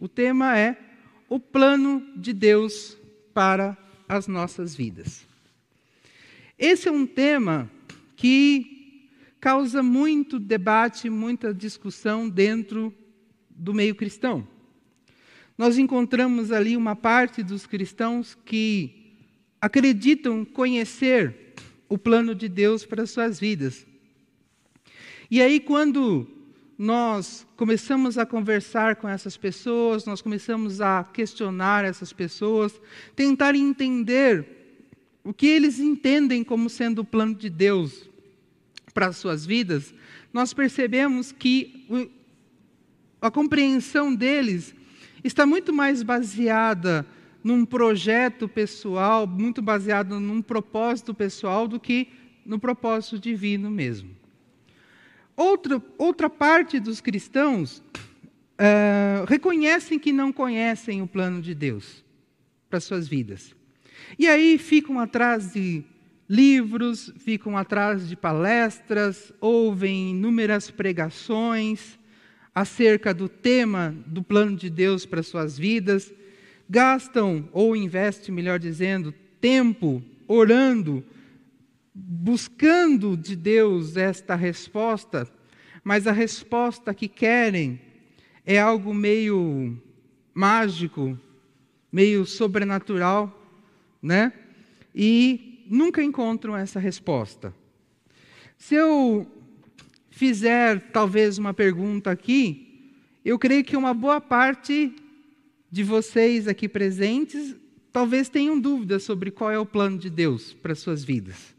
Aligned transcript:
O 0.00 0.06
tema 0.06 0.56
é 0.56 0.78
o 1.28 1.40
plano 1.40 2.06
de 2.14 2.32
Deus 2.32 2.96
para 3.34 3.76
as 4.08 4.28
nossas 4.28 4.74
vidas. 4.74 5.26
Esse 6.56 6.88
é 6.88 6.92
um 6.92 7.06
tema 7.06 7.70
que 8.14 9.08
causa 9.40 9.82
muito 9.82 10.38
debate, 10.38 11.10
muita 11.10 11.52
discussão 11.52 12.28
dentro 12.28 12.94
do 13.50 13.74
meio 13.74 13.94
cristão. 13.94 14.46
Nós 15.56 15.78
encontramos 15.78 16.52
ali 16.52 16.76
uma 16.76 16.94
parte 16.94 17.42
dos 17.42 17.66
cristãos 17.66 18.38
que 18.44 19.16
acreditam 19.60 20.44
conhecer 20.44 21.54
o 21.88 21.98
plano 21.98 22.36
de 22.36 22.48
Deus 22.48 22.86
para 22.86 23.02
as 23.02 23.10
suas 23.10 23.40
vidas. 23.40 23.84
E 25.28 25.42
aí, 25.42 25.58
quando 25.58 26.37
nós 26.78 27.44
começamos 27.56 28.16
a 28.16 28.24
conversar 28.24 28.94
com 28.96 29.08
essas 29.08 29.36
pessoas, 29.36 30.04
nós 30.04 30.22
começamos 30.22 30.80
a 30.80 31.02
questionar 31.02 31.84
essas 31.84 32.12
pessoas, 32.12 32.80
tentar 33.16 33.56
entender 33.56 34.46
o 35.24 35.34
que 35.34 35.48
eles 35.48 35.80
entendem 35.80 36.44
como 36.44 36.70
sendo 36.70 37.00
o 37.00 37.04
plano 37.04 37.34
de 37.34 37.50
Deus 37.50 38.08
para 38.94 39.08
as 39.08 39.16
suas 39.16 39.44
vidas, 39.44 39.92
nós 40.32 40.54
percebemos 40.54 41.32
que 41.32 41.84
a 43.20 43.28
compreensão 43.28 44.14
deles 44.14 44.72
está 45.24 45.44
muito 45.44 45.72
mais 45.72 46.04
baseada 46.04 47.04
num 47.42 47.64
projeto 47.64 48.48
pessoal, 48.48 49.26
muito 49.26 49.60
baseado 49.60 50.20
num 50.20 50.40
propósito 50.40 51.12
pessoal 51.12 51.66
do 51.66 51.80
que 51.80 52.08
no 52.46 52.58
propósito 52.58 53.18
divino 53.18 53.68
mesmo. 53.68 54.17
Outra, 55.38 55.80
outra 55.96 56.28
parte 56.28 56.80
dos 56.80 57.00
cristãos 57.00 57.78
uh, 58.58 59.24
reconhecem 59.28 59.96
que 59.96 60.10
não 60.10 60.32
conhecem 60.32 61.00
o 61.00 61.06
plano 61.06 61.40
de 61.40 61.54
Deus 61.54 62.04
para 62.68 62.80
suas 62.80 63.06
vidas. 63.06 63.54
E 64.18 64.26
aí 64.26 64.58
ficam 64.58 64.98
atrás 64.98 65.52
de 65.52 65.84
livros, 66.28 67.12
ficam 67.20 67.56
atrás 67.56 68.08
de 68.08 68.16
palestras, 68.16 69.32
ouvem 69.40 70.10
inúmeras 70.10 70.72
pregações 70.72 71.96
acerca 72.52 73.14
do 73.14 73.28
tema 73.28 73.94
do 74.06 74.24
plano 74.24 74.56
de 74.56 74.68
Deus 74.68 75.06
para 75.06 75.22
suas 75.22 75.56
vidas, 75.56 76.12
gastam 76.68 77.48
ou 77.52 77.76
investem, 77.76 78.34
melhor 78.34 78.58
dizendo, 78.58 79.14
tempo 79.40 80.02
orando 80.26 81.04
buscando 82.00 83.16
de 83.16 83.34
Deus 83.34 83.96
esta 83.96 84.36
resposta, 84.36 85.28
mas 85.82 86.06
a 86.06 86.12
resposta 86.12 86.94
que 86.94 87.08
querem 87.08 87.80
é 88.46 88.58
algo 88.58 88.94
meio 88.94 89.76
mágico, 90.32 91.18
meio 91.90 92.24
sobrenatural, 92.24 93.34
né? 94.00 94.32
E 94.94 95.64
nunca 95.68 96.02
encontram 96.02 96.56
essa 96.56 96.78
resposta. 96.78 97.52
Se 98.56 98.74
eu 98.74 99.26
fizer 100.10 100.80
talvez 100.92 101.36
uma 101.38 101.52
pergunta 101.52 102.10
aqui, 102.10 102.92
eu 103.24 103.38
creio 103.38 103.64
que 103.64 103.76
uma 103.76 103.92
boa 103.92 104.20
parte 104.20 104.94
de 105.70 105.82
vocês 105.82 106.46
aqui 106.46 106.68
presentes 106.68 107.56
talvez 107.92 108.28
tenham 108.28 108.58
dúvidas 108.58 109.02
sobre 109.02 109.30
qual 109.30 109.50
é 109.50 109.58
o 109.58 109.66
plano 109.66 109.98
de 109.98 110.08
Deus 110.08 110.52
para 110.54 110.74
suas 110.74 111.04
vidas 111.04 111.57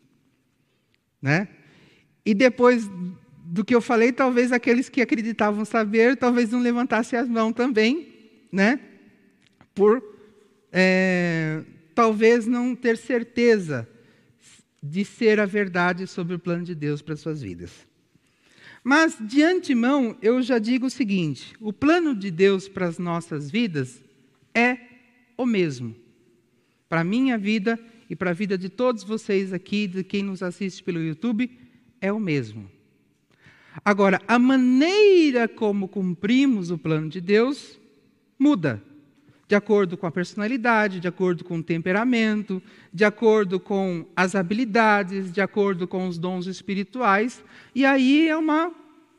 né? 1.21 1.47
E 2.25 2.33
depois 2.33 2.89
do 3.45 3.65
que 3.65 3.73
eu 3.73 3.81
falei, 3.81 4.11
talvez 4.11 4.51
aqueles 4.51 4.89
que 4.89 5.01
acreditavam 5.01 5.65
saber, 5.65 6.15
talvez 6.15 6.51
não 6.51 6.59
levantassem 6.59 7.17
as 7.17 7.27
mãos 7.27 7.53
também, 7.53 8.07
né? 8.51 8.79
Por 9.73 10.03
é, 10.71 11.63
talvez 11.95 12.45
não 12.45 12.75
ter 12.75 12.97
certeza 12.97 13.87
de 14.81 15.03
ser 15.03 15.39
a 15.39 15.45
verdade 15.45 16.07
sobre 16.07 16.35
o 16.35 16.39
plano 16.39 16.63
de 16.63 16.75
Deus 16.75 17.01
para 17.01 17.15
suas 17.15 17.41
vidas. 17.41 17.87
Mas, 18.83 19.17
de 19.19 19.43
antemão, 19.43 20.17
eu 20.21 20.41
já 20.41 20.57
digo 20.57 20.85
o 20.85 20.89
seguinte: 20.89 21.53
o 21.59 21.73
plano 21.73 22.15
de 22.15 22.31
Deus 22.31 22.67
para 22.69 22.87
as 22.87 22.97
nossas 22.97 23.51
vidas 23.51 24.01
é 24.53 24.77
o 25.37 25.45
mesmo. 25.45 25.95
Para 26.87 27.01
a 27.01 27.03
minha 27.03 27.37
vida 27.37 27.79
e 28.09 28.15
para 28.15 28.31
a 28.31 28.33
vida 28.33 28.57
de 28.57 28.69
todos 28.69 29.03
vocês 29.03 29.53
aqui, 29.53 29.87
de 29.87 30.03
quem 30.03 30.23
nos 30.23 30.41
assiste 30.41 30.83
pelo 30.83 31.01
YouTube, 31.01 31.49
é 32.01 32.11
o 32.11 32.19
mesmo. 32.19 32.69
Agora, 33.85 34.21
a 34.27 34.39
maneira 34.39 35.47
como 35.47 35.87
cumprimos 35.87 36.71
o 36.71 36.77
plano 36.77 37.07
de 37.07 37.21
Deus 37.21 37.79
muda, 38.37 38.81
de 39.47 39.55
acordo 39.55 39.97
com 39.97 40.07
a 40.07 40.11
personalidade, 40.11 40.99
de 40.99 41.07
acordo 41.07 41.43
com 41.43 41.57
o 41.57 41.63
temperamento, 41.63 42.61
de 42.93 43.05
acordo 43.05 43.59
com 43.59 44.05
as 44.15 44.35
habilidades, 44.35 45.31
de 45.31 45.41
acordo 45.41 45.87
com 45.87 46.07
os 46.07 46.17
dons 46.17 46.47
espirituais, 46.47 47.43
e 47.73 47.85
aí 47.85 48.27
é 48.27 48.35
uma 48.35 48.71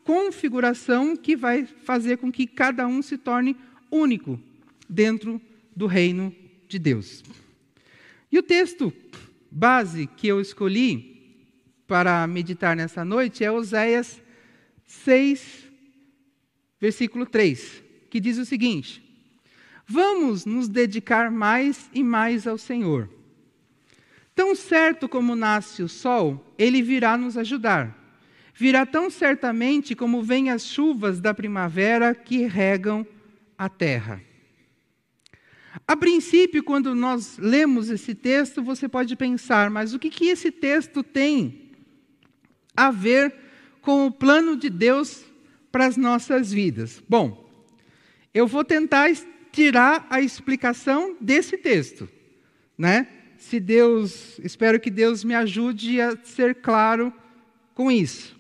configuração 0.05 1.17
que 1.17 1.37
vai 1.37 1.65
fazer 1.65 2.17
com 2.19 2.33
que 2.33 2.47
cada 2.47 2.87
um 2.87 3.03
se 3.03 3.17
torne 3.17 3.57
único 3.91 4.39
dentro 4.89 5.41
do 5.75 5.87
reino 5.87 6.35
de 6.69 6.79
Deus. 6.79 7.23
E 8.31 8.39
o 8.39 8.43
texto 8.43 8.93
base 9.51 10.07
que 10.07 10.29
eu 10.29 10.41
escolhi 10.41 11.11
para 11.87 12.27
meditar 12.27 12.77
nessa 12.77 13.05
noite 13.05 13.43
é 13.43 13.51
Oséias 13.51 14.23
6, 14.87 15.71
versículo 16.81 17.27
3, 17.27 17.83
que 18.09 18.21
diz 18.21 18.39
o 18.39 18.45
seguinte: 18.45 19.03
Vamos 19.87 20.47
nos 20.47 20.69
dedicar 20.69 21.31
mais 21.31 21.91
e 21.93 22.05
mais 22.05 22.47
ao 22.47 22.57
Senhor. 22.57 23.09
Tão 24.35 24.55
certo 24.55 25.09
como 25.09 25.35
nasce 25.35 25.83
o 25.83 25.89
sol, 25.89 26.55
ele 26.57 26.81
virá 26.81 27.17
nos 27.17 27.37
ajudar. 27.37 27.99
Virá 28.55 28.87
tão 28.87 29.11
certamente 29.11 29.97
como 29.97 30.23
vêm 30.23 30.51
as 30.51 30.65
chuvas 30.65 31.21
da 31.21 31.35
primavera 31.35 32.15
que 32.15 32.47
regam 32.47 33.07
a 33.59 33.69
terra. 33.69 34.23
A 35.91 35.97
princípio, 35.97 36.63
quando 36.63 36.95
nós 36.95 37.37
lemos 37.37 37.91
esse 37.91 38.15
texto, 38.15 38.63
você 38.63 38.89
pode 38.89 39.17
pensar, 39.17 39.69
mas 39.71 39.93
o 39.93 39.99
que, 39.99 40.09
que 40.09 40.29
esse 40.29 40.49
texto 40.49 41.03
tem 41.03 41.73
a 42.77 42.93
ver 42.93 43.35
com 43.81 44.07
o 44.07 44.13
plano 44.13 44.57
de 44.57 44.71
Deus 44.71 45.25
para 45.73 45.87
as 45.87 45.97
nossas 45.97 46.53
vidas? 46.53 47.03
Bom, 47.09 47.45
eu 48.33 48.47
vou 48.47 48.63
tentar 48.63 49.11
tirar 49.51 50.07
a 50.09 50.21
explicação 50.21 51.17
desse 51.21 51.59
texto, 51.59 52.09
né? 52.79 53.09
Se 53.37 53.59
Deus, 53.59 54.39
espero 54.45 54.79
que 54.79 54.93
Deus 54.93 55.25
me 55.25 55.35
ajude 55.35 56.01
a 56.01 56.17
ser 56.23 56.55
claro 56.55 57.13
com 57.75 57.91
isso. 57.91 58.39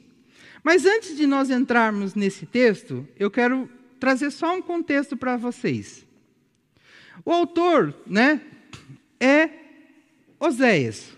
Mas 0.62 0.86
antes 0.86 1.16
de 1.16 1.26
nós 1.26 1.50
entrarmos 1.50 2.14
nesse 2.14 2.46
texto, 2.46 3.08
eu 3.18 3.28
quero 3.28 3.68
trazer 3.98 4.30
só 4.30 4.54
um 4.54 4.62
contexto 4.62 5.16
para 5.16 5.36
vocês. 5.36 6.08
O 7.24 7.32
autor, 7.32 7.94
né, 8.06 8.40
é 9.18 9.50
Oséias. 10.38 11.16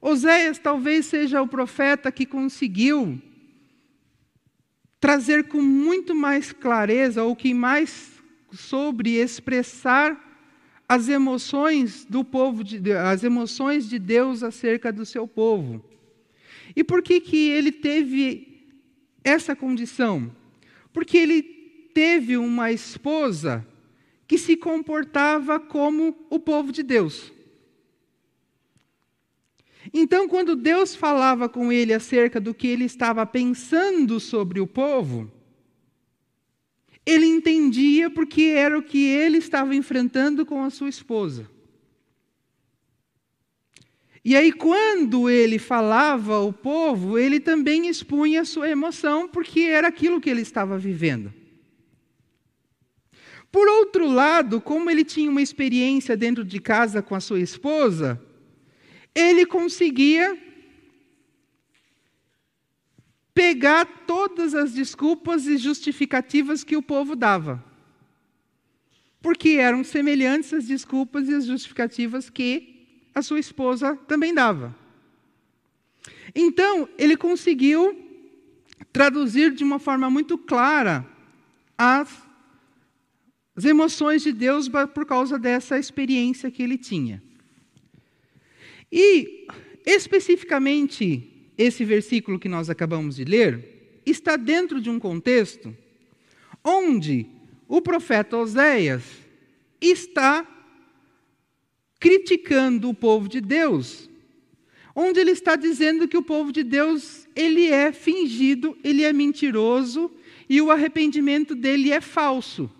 Oséias 0.00 0.58
talvez 0.58 1.06
seja 1.06 1.42
o 1.42 1.48
profeta 1.48 2.12
que 2.12 2.24
conseguiu 2.24 3.20
trazer 5.00 5.44
com 5.44 5.60
muito 5.60 6.14
mais 6.14 6.52
clareza, 6.52 7.22
ou 7.22 7.34
que 7.34 7.52
mais 7.52 8.12
sobre 8.52 9.16
expressar 9.16 10.22
as 10.88 11.08
emoções 11.08 12.04
do 12.04 12.24
povo, 12.24 12.62
de, 12.62 12.92
as 12.92 13.24
emoções 13.24 13.88
de 13.88 13.98
Deus 13.98 14.42
acerca 14.42 14.92
do 14.92 15.04
seu 15.04 15.26
povo. 15.26 15.84
E 16.74 16.84
por 16.84 17.02
que, 17.02 17.20
que 17.20 17.50
ele 17.50 17.72
teve 17.72 18.64
essa 19.24 19.56
condição? 19.56 20.30
Porque 20.92 21.16
ele 21.18 21.42
teve 21.92 22.36
uma 22.36 22.70
esposa 22.70 23.66
que 24.26 24.36
se 24.36 24.56
comportava 24.56 25.60
como 25.60 26.16
o 26.28 26.38
povo 26.38 26.72
de 26.72 26.82
Deus. 26.82 27.32
Então, 29.92 30.28
quando 30.28 30.56
Deus 30.56 30.94
falava 30.96 31.48
com 31.48 31.72
ele 31.72 31.92
acerca 31.92 32.40
do 32.40 32.52
que 32.52 32.66
ele 32.66 32.84
estava 32.84 33.24
pensando 33.24 34.18
sobre 34.18 34.60
o 34.60 34.66
povo, 34.66 35.30
ele 37.04 37.26
entendia 37.26 38.10
porque 38.10 38.42
era 38.42 38.76
o 38.76 38.82
que 38.82 39.06
ele 39.06 39.38
estava 39.38 39.74
enfrentando 39.76 40.44
com 40.44 40.62
a 40.62 40.70
sua 40.70 40.88
esposa. 40.88 41.48
E 44.24 44.34
aí, 44.34 44.50
quando 44.50 45.30
ele 45.30 45.56
falava 45.56 46.34
ao 46.34 46.52
povo, 46.52 47.16
ele 47.16 47.38
também 47.38 47.86
expunha 47.86 48.40
a 48.40 48.44
sua 48.44 48.68
emoção, 48.68 49.28
porque 49.28 49.60
era 49.60 49.86
aquilo 49.86 50.20
que 50.20 50.28
ele 50.28 50.42
estava 50.42 50.76
vivendo. 50.76 51.32
Por 53.50 53.68
outro 53.68 54.06
lado, 54.06 54.60
como 54.60 54.90
ele 54.90 55.04
tinha 55.04 55.30
uma 55.30 55.42
experiência 55.42 56.16
dentro 56.16 56.44
de 56.44 56.60
casa 56.60 57.00
com 57.00 57.14
a 57.14 57.20
sua 57.20 57.40
esposa, 57.40 58.20
ele 59.14 59.46
conseguia 59.46 60.36
pegar 63.34 63.84
todas 64.06 64.54
as 64.54 64.72
desculpas 64.72 65.46
e 65.46 65.56
justificativas 65.58 66.64
que 66.64 66.76
o 66.76 66.82
povo 66.82 67.14
dava. 67.16 67.64
porque 69.26 69.50
eram 69.58 69.82
semelhantes 69.82 70.52
às 70.52 70.66
desculpas 70.66 71.28
e 71.28 71.34
as 71.34 71.46
justificativas 71.46 72.30
que 72.30 72.86
a 73.12 73.20
sua 73.20 73.40
esposa 73.40 73.96
também 74.06 74.32
dava. 74.32 74.72
Então, 76.32 76.88
ele 76.96 77.16
conseguiu 77.16 77.96
traduzir 78.92 79.52
de 79.52 79.64
uma 79.64 79.80
forma 79.80 80.08
muito 80.08 80.38
clara 80.38 81.04
as, 81.76 82.08
as 83.56 83.64
emoções 83.64 84.22
de 84.22 84.32
Deus 84.32 84.68
por 84.92 85.06
causa 85.06 85.38
dessa 85.38 85.78
experiência 85.78 86.50
que 86.50 86.62
ele 86.62 86.76
tinha. 86.76 87.22
E, 88.92 89.46
especificamente, 89.84 91.50
esse 91.56 91.84
versículo 91.84 92.38
que 92.38 92.48
nós 92.48 92.68
acabamos 92.68 93.16
de 93.16 93.24
ler 93.24 94.00
está 94.04 94.36
dentro 94.36 94.80
de 94.80 94.90
um 94.90 94.98
contexto 94.98 95.74
onde 96.62 97.26
o 97.66 97.80
profeta 97.80 98.36
Oséias 98.36 99.02
está 99.80 100.46
criticando 101.98 102.90
o 102.90 102.94
povo 102.94 103.28
de 103.28 103.40
Deus, 103.40 104.10
onde 104.94 105.18
ele 105.18 105.30
está 105.30 105.56
dizendo 105.56 106.06
que 106.06 106.16
o 106.16 106.22
povo 106.22 106.52
de 106.52 106.62
Deus 106.62 107.26
ele 107.34 107.68
é 107.68 107.92
fingido, 107.92 108.76
ele 108.84 109.02
é 109.02 109.12
mentiroso 109.12 110.10
e 110.48 110.60
o 110.60 110.70
arrependimento 110.70 111.54
dele 111.54 111.90
é 111.90 112.00
falso. 112.00 112.70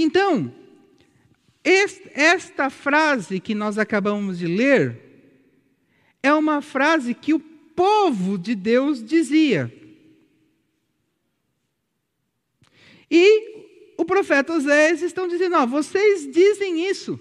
Então, 0.00 0.54
esta 1.64 2.70
frase 2.70 3.40
que 3.40 3.52
nós 3.52 3.78
acabamos 3.78 4.38
de 4.38 4.46
ler 4.46 4.96
é 6.22 6.32
uma 6.32 6.62
frase 6.62 7.12
que 7.12 7.34
o 7.34 7.40
povo 7.40 8.38
de 8.38 8.54
Deus 8.54 9.04
dizia. 9.04 9.74
E 13.10 13.94
o 13.96 14.04
profeta 14.04 14.52
Oséias 14.52 15.02
estão 15.02 15.26
dizendo: 15.26 15.56
ó, 15.56 15.66
vocês 15.66 16.30
dizem 16.30 16.88
isso. 16.88 17.18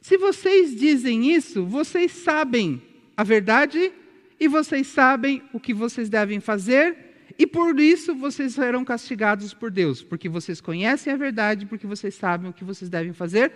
Se 0.00 0.18
vocês 0.18 0.74
dizem 0.74 1.32
isso, 1.32 1.64
vocês 1.64 2.10
sabem 2.10 2.82
a 3.16 3.22
verdade 3.22 3.92
e 4.40 4.48
vocês 4.48 4.88
sabem 4.88 5.40
o 5.52 5.60
que 5.60 5.72
vocês 5.72 6.08
devem 6.08 6.40
fazer 6.40 7.05
e 7.38 7.46
por 7.46 7.78
isso 7.78 8.14
vocês 8.14 8.54
serão 8.54 8.84
castigados 8.84 9.52
por 9.52 9.70
Deus, 9.70 10.02
porque 10.02 10.28
vocês 10.28 10.60
conhecem 10.60 11.12
a 11.12 11.16
verdade, 11.16 11.66
porque 11.66 11.86
vocês 11.86 12.14
sabem 12.14 12.50
o 12.50 12.52
que 12.52 12.64
vocês 12.64 12.88
devem 12.88 13.12
fazer, 13.12 13.52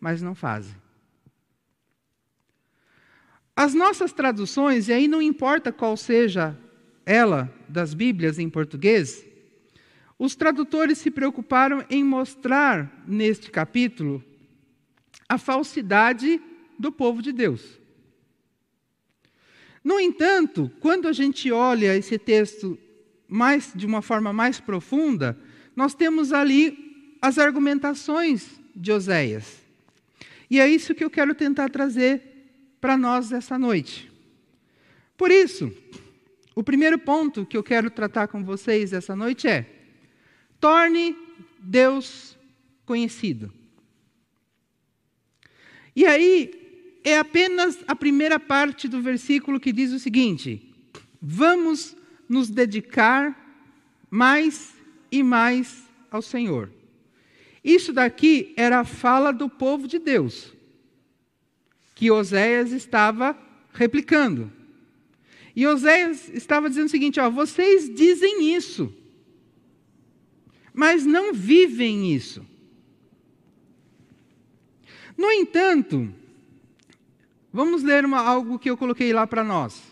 mas 0.00 0.22
não 0.22 0.34
fazem. 0.34 0.76
As 3.56 3.74
nossas 3.74 4.12
traduções, 4.12 4.88
e 4.88 4.92
aí 4.92 5.08
não 5.08 5.20
importa 5.20 5.72
qual 5.72 5.96
seja 5.96 6.56
ela 7.04 7.52
das 7.68 7.92
Bíblias 7.92 8.38
em 8.38 8.48
português, 8.48 9.26
os 10.16 10.36
tradutores 10.36 10.98
se 10.98 11.10
preocuparam 11.10 11.84
em 11.90 12.04
mostrar 12.04 13.04
neste 13.06 13.50
capítulo 13.50 14.22
a 15.28 15.38
falsidade 15.38 16.40
do 16.78 16.92
povo 16.92 17.20
de 17.20 17.32
Deus. 17.32 17.78
No 19.82 19.98
entanto, 19.98 20.70
quando 20.80 21.08
a 21.08 21.12
gente 21.12 21.50
olha 21.50 21.96
esse 21.96 22.18
texto 22.18 22.78
mais, 23.28 23.72
de 23.74 23.84
uma 23.84 24.00
forma 24.00 24.32
mais 24.32 24.58
profunda, 24.58 25.38
nós 25.76 25.94
temos 25.94 26.32
ali 26.32 27.16
as 27.20 27.38
argumentações 27.38 28.58
de 28.74 28.90
Oséias. 28.90 29.58
E 30.50 30.58
é 30.58 30.68
isso 30.68 30.94
que 30.94 31.04
eu 31.04 31.10
quero 31.10 31.34
tentar 31.34 31.68
trazer 31.68 32.22
para 32.80 32.96
nós 32.96 33.32
essa 33.32 33.58
noite. 33.58 34.10
Por 35.16 35.30
isso, 35.30 35.70
o 36.54 36.62
primeiro 36.62 36.98
ponto 36.98 37.44
que 37.44 37.56
eu 37.56 37.62
quero 37.62 37.90
tratar 37.90 38.28
com 38.28 38.42
vocês 38.42 38.92
essa 38.92 39.14
noite 39.14 39.46
é: 39.46 39.66
torne 40.58 41.16
Deus 41.58 42.38
conhecido. 42.86 43.52
E 45.94 46.06
aí, 46.06 47.00
é 47.04 47.18
apenas 47.18 47.78
a 47.86 47.94
primeira 47.94 48.38
parte 48.38 48.88
do 48.88 49.02
versículo 49.02 49.60
que 49.60 49.72
diz 49.72 49.92
o 49.92 49.98
seguinte: 49.98 50.72
vamos 51.20 51.96
nos 52.28 52.50
dedicar 52.50 53.36
mais 54.10 54.74
e 55.10 55.22
mais 55.22 55.84
ao 56.10 56.20
Senhor. 56.20 56.70
Isso 57.62 57.92
daqui 57.92 58.52
era 58.56 58.80
a 58.80 58.84
fala 58.84 59.32
do 59.32 59.48
povo 59.48 59.88
de 59.88 59.98
Deus, 59.98 60.52
que 61.94 62.10
Oséias 62.10 62.72
estava 62.72 63.36
replicando. 63.72 64.52
E 65.54 65.66
Oséias 65.66 66.28
estava 66.28 66.68
dizendo 66.68 66.86
o 66.86 66.90
seguinte: 66.90 67.18
ó, 67.18 67.28
vocês 67.28 67.92
dizem 67.92 68.54
isso, 68.54 68.94
mas 70.72 71.04
não 71.04 71.32
vivem 71.32 72.14
isso. 72.14 72.46
No 75.16 75.32
entanto, 75.32 76.14
vamos 77.52 77.82
ler 77.82 78.04
uma, 78.04 78.20
algo 78.20 78.56
que 78.56 78.70
eu 78.70 78.76
coloquei 78.76 79.12
lá 79.12 79.26
para 79.26 79.42
nós. 79.42 79.82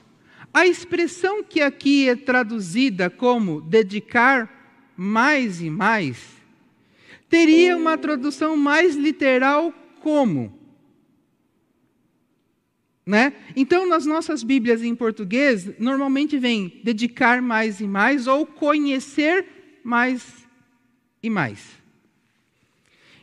A 0.56 0.66
expressão 0.66 1.44
que 1.44 1.60
aqui 1.60 2.08
é 2.08 2.16
traduzida 2.16 3.10
como 3.10 3.60
dedicar 3.60 4.90
mais 4.96 5.60
e 5.60 5.68
mais, 5.68 6.16
teria 7.28 7.76
uma 7.76 7.98
tradução 7.98 8.56
mais 8.56 8.96
literal 8.96 9.70
como. 10.00 10.58
Né? 13.04 13.34
Então, 13.54 13.86
nas 13.86 14.06
nossas 14.06 14.42
Bíblias 14.42 14.82
em 14.82 14.94
português, 14.94 15.78
normalmente 15.78 16.38
vem 16.38 16.80
dedicar 16.82 17.42
mais 17.42 17.78
e 17.82 17.86
mais 17.86 18.26
ou 18.26 18.46
conhecer 18.46 19.44
mais 19.84 20.48
e 21.22 21.28
mais. 21.28 21.68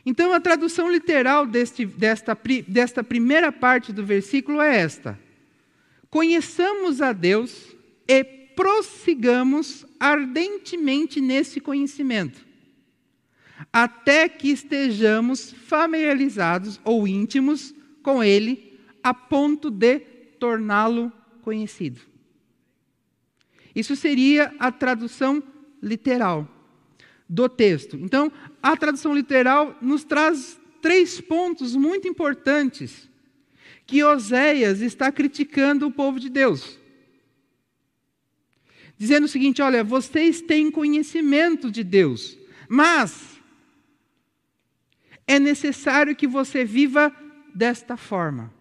Então, 0.06 0.32
a 0.32 0.38
tradução 0.38 0.88
literal 0.88 1.48
deste, 1.48 1.84
desta, 1.84 2.38
desta 2.68 3.02
primeira 3.02 3.50
parte 3.50 3.92
do 3.92 4.06
versículo 4.06 4.60
é 4.60 4.76
esta: 4.76 5.23
conheçamos 6.14 7.02
a 7.02 7.12
Deus 7.12 7.74
e 8.06 8.22
prossigamos 8.22 9.84
ardentemente 9.98 11.20
nesse 11.20 11.58
conhecimento, 11.58 12.46
até 13.72 14.28
que 14.28 14.48
estejamos 14.50 15.50
familiarizados 15.50 16.80
ou 16.84 17.08
íntimos 17.08 17.74
com 18.00 18.22
Ele, 18.22 18.78
a 19.02 19.12
ponto 19.12 19.72
de 19.72 19.98
torná-lo 20.38 21.12
conhecido. 21.42 22.00
Isso 23.74 23.96
seria 23.96 24.54
a 24.60 24.70
tradução 24.70 25.42
literal 25.82 26.48
do 27.28 27.48
texto. 27.48 27.96
Então, 27.96 28.30
a 28.62 28.76
tradução 28.76 29.12
literal 29.12 29.76
nos 29.82 30.04
traz 30.04 30.60
três 30.80 31.20
pontos 31.20 31.74
muito 31.74 32.06
importantes 32.06 33.10
que 33.86 34.02
Oséias 34.02 34.80
está 34.80 35.12
criticando 35.12 35.86
o 35.86 35.90
povo 35.90 36.18
de 36.18 36.28
Deus. 36.28 36.78
Dizendo 38.96 39.24
o 39.24 39.28
seguinte: 39.28 39.60
olha, 39.60 39.84
vocês 39.84 40.40
têm 40.40 40.70
conhecimento 40.70 41.70
de 41.70 41.84
Deus, 41.84 42.38
mas 42.68 43.40
é 45.26 45.38
necessário 45.38 46.16
que 46.16 46.26
você 46.26 46.64
viva 46.64 47.14
desta 47.54 47.96
forma. 47.96 48.52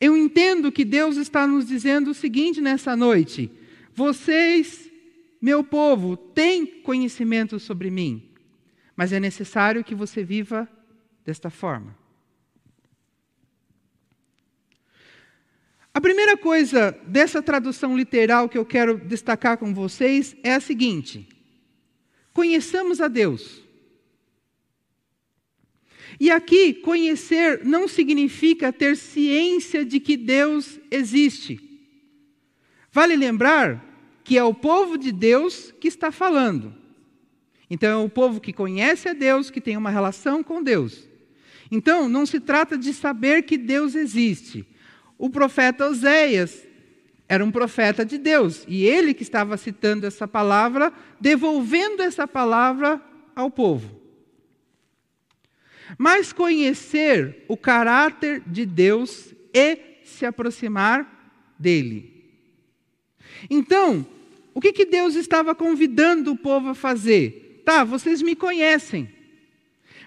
Eu 0.00 0.16
entendo 0.16 0.70
que 0.70 0.84
Deus 0.84 1.16
está 1.16 1.46
nos 1.46 1.66
dizendo 1.66 2.10
o 2.10 2.14
seguinte 2.14 2.60
nessa 2.60 2.94
noite: 2.94 3.50
vocês, 3.92 4.88
meu 5.40 5.64
povo, 5.64 6.16
têm 6.16 6.66
conhecimento 6.82 7.58
sobre 7.58 7.90
mim, 7.90 8.30
mas 8.94 9.12
é 9.12 9.18
necessário 9.18 9.82
que 9.82 9.94
você 9.94 10.22
viva 10.22 10.68
desta 11.24 11.50
forma. 11.50 11.97
A 15.98 16.00
primeira 16.00 16.36
coisa 16.36 16.96
dessa 17.08 17.42
tradução 17.42 17.96
literal 17.96 18.48
que 18.48 18.56
eu 18.56 18.64
quero 18.64 18.96
destacar 18.96 19.58
com 19.58 19.74
vocês 19.74 20.36
é 20.44 20.54
a 20.54 20.60
seguinte: 20.60 21.28
conheçamos 22.32 23.00
a 23.00 23.08
Deus. 23.08 23.64
E 26.20 26.30
aqui, 26.30 26.72
conhecer 26.72 27.64
não 27.64 27.88
significa 27.88 28.72
ter 28.72 28.96
ciência 28.96 29.84
de 29.84 29.98
que 29.98 30.16
Deus 30.16 30.78
existe. 30.88 31.58
Vale 32.92 33.16
lembrar 33.16 33.84
que 34.22 34.38
é 34.38 34.44
o 34.44 34.54
povo 34.54 34.96
de 34.96 35.10
Deus 35.10 35.74
que 35.80 35.88
está 35.88 36.12
falando. 36.12 36.72
Então, 37.68 38.02
é 38.02 38.04
o 38.04 38.08
povo 38.08 38.40
que 38.40 38.52
conhece 38.52 39.08
a 39.08 39.12
Deus, 39.12 39.50
que 39.50 39.60
tem 39.60 39.76
uma 39.76 39.90
relação 39.90 40.44
com 40.44 40.62
Deus. 40.62 41.08
Então, 41.72 42.08
não 42.08 42.24
se 42.24 42.38
trata 42.38 42.78
de 42.78 42.94
saber 42.94 43.42
que 43.42 43.58
Deus 43.58 43.96
existe 43.96 44.64
o 45.18 45.28
profeta 45.28 45.88
Oséias 45.88 46.66
era 47.28 47.44
um 47.44 47.50
profeta 47.50 48.06
de 48.06 48.16
Deus, 48.16 48.64
e 48.66 48.86
ele 48.86 49.12
que 49.12 49.22
estava 49.22 49.56
citando 49.58 50.06
essa 50.06 50.26
palavra, 50.26 50.92
devolvendo 51.20 52.02
essa 52.02 52.26
palavra 52.26 53.02
ao 53.36 53.50
povo. 53.50 54.00
Mas 55.98 56.32
conhecer 56.32 57.44
o 57.46 57.56
caráter 57.56 58.42
de 58.46 58.64
Deus 58.64 59.34
e 59.52 59.78
se 60.04 60.24
aproximar 60.24 61.34
dele. 61.58 62.32
Então, 63.50 64.06
o 64.54 64.60
que, 64.60 64.72
que 64.72 64.86
Deus 64.86 65.14
estava 65.14 65.54
convidando 65.54 66.32
o 66.32 66.36
povo 66.36 66.70
a 66.70 66.74
fazer? 66.74 67.62
Tá, 67.64 67.84
vocês 67.84 68.22
me 68.22 68.34
conhecem, 68.34 69.08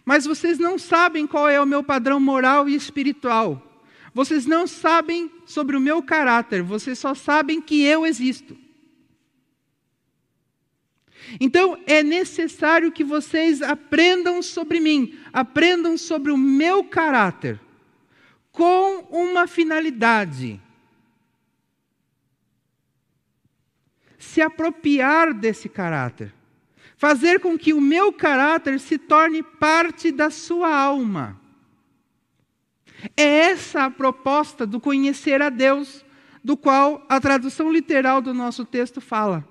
mas 0.04 0.26
vocês 0.26 0.58
não 0.58 0.80
sabem 0.80 1.28
qual 1.28 1.48
é 1.48 1.62
o 1.62 1.68
meu 1.68 1.84
padrão 1.84 2.20
moral 2.20 2.68
e 2.68 2.74
espiritual. 2.74 3.71
Vocês 4.14 4.46
não 4.46 4.68
sabem 4.68 5.32
sobre 5.46 5.76
o 5.78 5.80
meu 5.82 6.04
caráter, 6.04 6.62
vocês 6.62 7.00
só 7.00 7.14
sabem 7.14 7.62
que 7.62 7.82
eu 7.84 8.06
existo. 8.06 8.58
Então 11.40 11.82
é 11.86 12.04
necessário 12.04 12.92
que 12.92 13.04
vocês 13.04 13.62
aprendam 13.62 14.42
sobre 14.42 14.80
mim, 14.80 15.18
aprendam 15.32 15.98
sobre 15.98 16.32
o 16.32 16.38
meu 16.38 16.84
caráter, 16.84 17.60
com 18.52 19.08
uma 19.10 19.48
finalidade: 19.48 20.60
se 24.18 24.42
apropriar 24.42 25.34
desse 25.34 25.70
caráter, 25.70 26.34
fazer 26.98 27.40
com 27.40 27.58
que 27.58 27.74
o 27.74 27.80
meu 27.80 28.12
caráter 28.12 28.80
se 28.80 28.98
torne 28.98 29.42
parte 29.42 30.12
da 30.12 30.30
sua 30.30 30.76
alma. 30.76 31.41
É 33.16 33.24
essa 33.24 33.86
a 33.86 33.92
proposta 33.92 34.66
do 34.66 34.80
conhecer 34.80 35.42
a 35.42 35.50
Deus, 35.50 36.06
do 36.44 36.56
qual 36.56 37.06
a 37.10 37.20
tradução 37.20 37.72
literal 37.72 38.22
do 38.22 38.34
nosso 38.34 38.66
texto 38.66 39.02
fala. 39.02 39.48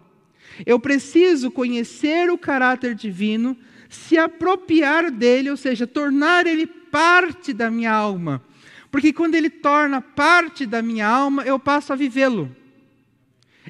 Eu 0.66 0.78
preciso 0.78 1.50
conhecer 1.50 2.30
o 2.30 2.38
caráter 2.38 2.94
divino, 2.94 3.56
se 3.88 4.18
apropriar 4.18 5.10
dele, 5.10 5.50
ou 5.50 5.56
seja, 5.56 5.86
tornar 5.86 6.46
ele 6.46 6.66
parte 6.66 7.52
da 7.52 7.70
minha 7.70 7.92
alma. 7.92 8.42
Porque 8.90 9.12
quando 9.12 9.34
ele 9.34 9.48
torna 9.48 10.00
parte 10.00 10.66
da 10.66 10.82
minha 10.82 11.06
alma, 11.06 11.44
eu 11.44 11.58
passo 11.58 11.92
a 11.92 11.96
vivê-lo. 11.96 12.54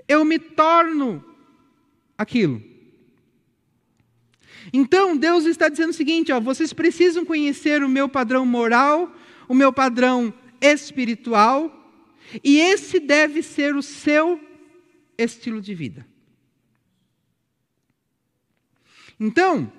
Eu 0.09 0.25
me 0.25 0.39
torno 0.39 1.23
aquilo. 2.17 2.63
Então, 4.73 5.17
Deus 5.17 5.45
está 5.45 5.69
dizendo 5.69 5.91
o 5.91 5.95
seguinte: 5.95 6.33
ó, 6.33 6.41
vocês 6.41 6.73
precisam 6.73 7.25
conhecer 7.25 7.83
o 7.83 7.89
meu 7.89 8.09
padrão 8.09 8.47
moral, 8.47 9.15
o 9.51 9.55
meu 9.55 9.73
padrão 9.73 10.33
espiritual, 10.61 11.77
e 12.45 12.61
esse 12.61 13.01
deve 13.01 13.43
ser 13.43 13.75
o 13.75 13.83
seu 13.83 14.41
estilo 15.19 15.61
de 15.61 15.75
vida. 15.75 16.07
Então, 19.19 19.73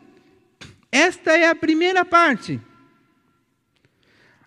esta 0.91 1.31
é 1.37 1.47
a 1.47 1.55
primeira 1.55 2.03
parte. 2.03 2.59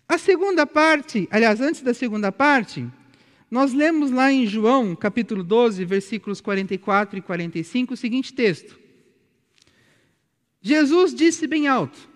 A 0.06 0.18
segunda 0.18 0.66
parte, 0.66 1.26
aliás, 1.30 1.58
antes 1.58 1.80
da 1.80 1.94
segunda 1.94 2.30
parte, 2.30 2.86
nós 3.50 3.72
lemos 3.72 4.10
lá 4.10 4.30
em 4.30 4.46
João, 4.46 4.94
capítulo 4.94 5.42
12, 5.42 5.86
versículos 5.86 6.42
44 6.42 7.18
e 7.18 7.22
45, 7.22 7.94
o 7.94 7.96
seguinte 7.96 8.34
texto: 8.34 8.78
Jesus 10.60 11.14
disse 11.14 11.46
bem 11.46 11.66
alto: 11.66 12.10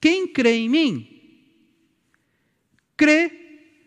Quem 0.00 0.28
crê 0.28 0.58
em 0.58 0.68
mim, 0.68 1.15
crê 2.96 3.30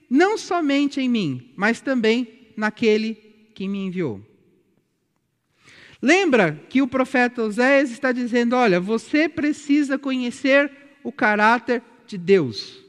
não 0.09 0.37
somente 0.37 0.99
em 0.99 1.07
mim, 1.07 1.53
mas 1.55 1.81
também 1.81 2.51
naquele 2.55 3.15
que 3.53 3.67
me 3.67 3.85
enviou. 3.85 4.21
Lembra 6.01 6.63
que 6.69 6.81
o 6.81 6.87
profeta 6.87 7.43
Oséias 7.43 7.91
está 7.91 8.11
dizendo: 8.11 8.55
olha, 8.55 8.79
você 8.79 9.27
precisa 9.27 9.97
conhecer 9.97 10.71
o 11.03 11.11
caráter 11.11 11.83
de 12.07 12.17
Deus. 12.17 12.83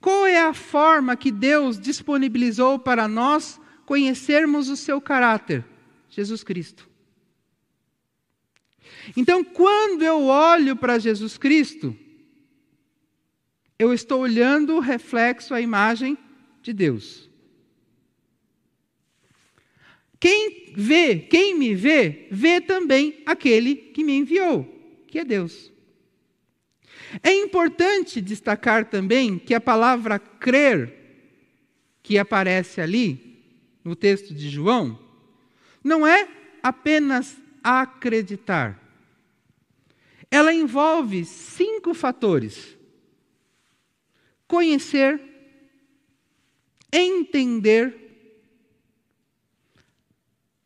Qual 0.00 0.26
é 0.26 0.40
a 0.40 0.52
forma 0.52 1.16
que 1.16 1.32
Deus 1.32 1.80
disponibilizou 1.80 2.78
para 2.78 3.08
nós 3.08 3.60
conhecermos 3.86 4.68
o 4.68 4.76
seu 4.76 5.00
caráter? 5.00 5.64
Jesus 6.10 6.44
Cristo. 6.44 6.88
Então, 9.16 9.42
quando 9.42 10.02
eu 10.02 10.24
olho 10.24 10.76
para 10.76 10.98
Jesus 10.98 11.36
Cristo, 11.36 11.96
eu 13.78 13.92
estou 13.92 14.20
olhando 14.20 14.76
o 14.76 14.80
reflexo, 14.80 15.54
a 15.54 15.60
imagem 15.60 16.16
de 16.62 16.72
Deus. 16.72 17.28
Quem 20.18 20.72
vê, 20.74 21.18
quem 21.18 21.54
me 21.54 21.74
vê, 21.74 22.28
vê 22.30 22.60
também 22.60 23.22
aquele 23.26 23.76
que 23.76 24.02
me 24.02 24.16
enviou, 24.16 24.64
que 25.06 25.18
é 25.18 25.24
Deus. 25.24 25.70
É 27.22 27.32
importante 27.32 28.20
destacar 28.20 28.88
também 28.88 29.38
que 29.38 29.54
a 29.54 29.60
palavra 29.60 30.18
crer, 30.18 30.92
que 32.02 32.18
aparece 32.18 32.80
ali 32.80 33.42
no 33.84 33.94
texto 33.94 34.34
de 34.34 34.48
João, 34.48 34.98
não 35.82 36.06
é 36.06 36.26
apenas 36.62 37.36
acreditar. 37.62 38.80
Ela 40.30 40.52
envolve 40.52 41.24
cinco 41.24 41.92
fatores: 41.92 42.73
conhecer, 44.46 45.20
entender, 46.92 47.94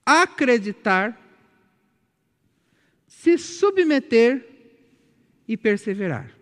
acreditar, 0.04 1.18
se 3.06 3.36
submeter 3.38 4.46
e 5.46 5.56
perseverar. 5.56 6.34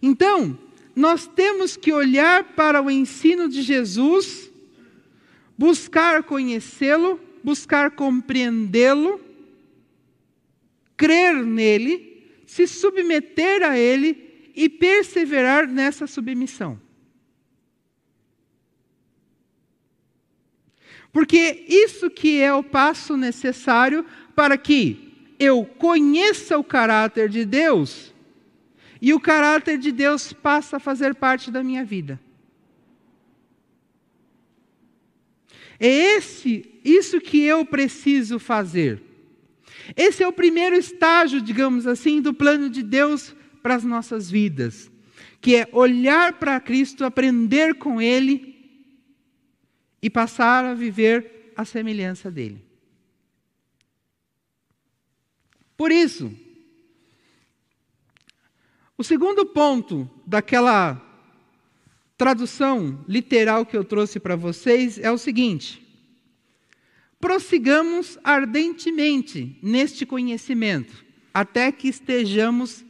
Então, 0.00 0.58
nós 0.94 1.26
temos 1.26 1.76
que 1.76 1.92
olhar 1.92 2.54
para 2.54 2.82
o 2.82 2.90
ensino 2.90 3.48
de 3.48 3.62
Jesus, 3.62 4.50
buscar 5.56 6.24
conhecê-lo, 6.24 7.20
buscar 7.42 7.92
compreendê-lo, 7.92 9.20
crer 10.96 11.34
nele, 11.44 12.11
se 12.52 12.66
submeter 12.66 13.62
a 13.62 13.78
ele 13.78 14.52
e 14.54 14.68
perseverar 14.68 15.66
nessa 15.66 16.06
submissão. 16.06 16.78
Porque 21.10 21.64
isso 21.66 22.10
que 22.10 22.42
é 22.42 22.52
o 22.52 22.62
passo 22.62 23.16
necessário 23.16 24.04
para 24.36 24.58
que 24.58 25.32
eu 25.38 25.64
conheça 25.64 26.58
o 26.58 26.62
caráter 26.62 27.30
de 27.30 27.46
Deus 27.46 28.12
e 29.00 29.14
o 29.14 29.20
caráter 29.20 29.78
de 29.78 29.90
Deus 29.90 30.34
passa 30.34 30.76
a 30.76 30.80
fazer 30.80 31.14
parte 31.14 31.50
da 31.50 31.64
minha 31.64 31.82
vida. 31.82 32.20
É 35.80 35.88
esse, 35.88 36.70
isso 36.84 37.18
que 37.18 37.40
eu 37.42 37.64
preciso 37.64 38.38
fazer. 38.38 39.11
Esse 39.96 40.22
é 40.22 40.28
o 40.28 40.32
primeiro 40.32 40.76
estágio, 40.76 41.40
digamos 41.40 41.86
assim, 41.86 42.20
do 42.20 42.32
plano 42.32 42.70
de 42.70 42.82
Deus 42.82 43.34
para 43.62 43.74
as 43.74 43.84
nossas 43.84 44.30
vidas, 44.30 44.90
que 45.40 45.56
é 45.56 45.68
olhar 45.72 46.34
para 46.34 46.60
Cristo, 46.60 47.04
aprender 47.04 47.74
com 47.74 48.00
Ele 48.00 48.52
e 50.00 50.10
passar 50.10 50.64
a 50.64 50.74
viver 50.74 51.52
a 51.56 51.64
semelhança 51.64 52.30
dele. 52.30 52.64
Por 55.76 55.90
isso, 55.90 56.32
o 58.96 59.02
segundo 59.02 59.44
ponto 59.46 60.08
daquela 60.26 61.00
tradução 62.16 63.04
literal 63.08 63.66
que 63.66 63.76
eu 63.76 63.82
trouxe 63.82 64.20
para 64.20 64.36
vocês 64.36 64.96
é 64.98 65.10
o 65.10 65.18
seguinte: 65.18 65.81
prossigamos 67.22 68.18
ardentemente 68.24 69.56
neste 69.62 70.04
conhecimento, 70.04 71.04
até 71.32 71.70
que 71.70 71.86
estejamos 71.86 72.84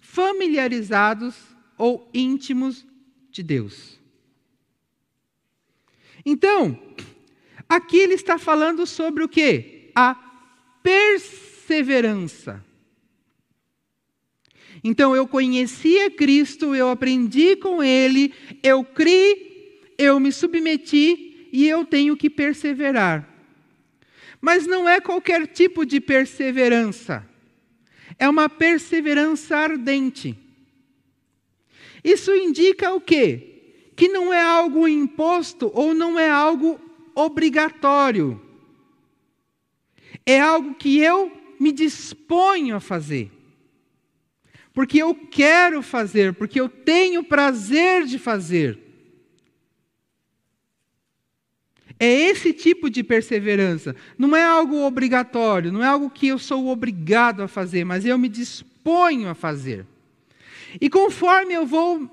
familiarizados 0.00 1.36
ou 1.78 2.10
íntimos 2.12 2.84
de 3.30 3.44
Deus. 3.44 4.00
Então, 6.24 6.76
aqui 7.68 7.98
ele 7.98 8.14
está 8.14 8.36
falando 8.38 8.84
sobre 8.88 9.22
o 9.22 9.28
que? 9.28 9.92
A 9.94 10.16
perseverança. 10.82 12.64
Então, 14.82 15.14
eu 15.14 15.28
conhecia 15.28 16.10
Cristo, 16.10 16.74
eu 16.74 16.90
aprendi 16.90 17.54
com 17.54 17.84
Ele, 17.84 18.34
eu 18.64 18.82
criei, 18.82 19.94
eu 19.96 20.18
me 20.18 20.32
submeti 20.32 21.48
e 21.52 21.68
eu 21.68 21.84
tenho 21.84 22.16
que 22.16 22.28
perseverar. 22.28 23.35
Mas 24.40 24.66
não 24.66 24.88
é 24.88 25.00
qualquer 25.00 25.46
tipo 25.46 25.84
de 25.84 26.00
perseverança. 26.00 27.26
É 28.18 28.28
uma 28.28 28.48
perseverança 28.48 29.56
ardente. 29.56 30.38
Isso 32.02 32.34
indica 32.34 32.94
o 32.94 33.00
quê? 33.00 33.56
que 33.96 34.08
não 34.08 34.32
é 34.32 34.42
algo 34.42 34.86
imposto 34.86 35.72
ou 35.74 35.94
não 35.94 36.18
é 36.18 36.28
algo 36.28 36.78
obrigatório. 37.14 38.40
É 40.24 40.38
algo 40.38 40.74
que 40.74 40.98
eu 40.98 41.32
me 41.58 41.72
disponho 41.72 42.76
a 42.76 42.80
fazer. 42.80 43.32
Porque 44.74 44.98
eu 44.98 45.14
quero 45.14 45.80
fazer, 45.80 46.34
porque 46.34 46.60
eu 46.60 46.68
tenho 46.68 47.24
prazer 47.24 48.04
de 48.04 48.18
fazer. 48.18 48.78
É 51.98 52.06
esse 52.06 52.52
tipo 52.52 52.90
de 52.90 53.02
perseverança. 53.02 53.96
Não 54.18 54.36
é 54.36 54.44
algo 54.44 54.82
obrigatório, 54.82 55.72
não 55.72 55.82
é 55.82 55.86
algo 55.86 56.10
que 56.10 56.28
eu 56.28 56.38
sou 56.38 56.68
obrigado 56.68 57.42
a 57.42 57.48
fazer, 57.48 57.84
mas 57.84 58.04
eu 58.04 58.18
me 58.18 58.28
disponho 58.28 59.28
a 59.28 59.34
fazer. 59.34 59.86
E 60.80 60.90
conforme 60.90 61.54
eu 61.54 61.66
vou 61.66 62.10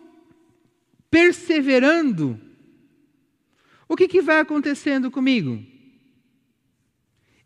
perseverando, 1.12 2.40
o 3.88 3.96
que, 3.96 4.08
que 4.08 4.22
vai 4.22 4.40
acontecendo 4.40 5.12
comigo? 5.12 5.64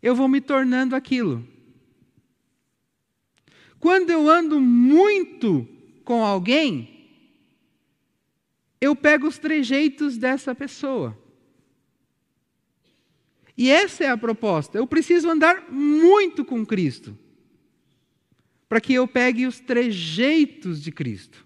Eu 0.00 0.14
vou 0.14 0.28
me 0.28 0.40
tornando 0.40 0.94
aquilo. 0.94 1.46
Quando 3.80 4.10
eu 4.10 4.28
ando 4.28 4.60
muito 4.60 5.66
com 6.04 6.24
alguém, 6.24 7.10
eu 8.80 8.94
pego 8.94 9.26
os 9.26 9.38
trejeitos 9.38 10.16
dessa 10.16 10.54
pessoa. 10.54 11.16
E 13.58 13.72
essa 13.72 14.04
é 14.04 14.08
a 14.08 14.16
proposta. 14.16 14.78
Eu 14.78 14.86
preciso 14.86 15.28
andar 15.28 15.68
muito 15.68 16.44
com 16.44 16.64
Cristo 16.64 17.18
para 18.68 18.80
que 18.80 18.94
eu 18.94 19.08
pegue 19.08 19.46
os 19.46 19.58
trejeitos 19.58 20.80
de 20.80 20.92
Cristo. 20.92 21.44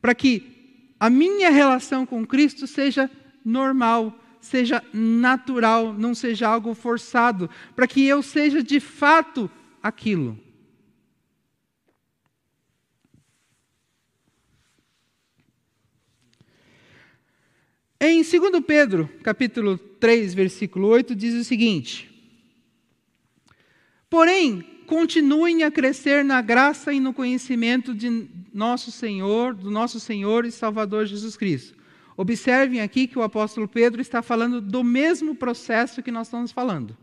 Para 0.00 0.14
que 0.14 0.94
a 1.00 1.10
minha 1.10 1.50
relação 1.50 2.06
com 2.06 2.24
Cristo 2.24 2.68
seja 2.68 3.10
normal, 3.44 4.16
seja 4.40 4.84
natural, 4.92 5.92
não 5.94 6.14
seja 6.14 6.48
algo 6.48 6.72
forçado, 6.72 7.50
para 7.74 7.88
que 7.88 8.06
eu 8.06 8.22
seja 8.22 8.62
de 8.62 8.78
fato 8.78 9.50
aquilo. 9.82 10.38
Em 17.98 18.22
2 18.22 18.64
Pedro, 18.64 19.08
capítulo 19.22 19.91
3, 20.02 20.34
versículo 20.34 20.88
8, 20.88 21.14
diz 21.14 21.32
o 21.32 21.44
seguinte: 21.44 22.10
Porém, 24.10 24.60
continuem 24.84 25.62
a 25.62 25.70
crescer 25.70 26.24
na 26.24 26.42
graça 26.42 26.92
e 26.92 26.98
no 26.98 27.14
conhecimento 27.14 27.94
de 27.94 28.28
nosso 28.52 28.90
Senhor, 28.90 29.54
do 29.54 29.70
nosso 29.70 30.00
Senhor 30.00 30.44
e 30.44 30.50
Salvador 30.50 31.06
Jesus 31.06 31.36
Cristo. 31.36 31.78
Observem 32.16 32.80
aqui 32.80 33.06
que 33.06 33.16
o 33.16 33.22
apóstolo 33.22 33.68
Pedro 33.68 34.00
está 34.00 34.22
falando 34.22 34.60
do 34.60 34.82
mesmo 34.82 35.36
processo 35.36 36.02
que 36.02 36.10
nós 36.10 36.26
estamos 36.26 36.50
falando. 36.50 36.98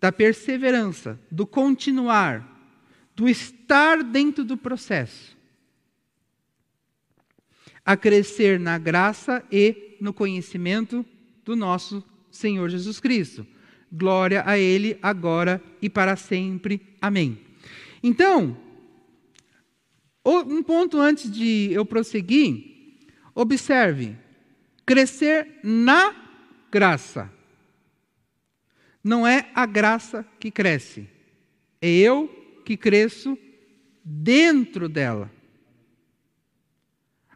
Da 0.00 0.10
perseverança, 0.10 1.16
do 1.30 1.46
continuar, 1.46 2.60
do 3.14 3.28
estar 3.28 4.02
dentro 4.02 4.44
do 4.44 4.56
processo 4.56 5.32
a 7.86 7.96
crescer 7.96 8.58
na 8.58 8.78
graça 8.78 9.44
e 9.52 9.96
no 10.00 10.12
conhecimento 10.12 11.06
do 11.44 11.54
nosso 11.54 12.02
Senhor 12.30 12.68
Jesus 12.68 12.98
Cristo. 12.98 13.46
Glória 13.92 14.42
a 14.46 14.58
Ele 14.58 14.98
agora 15.02 15.62
e 15.80 15.88
para 15.88 16.16
sempre. 16.16 16.80
Amém. 17.00 17.38
Então, 18.02 18.56
um 20.24 20.62
ponto 20.62 20.98
antes 21.00 21.30
de 21.30 21.70
eu 21.72 21.84
prosseguir, 21.84 22.64
observe: 23.34 24.16
crescer 24.84 25.60
na 25.62 26.14
graça. 26.70 27.30
Não 29.02 29.26
é 29.26 29.50
a 29.54 29.66
graça 29.66 30.26
que 30.40 30.50
cresce, 30.50 31.06
é 31.80 31.90
eu 31.90 32.26
que 32.64 32.76
cresço 32.76 33.38
dentro 34.02 34.88
dela. 34.88 35.30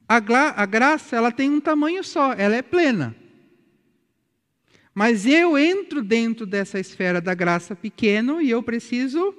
A, 0.09 0.17
a 0.17 0.67
graça, 0.67 1.15
ela 1.15 1.31
tem 1.31 1.51
um 1.51 1.61
tamanho 1.61 2.03
só, 2.03 2.33
ela 2.33 2.57
é 2.57 2.63
plena. 2.63 3.15
Mas 4.99 5.27
eu 5.27 5.57
entro 5.57 6.03
dentro 6.03 6.45
dessa 6.45 6.77
esfera 6.77 7.21
da 7.21 7.33
graça 7.33 7.77
pequeno 7.77 8.43
e 8.43 8.51
eu 8.51 8.61
preciso 8.61 9.33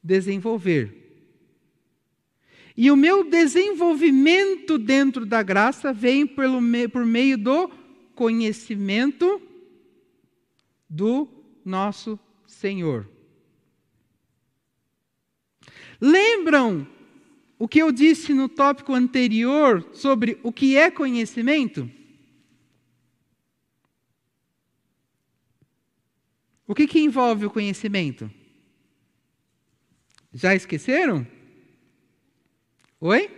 desenvolver. 0.00 0.94
E 2.76 2.88
o 2.88 2.96
meu 2.96 3.28
desenvolvimento 3.28 4.78
dentro 4.78 5.26
da 5.26 5.42
graça 5.42 5.92
vem 5.92 6.24
pelo, 6.24 6.60
por 6.92 7.04
meio 7.04 7.36
do 7.36 7.68
conhecimento 8.14 9.42
do 10.88 11.26
nosso 11.64 12.16
Senhor. 12.46 13.04
Lembram 16.00 16.86
o 17.58 17.66
que 17.66 17.80
eu 17.80 17.90
disse 17.90 18.32
no 18.32 18.48
tópico 18.48 18.94
anterior 18.94 19.84
sobre 19.92 20.38
o 20.44 20.52
que 20.52 20.76
é 20.76 20.88
conhecimento? 20.88 21.95
O 26.66 26.74
que, 26.74 26.86
que 26.86 26.98
envolve 26.98 27.46
o 27.46 27.50
conhecimento? 27.50 28.30
Já 30.32 30.54
esqueceram? 30.54 31.26
Oi? 33.00 33.30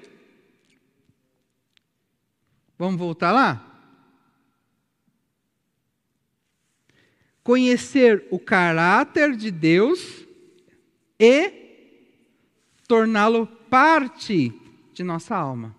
Vamos 2.78 2.98
voltar 2.98 3.32
lá? 3.32 3.64
Conhecer 7.42 8.26
o 8.30 8.38
caráter 8.38 9.36
de 9.36 9.50
Deus 9.50 10.26
e 11.18 11.52
torná-lo 12.86 13.46
parte 13.46 14.52
de 14.94 15.02
nossa 15.02 15.36
alma. 15.36 15.76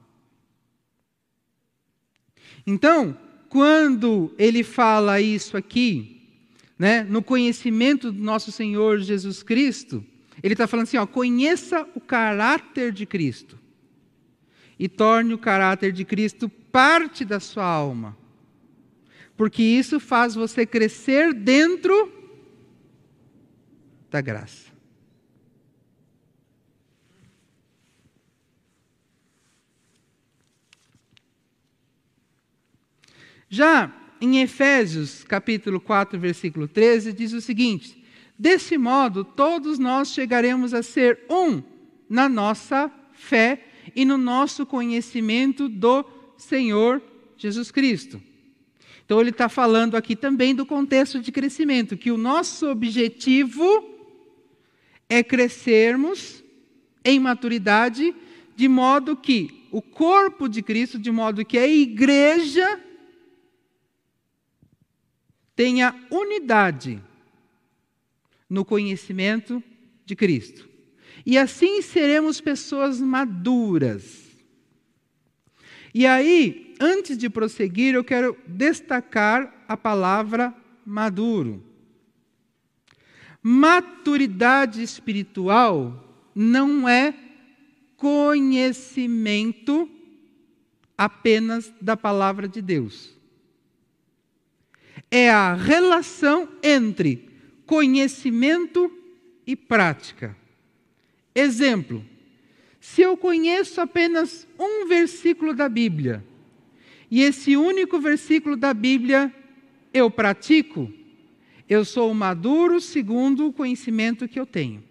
Então, 2.65 3.17
quando 3.49 4.33
ele 4.37 4.63
fala 4.63 5.19
isso 5.19 5.57
aqui, 5.57 6.18
né, 6.79 7.03
no 7.03 7.21
conhecimento 7.21 8.09
do 8.09 8.23
nosso 8.23 8.53
Senhor 8.53 8.99
Jesus 8.99 9.43
Cristo, 9.43 10.03
ele 10.41 10.53
está 10.53 10.65
falando 10.65 10.85
assim: 10.85 10.95
ó, 10.95 11.05
conheça 11.05 11.85
o 11.93 11.99
caráter 11.99 12.93
de 12.93 13.05
Cristo 13.05 13.59
e 14.79 14.87
torne 14.87 15.33
o 15.33 15.37
caráter 15.37 15.91
de 15.91 16.05
Cristo 16.05 16.47
parte 16.47 17.25
da 17.25 17.41
sua 17.41 17.65
alma, 17.65 18.17
porque 19.35 19.61
isso 19.61 19.99
faz 19.99 20.35
você 20.35 20.65
crescer 20.65 21.33
dentro 21.33 22.13
da 24.09 24.21
graça. 24.21 24.69
Já 33.49 33.91
em 34.21 34.41
Efésios, 34.41 35.23
capítulo 35.23 35.79
4, 35.79 36.19
versículo 36.19 36.67
13, 36.67 37.13
diz 37.13 37.33
o 37.33 37.41
seguinte: 37.41 38.03
Desse 38.37 38.77
modo, 38.77 39.23
todos 39.23 39.79
nós 39.79 40.09
chegaremos 40.09 40.73
a 40.73 40.83
ser 40.83 41.19
um 41.29 41.61
na 42.09 42.27
nossa 42.27 42.91
fé 43.13 43.65
e 43.95 44.05
no 44.05 44.17
nosso 44.17 44.65
conhecimento 44.65 45.69
do 45.69 46.05
Senhor 46.37 47.01
Jesus 47.37 47.71
Cristo. 47.71 48.21
Então, 49.05 49.19
ele 49.19 49.31
está 49.31 49.49
falando 49.49 49.95
aqui 49.95 50.15
também 50.15 50.53
do 50.53 50.65
contexto 50.65 51.19
de 51.19 51.31
crescimento, 51.31 51.97
que 51.97 52.11
o 52.11 52.17
nosso 52.17 52.69
objetivo 52.69 53.97
é 55.09 55.23
crescermos 55.23 56.43
em 57.03 57.19
maturidade, 57.19 58.13
de 58.55 58.67
modo 58.67 59.15
que 59.15 59.67
o 59.71 59.81
corpo 59.81 60.47
de 60.47 60.61
Cristo, 60.61 60.99
de 60.99 61.11
modo 61.11 61.43
que 61.43 61.57
a 61.57 61.67
igreja 61.67 62.79
tenha 65.59 65.93
unidade 66.09 67.03
no 68.49 68.63
conhecimento 68.63 69.61
de 70.05 70.15
Cristo. 70.15 70.69
E 71.25 71.37
assim 71.37 71.81
seremos 71.81 72.39
pessoas 72.39 73.01
maduras. 73.01 74.23
E 75.93 76.07
aí, 76.07 76.73
antes 76.79 77.17
de 77.17 77.29
prosseguir, 77.29 77.93
eu 77.93 78.05
quero 78.05 78.37
destacar 78.47 79.65
a 79.67 79.75
palavra 79.75 80.55
maduro. 80.85 81.61
Maturidade 83.43 84.81
espiritual 84.81 86.25
não 86.33 86.87
é 86.87 87.13
conhecimento 87.97 89.91
apenas 90.97 91.73
da 91.81 91.97
palavra 91.97 92.47
de 92.47 92.61
Deus 92.61 93.18
é 95.11 95.29
a 95.29 95.53
relação 95.53 96.47
entre 96.61 97.29
conhecimento 97.65 98.91
e 99.45 99.55
prática. 99.55 100.35
Exemplo: 101.33 102.05
se 102.79 103.01
eu 103.01 103.17
conheço 103.17 103.81
apenas 103.81 104.47
um 104.57 104.87
versículo 104.87 105.53
da 105.53 105.67
Bíblia, 105.67 106.23
e 107.09 107.21
esse 107.21 107.57
único 107.57 107.99
versículo 107.99 108.55
da 108.55 108.73
Bíblia 108.73 109.33
eu 109.93 110.11
pratico, 110.11 110.91
eu 111.67 111.83
sou 111.83 112.13
maduro 112.13 112.79
segundo 112.79 113.47
o 113.47 113.53
conhecimento 113.53 114.27
que 114.27 114.39
eu 114.39 114.45
tenho. 114.45 114.83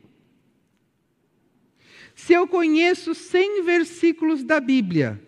Se 2.15 2.33
eu 2.33 2.49
conheço 2.49 3.15
100 3.15 3.63
versículos 3.63 4.43
da 4.43 4.59
Bíblia 4.59 5.23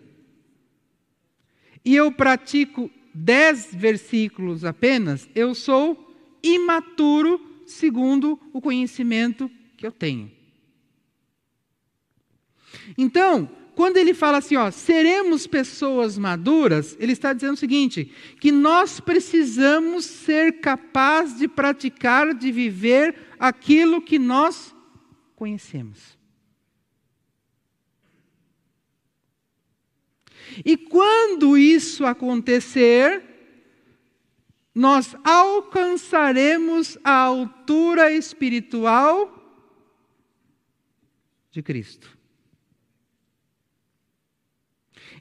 e 1.85 1.95
eu 1.95 2.11
pratico 2.11 2.91
dez 3.13 3.69
versículos 3.71 4.63
apenas, 4.63 5.29
eu 5.35 5.53
sou 5.53 6.13
imaturo 6.43 7.39
segundo 7.65 8.39
o 8.53 8.61
conhecimento 8.61 9.49
que 9.77 9.85
eu 9.85 9.91
tenho. 9.91 10.31
Então, 12.97 13.49
quando 13.75 13.97
ele 13.97 14.13
fala 14.13 14.37
assim, 14.37 14.55
ó, 14.55 14.69
seremos 14.69 15.47
pessoas 15.47 16.17
maduras, 16.17 16.95
ele 16.99 17.13
está 17.13 17.33
dizendo 17.33 17.53
o 17.53 17.57
seguinte: 17.57 18.11
que 18.39 18.51
nós 18.51 18.99
precisamos 18.99 20.05
ser 20.05 20.59
capazes 20.59 21.39
de 21.39 21.47
praticar, 21.47 22.33
de 22.33 22.51
viver 22.51 23.15
aquilo 23.39 24.01
que 24.01 24.19
nós 24.19 24.75
conhecemos. 25.35 26.20
E 30.65 30.75
quando 30.75 31.57
isso 31.57 32.05
acontecer, 32.05 33.23
nós 34.73 35.15
alcançaremos 35.23 36.97
a 37.03 37.13
altura 37.13 38.11
espiritual 38.11 39.37
de 41.51 41.61
Cristo. 41.61 42.17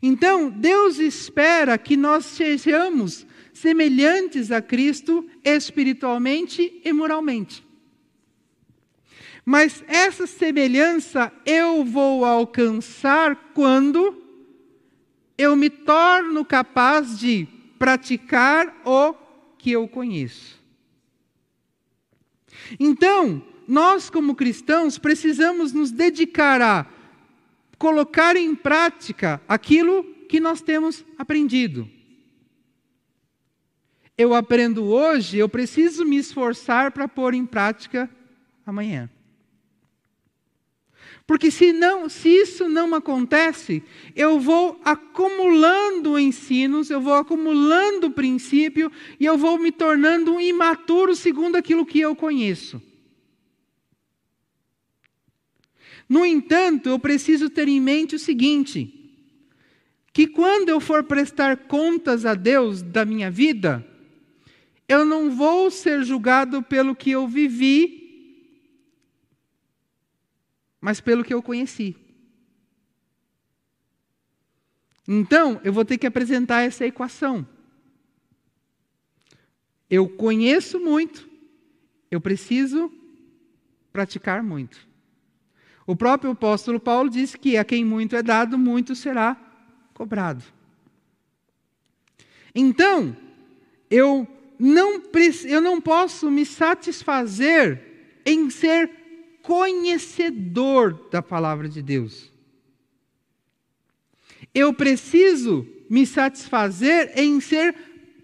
Então, 0.02 0.48
Deus 0.48 0.98
espera 0.98 1.76
que 1.76 1.96
nós 1.96 2.24
sejamos 2.24 3.26
semelhantes 3.52 4.50
a 4.50 4.62
Cristo 4.62 5.28
espiritualmente 5.44 6.80
e 6.84 6.92
moralmente. 6.92 7.62
Mas 9.44 9.84
essa 9.88 10.26
semelhança 10.26 11.32
eu 11.44 11.84
vou 11.84 12.24
alcançar 12.24 13.52
quando 13.52 14.29
eu 15.40 15.56
me 15.56 15.70
torno 15.70 16.44
capaz 16.44 17.18
de 17.18 17.48
praticar 17.78 18.82
o 18.84 19.14
que 19.56 19.72
eu 19.72 19.88
conheço. 19.88 20.60
Então, 22.78 23.42
nós 23.66 24.10
como 24.10 24.34
cristãos 24.34 24.98
precisamos 24.98 25.72
nos 25.72 25.90
dedicar 25.90 26.60
a 26.60 26.86
colocar 27.78 28.36
em 28.36 28.54
prática 28.54 29.40
aquilo 29.48 30.04
que 30.28 30.38
nós 30.38 30.60
temos 30.60 31.02
aprendido. 31.16 31.88
Eu 34.18 34.34
aprendo 34.34 34.84
hoje, 34.84 35.38
eu 35.38 35.48
preciso 35.48 36.04
me 36.04 36.18
esforçar 36.18 36.92
para 36.92 37.08
pôr 37.08 37.32
em 37.32 37.46
prática 37.46 38.10
amanhã. 38.66 39.08
Porque 41.30 41.48
se, 41.48 41.72
não, 41.72 42.08
se 42.08 42.28
isso 42.28 42.68
não 42.68 42.92
acontece, 42.92 43.84
eu 44.16 44.40
vou 44.40 44.80
acumulando 44.84 46.18
ensinos, 46.18 46.90
eu 46.90 47.00
vou 47.00 47.14
acumulando 47.14 48.10
princípio 48.10 48.90
e 49.20 49.26
eu 49.26 49.38
vou 49.38 49.56
me 49.56 49.70
tornando 49.70 50.34
um 50.34 50.40
imaturo 50.40 51.14
segundo 51.14 51.54
aquilo 51.54 51.86
que 51.86 52.00
eu 52.00 52.16
conheço. 52.16 52.82
No 56.08 56.26
entanto, 56.26 56.88
eu 56.88 56.98
preciso 56.98 57.48
ter 57.48 57.68
em 57.68 57.80
mente 57.80 58.16
o 58.16 58.18
seguinte: 58.18 58.92
que 60.12 60.26
quando 60.26 60.68
eu 60.70 60.80
for 60.80 61.04
prestar 61.04 61.58
contas 61.68 62.26
a 62.26 62.34
Deus 62.34 62.82
da 62.82 63.04
minha 63.04 63.30
vida, 63.30 63.86
eu 64.88 65.04
não 65.04 65.30
vou 65.30 65.70
ser 65.70 66.02
julgado 66.02 66.60
pelo 66.60 66.96
que 66.96 67.12
eu 67.12 67.28
vivi, 67.28 67.99
mas 70.80 71.00
pelo 71.00 71.24
que 71.24 71.34
eu 71.34 71.42
conheci. 71.42 71.96
Então, 75.06 75.60
eu 75.64 75.72
vou 75.72 75.84
ter 75.84 75.98
que 75.98 76.06
apresentar 76.06 76.62
essa 76.62 76.86
equação. 76.86 77.46
Eu 79.88 80.08
conheço 80.08 80.78
muito, 80.78 81.28
eu 82.10 82.20
preciso 82.20 82.92
praticar 83.92 84.42
muito. 84.42 84.88
O 85.84 85.96
próprio 85.96 86.30
apóstolo 86.30 86.78
Paulo 86.78 87.10
disse 87.10 87.36
que 87.36 87.56
a 87.56 87.64
quem 87.64 87.84
muito 87.84 88.14
é 88.14 88.22
dado, 88.22 88.56
muito 88.56 88.94
será 88.94 89.36
cobrado. 89.92 90.44
Então, 92.54 93.16
eu 93.90 94.26
não, 94.58 95.02
eu 95.44 95.60
não 95.60 95.80
posso 95.80 96.30
me 96.30 96.46
satisfazer 96.46 98.20
em 98.24 98.48
ser 98.50 98.99
conhecedor 99.50 101.08
da 101.10 101.20
palavra 101.20 101.68
de 101.68 101.82
Deus. 101.82 102.32
Eu 104.54 104.72
preciso 104.72 105.66
me 105.90 106.06
satisfazer 106.06 107.18
em 107.18 107.40
ser 107.40 107.74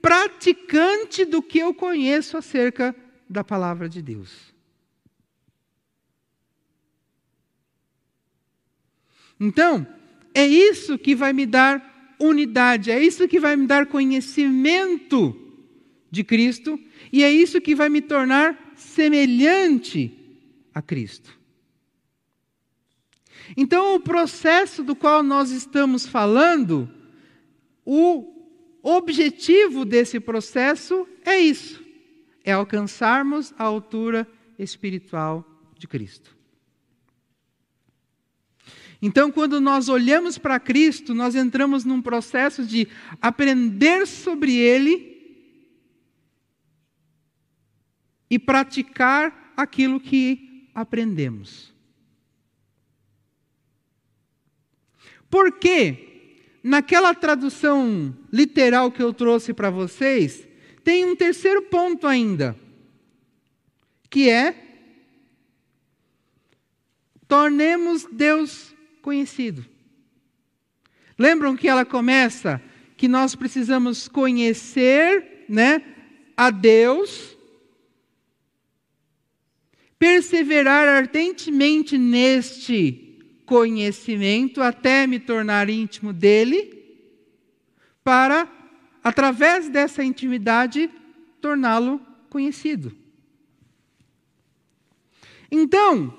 praticante 0.01 1.25
do 1.25 1.43
que 1.43 1.59
eu 1.59 1.75
conheço 1.75 2.37
acerca 2.37 2.95
da 3.29 3.43
palavra 3.43 3.89
de 3.89 4.01
Deus. 4.01 4.55
Então, 9.41 9.85
é 10.33 10.47
isso 10.47 10.97
que 10.97 11.17
vai 11.17 11.33
me 11.33 11.45
dar 11.45 12.15
unidade, 12.21 12.93
é 12.93 13.03
isso 13.03 13.27
que 13.27 13.41
vai 13.41 13.57
me 13.57 13.67
dar 13.67 13.87
conhecimento 13.87 15.37
de 16.09 16.23
Cristo 16.23 16.79
e 17.13 17.25
é 17.25 17.33
isso 17.33 17.61
que 17.61 17.75
vai 17.75 17.89
me 17.89 18.01
tornar 18.01 18.75
semelhante 18.77 20.16
a 20.77 20.83
Cristo. 20.83 21.41
Então, 23.57 23.95
o 23.95 24.01
processo 24.01 24.85
do 24.85 24.95
qual 24.95 25.23
nós 25.23 25.51
estamos 25.51 26.07
falando, 26.07 26.91
o 27.83 28.47
objetivo 28.83 29.87
desse 29.87 30.21
processo 30.21 31.09
é 31.25 31.39
isso: 31.39 31.83
é 32.45 32.53
alcançarmos 32.53 33.55
a 33.57 33.65
altura 33.65 34.29
espiritual 34.59 35.43
de 35.79 35.89
Cristo. 35.89 36.37
Então, 39.01 39.33
quando 39.33 39.59
nós 39.63 39.89
olhamos 39.89 40.37
para 40.37 40.61
Cristo, 40.61 41.15
nós 41.15 41.35
entramos 41.35 41.87
num 41.87 42.03
processo 42.03 42.67
de 42.67 42.87
aprender 43.23 44.07
sobre 44.07 44.55
Ele 44.55 45.17
e 48.29 48.39
praticar 48.39 49.55
aquilo 49.57 49.99
que 49.99 50.46
aprendemos. 50.77 51.73
Porque, 55.31 56.37
naquela 56.63 57.15
tradução 57.15 58.15
literal 58.31 58.93
que 58.93 59.03
eu 59.03 59.15
trouxe 59.15 59.55
para 59.55 59.71
vocês, 59.71 60.47
tem 60.85 61.07
um 61.07 61.17
terceiro 61.17 61.63
ponto 61.63 62.07
ainda, 62.07 62.55
que 64.11 64.29
é 64.29 64.65
tornemos 67.27 68.07
Deus 68.13 68.75
conhecido. 69.01 69.65
Lembram 71.19 71.57
que 71.57 71.69
ela 71.69 71.87
começa 71.87 72.63
que 72.99 73.09
nós 73.09 73.35
precisamos 73.35 74.09
conhecer, 74.09 75.47
né, 75.49 75.83
a 76.37 76.51
Deus, 76.51 77.36
perseverar 79.99 80.87
ardentemente 80.89 81.97
neste 81.97 83.19
conhecimento 83.45 84.61
até 84.61 85.07
me 85.07 85.19
tornar 85.19 85.71
íntimo 85.71 86.13
dele, 86.13 86.75
para 88.03 88.51
através 89.03 89.69
dessa 89.69 90.03
intimidade 90.03 90.91
torná-lo 91.41 92.01
conhecido. 92.29 92.97
Então, 95.51 96.13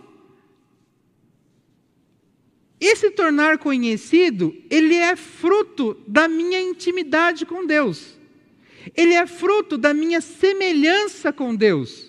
esse 2.79 3.11
tornar 3.11 3.57
conhecido, 3.57 4.55
ele 4.69 4.95
é 4.95 5.15
fruto 5.15 5.97
da 6.07 6.27
minha 6.27 6.61
intimidade 6.61 7.45
com 7.45 7.65
Deus. 7.65 8.17
Ele 8.95 9.13
é 9.13 9.25
fruto 9.25 9.77
da 9.77 9.93
minha 9.93 10.21
semelhança 10.21 11.33
com 11.33 11.55
Deus. 11.55 12.07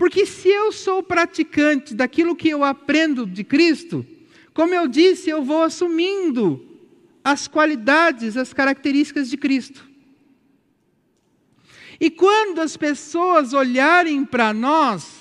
Porque 0.00 0.24
se 0.24 0.48
eu 0.48 0.72
sou 0.72 1.02
praticante 1.02 1.94
daquilo 1.94 2.34
que 2.34 2.48
eu 2.48 2.64
aprendo 2.64 3.26
de 3.26 3.44
Cristo, 3.44 4.06
como 4.54 4.72
eu 4.72 4.88
disse, 4.88 5.28
eu 5.28 5.44
vou 5.44 5.62
assumindo 5.62 6.66
as 7.22 7.46
qualidades, 7.46 8.34
as 8.34 8.54
características 8.54 9.28
de 9.28 9.36
Cristo. 9.36 9.86
E 12.00 12.10
quando 12.10 12.60
as 12.60 12.78
pessoas 12.78 13.52
olharem 13.52 14.24
para 14.24 14.54
nós, 14.54 15.20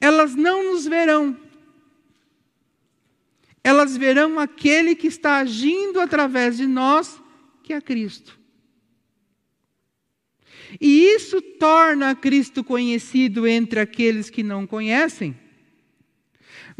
elas 0.00 0.34
não 0.34 0.72
nos 0.72 0.84
verão. 0.84 1.38
Elas 3.62 3.96
verão 3.96 4.40
aquele 4.40 4.96
que 4.96 5.06
está 5.06 5.36
agindo 5.36 6.00
através 6.00 6.56
de 6.56 6.66
nós, 6.66 7.22
que 7.62 7.72
é 7.72 7.80
Cristo. 7.80 8.37
E 10.80 11.14
isso 11.14 11.40
torna 11.40 12.14
Cristo 12.14 12.62
conhecido 12.62 13.46
entre 13.46 13.80
aqueles 13.80 14.28
que 14.30 14.42
não 14.42 14.66
conhecem. 14.66 15.34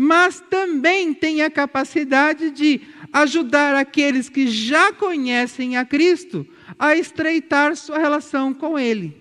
mas 0.01 0.39
também 0.39 1.13
tem 1.13 1.43
a 1.43 1.51
capacidade 1.51 2.53
de 2.53 2.83
ajudar 3.13 3.75
aqueles 3.75 4.29
que 4.29 4.47
já 4.47 4.93
conhecem 4.93 5.77
a 5.77 5.85
Cristo 5.85 6.47
a 6.79 6.95
estreitar 6.95 7.75
sua 7.75 7.99
relação 7.99 8.55
com 8.55 8.79
Ele. 8.79 9.21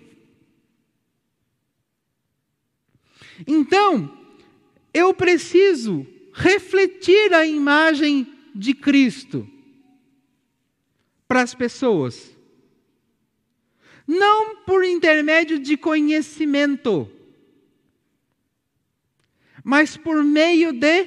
Então, 3.44 4.16
eu 4.94 5.12
preciso 5.12 6.06
refletir 6.32 7.34
a 7.34 7.44
imagem 7.44 8.24
de 8.54 8.72
Cristo 8.72 9.48
para 11.26 11.42
as 11.42 11.56
pessoas. 11.56 12.37
Não 14.08 14.56
por 14.64 14.82
intermédio 14.82 15.58
de 15.58 15.76
conhecimento, 15.76 17.12
mas 19.62 19.98
por 19.98 20.24
meio 20.24 20.72
de 20.72 21.06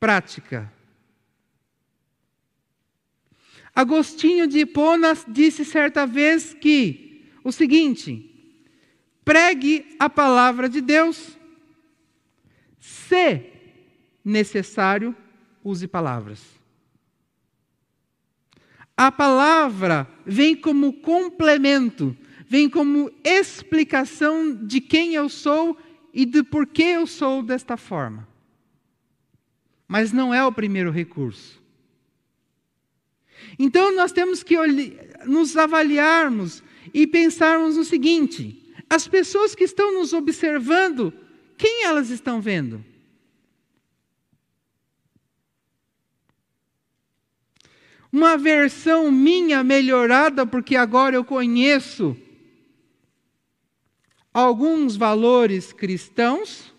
prática. 0.00 0.72
Agostinho 3.74 4.46
de 4.46 4.60
Hipona 4.60 5.12
disse 5.28 5.62
certa 5.62 6.06
vez 6.06 6.54
que 6.54 7.30
o 7.44 7.52
seguinte: 7.52 8.30
pregue 9.22 9.94
a 9.98 10.08
palavra 10.08 10.70
de 10.70 10.80
Deus, 10.80 11.38
se 12.80 13.52
necessário, 14.24 15.14
use 15.62 15.86
palavras. 15.86 16.51
A 19.02 19.10
palavra 19.10 20.06
vem 20.24 20.54
como 20.54 20.92
complemento, 20.92 22.16
vem 22.46 22.70
como 22.70 23.10
explicação 23.24 24.54
de 24.54 24.80
quem 24.80 25.16
eu 25.16 25.28
sou 25.28 25.76
e 26.14 26.24
de 26.24 26.44
por 26.44 26.68
que 26.68 26.84
eu 26.84 27.04
sou 27.04 27.42
desta 27.42 27.76
forma. 27.76 28.28
Mas 29.88 30.12
não 30.12 30.32
é 30.32 30.46
o 30.46 30.52
primeiro 30.52 30.92
recurso. 30.92 31.60
Então 33.58 33.92
nós 33.92 34.12
temos 34.12 34.44
que 34.44 34.54
nos 35.26 35.56
avaliarmos 35.56 36.62
e 36.94 37.04
pensarmos 37.04 37.76
no 37.76 37.82
seguinte: 37.82 38.72
as 38.88 39.08
pessoas 39.08 39.52
que 39.52 39.64
estão 39.64 39.94
nos 39.94 40.12
observando, 40.12 41.12
quem 41.58 41.86
elas 41.86 42.08
estão 42.08 42.40
vendo? 42.40 42.84
Uma 48.12 48.36
versão 48.36 49.10
minha 49.10 49.64
melhorada, 49.64 50.46
porque 50.46 50.76
agora 50.76 51.16
eu 51.16 51.24
conheço 51.24 52.16
alguns 54.32 54.96
valores 54.96 55.72
cristãos 55.72 56.72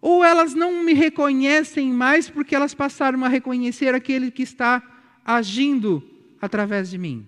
Ou 0.00 0.22
elas 0.22 0.54
não 0.54 0.84
me 0.84 0.92
reconhecem 0.92 1.92
mais 1.92 2.28
porque 2.28 2.54
elas 2.54 2.74
passaram 2.74 3.24
a 3.24 3.28
reconhecer 3.28 3.94
aquele 3.94 4.30
que 4.30 4.42
está 4.42 4.82
agindo 5.24 6.02
através 6.40 6.90
de 6.90 6.98
mim? 6.98 7.26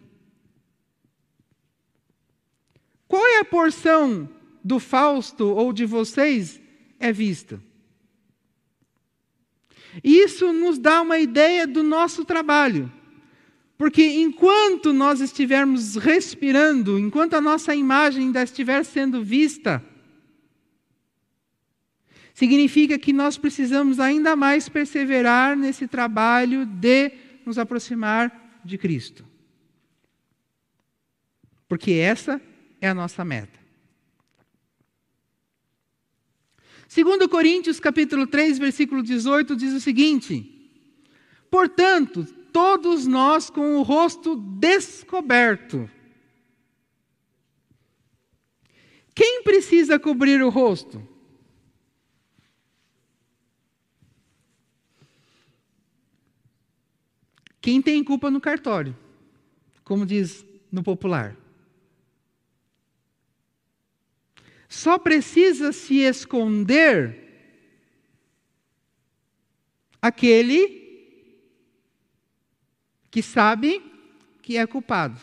Qual 3.07 3.27
é 3.27 3.39
a 3.39 3.45
porção 3.45 4.29
do 4.63 4.79
Fausto 4.79 5.47
ou 5.49 5.73
de 5.73 5.87
vocês 5.87 6.61
é 7.01 7.11
vista? 7.11 7.61
Isso 10.03 10.53
nos 10.53 10.79
dá 10.79 11.01
uma 11.03 11.19
ideia 11.19 11.67
do 11.67 11.83
nosso 11.83 12.25
trabalho. 12.25 12.93
Porque 13.77 14.03
enquanto 14.03 14.93
nós 14.93 15.21
estivermos 15.21 15.95
respirando, 15.97 16.99
enquanto 16.99 17.35
a 17.35 17.41
nossa 17.41 17.75
imagem 17.75 18.25
ainda 18.25 18.43
estiver 18.43 18.85
sendo 18.85 19.23
vista, 19.23 19.85
significa 22.35 22.99
que 22.99 23.13
nós 23.13 23.39
precisamos 23.39 24.01
ainda 24.01 24.35
mais 24.35 24.69
perseverar 24.69 25.57
nesse 25.57 25.87
trabalho 25.87 26.67
de 26.67 27.13
nos 27.47 27.59
aproximar 27.59 28.61
de 28.65 28.77
Cristo. 28.77 29.25
Porque 31.69 31.93
essa 31.93 32.41
é 32.81 32.89
a 32.89 32.95
nossa 32.95 33.25
meta. 33.25 33.58
Segundo 36.89 37.29
Coríntios 37.29 37.79
capítulo 37.79 38.27
3, 38.27 38.59
versículo 38.59 39.03
18 39.03 39.55
diz 39.55 39.75
o 39.75 39.81
seguinte: 39.81 40.73
Portanto, 41.51 42.25
todos 42.51 43.07
nós 43.07 43.51
com 43.51 43.77
o 43.77 43.83
rosto 43.83 44.35
descoberto. 44.35 45.89
Quem 49.15 49.43
precisa 49.43 49.99
cobrir 49.99 50.43
o 50.43 50.49
rosto? 50.49 51.07
Quem 57.61 57.83
tem 57.83 58.03
culpa 58.03 58.31
no 58.31 58.41
cartório, 58.41 58.97
como 59.85 60.07
diz 60.07 60.47
no 60.73 60.83
popular. 60.83 61.37
Só 64.69 64.99
precisa 64.99 65.73
se 65.73 66.01
esconder 66.01 67.25
aquele 70.01 70.87
que 73.11 73.23
sabe 73.23 73.83
que 74.43 74.57
é 74.57 74.67
culpado. 74.67 75.19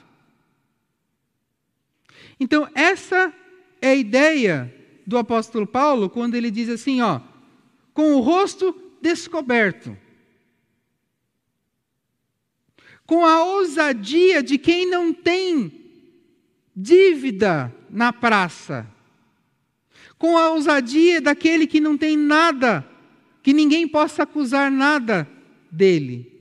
Então, 2.39 2.69
essa 2.73 3.34
é 3.81 3.89
a 3.89 3.95
ideia 3.95 4.73
do 5.05 5.17
apóstolo 5.17 5.67
Paulo 5.67 6.10
quando 6.10 6.36
ele 6.36 6.49
diz 6.49 6.67
assim, 6.67 7.01
ó, 7.01 7.21
com 7.93 8.15
o 8.15 8.19
rosto 8.19 8.73
descoberto 9.01 9.95
com 13.05 13.25
a 13.25 13.43
ousadia 13.43 14.41
de 14.41 14.58
quem 14.58 14.89
não 14.89 15.13
tem 15.13 15.71
dívida 16.75 17.73
na 17.89 18.12
praça, 18.12 18.88
com 20.17 20.38
a 20.38 20.49
ousadia 20.49 21.21
daquele 21.21 21.67
que 21.67 21.80
não 21.80 21.97
tem 21.97 22.17
nada, 22.17 22.88
que 23.43 23.54
ninguém 23.54 23.88
possa 23.88 24.23
acusar 24.23 24.71
nada 24.71 25.28
dele. 25.71 26.32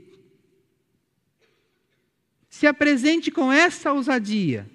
Se 2.49 2.67
apresente 2.67 3.31
com 3.31 3.53
essa 3.53 3.93
ousadia, 3.93 4.71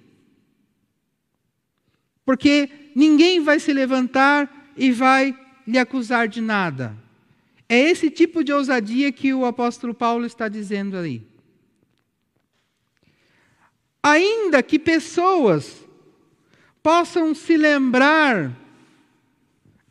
porque 2.26 2.70
ninguém 2.94 3.40
vai 3.40 3.60
se 3.60 3.74
levantar 3.74 4.72
e 4.76 4.92
vai 4.92 5.38
lhe 5.66 5.78
acusar 5.78 6.28
de 6.28 6.42
nada. 6.42 6.96
É 7.68 7.78
esse 7.80 8.10
tipo 8.10 8.44
de 8.44 8.52
ousadia 8.52 9.12
que 9.12 9.34
o 9.34 9.46
apóstolo 9.46 9.94
Paulo 9.94 10.26
está 10.26 10.48
dizendo 10.48 10.98
aí. 10.98 11.22
Ainda 14.02 14.64
que 14.64 14.80
pessoas 14.80 15.86
possam 16.82 17.36
se 17.36 17.56
lembrar 17.56 18.56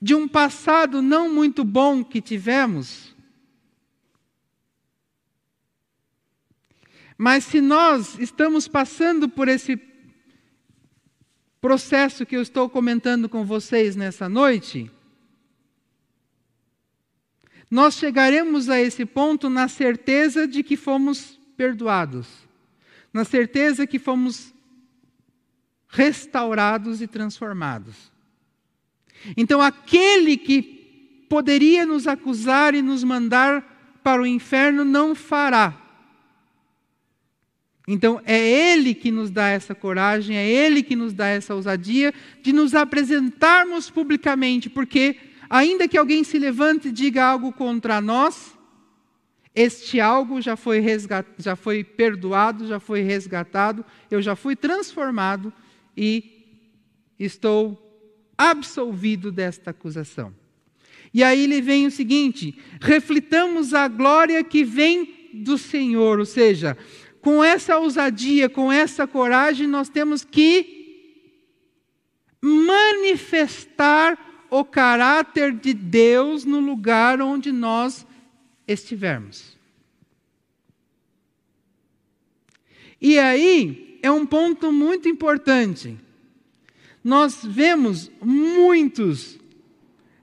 de 0.00 0.14
um 0.14 0.28
passado 0.28 1.02
não 1.02 1.32
muito 1.32 1.64
bom 1.64 2.04
que 2.04 2.20
tivemos, 2.20 3.14
mas 7.16 7.44
se 7.44 7.60
nós 7.60 8.18
estamos 8.18 8.68
passando 8.68 9.28
por 9.28 9.48
esse 9.48 9.80
processo 11.60 12.24
que 12.24 12.36
eu 12.36 12.42
estou 12.42 12.70
comentando 12.70 13.28
com 13.28 13.44
vocês 13.44 13.96
nessa 13.96 14.28
noite, 14.28 14.90
nós 17.70 17.94
chegaremos 17.94 18.70
a 18.70 18.80
esse 18.80 19.04
ponto 19.04 19.50
na 19.50 19.68
certeza 19.68 20.46
de 20.46 20.62
que 20.62 20.76
fomos 20.76 21.38
perdoados 21.56 22.48
na 23.12 23.24
certeza 23.24 23.86
que 23.86 23.98
fomos 23.98 24.54
restaurados 25.88 27.00
e 27.00 27.06
transformados. 27.06 28.12
Então, 29.36 29.60
aquele 29.60 30.36
que 30.36 30.62
poderia 31.28 31.84
nos 31.84 32.06
acusar 32.06 32.74
e 32.74 32.82
nos 32.82 33.04
mandar 33.04 34.00
para 34.02 34.22
o 34.22 34.26
inferno 34.26 34.84
não 34.84 35.14
fará. 35.14 35.76
Então, 37.86 38.20
é 38.24 38.38
Ele 38.38 38.94
que 38.94 39.10
nos 39.10 39.30
dá 39.30 39.48
essa 39.48 39.74
coragem, 39.74 40.36
é 40.36 40.46
Ele 40.46 40.82
que 40.82 40.94
nos 40.94 41.14
dá 41.14 41.26
essa 41.26 41.54
ousadia 41.54 42.12
de 42.42 42.52
nos 42.52 42.74
apresentarmos 42.74 43.88
publicamente, 43.88 44.68
porque, 44.68 45.16
ainda 45.48 45.88
que 45.88 45.96
alguém 45.96 46.22
se 46.22 46.38
levante 46.38 46.88
e 46.88 46.92
diga 46.92 47.24
algo 47.24 47.50
contra 47.50 48.00
nós, 48.00 48.54
este 49.54 49.98
algo 50.00 50.40
já 50.40 50.54
foi, 50.54 50.80
resgat... 50.80 51.26
já 51.38 51.56
foi 51.56 51.82
perdoado, 51.82 52.66
já 52.66 52.78
foi 52.78 53.00
resgatado, 53.00 53.84
eu 54.10 54.20
já 54.20 54.36
fui 54.36 54.54
transformado 54.54 55.52
e 55.96 56.68
estou 57.18 57.87
absolvido 58.38 59.32
desta 59.32 59.72
acusação. 59.72 60.32
E 61.12 61.24
aí 61.24 61.44
ele 61.44 61.60
vem 61.60 61.86
o 61.86 61.90
seguinte: 61.90 62.56
reflitamos 62.80 63.74
a 63.74 63.88
glória 63.88 64.42
que 64.44 64.64
vem 64.64 65.30
do 65.34 65.58
Senhor, 65.58 66.20
ou 66.20 66.24
seja, 66.24 66.78
com 67.20 67.42
essa 67.42 67.76
ousadia, 67.76 68.48
com 68.48 68.72
essa 68.72 69.06
coragem, 69.06 69.66
nós 69.66 69.88
temos 69.88 70.24
que 70.24 70.76
manifestar 72.40 74.46
o 74.50 74.64
caráter 74.64 75.52
de 75.52 75.74
Deus 75.74 76.44
no 76.44 76.60
lugar 76.60 77.20
onde 77.20 77.52
nós 77.52 78.06
estivermos. 78.66 79.56
E 83.00 83.18
aí 83.18 83.98
é 84.02 84.10
um 84.10 84.24
ponto 84.24 84.72
muito 84.72 85.08
importante. 85.08 85.98
Nós 87.08 87.42
vemos 87.42 88.10
muitos 88.22 89.38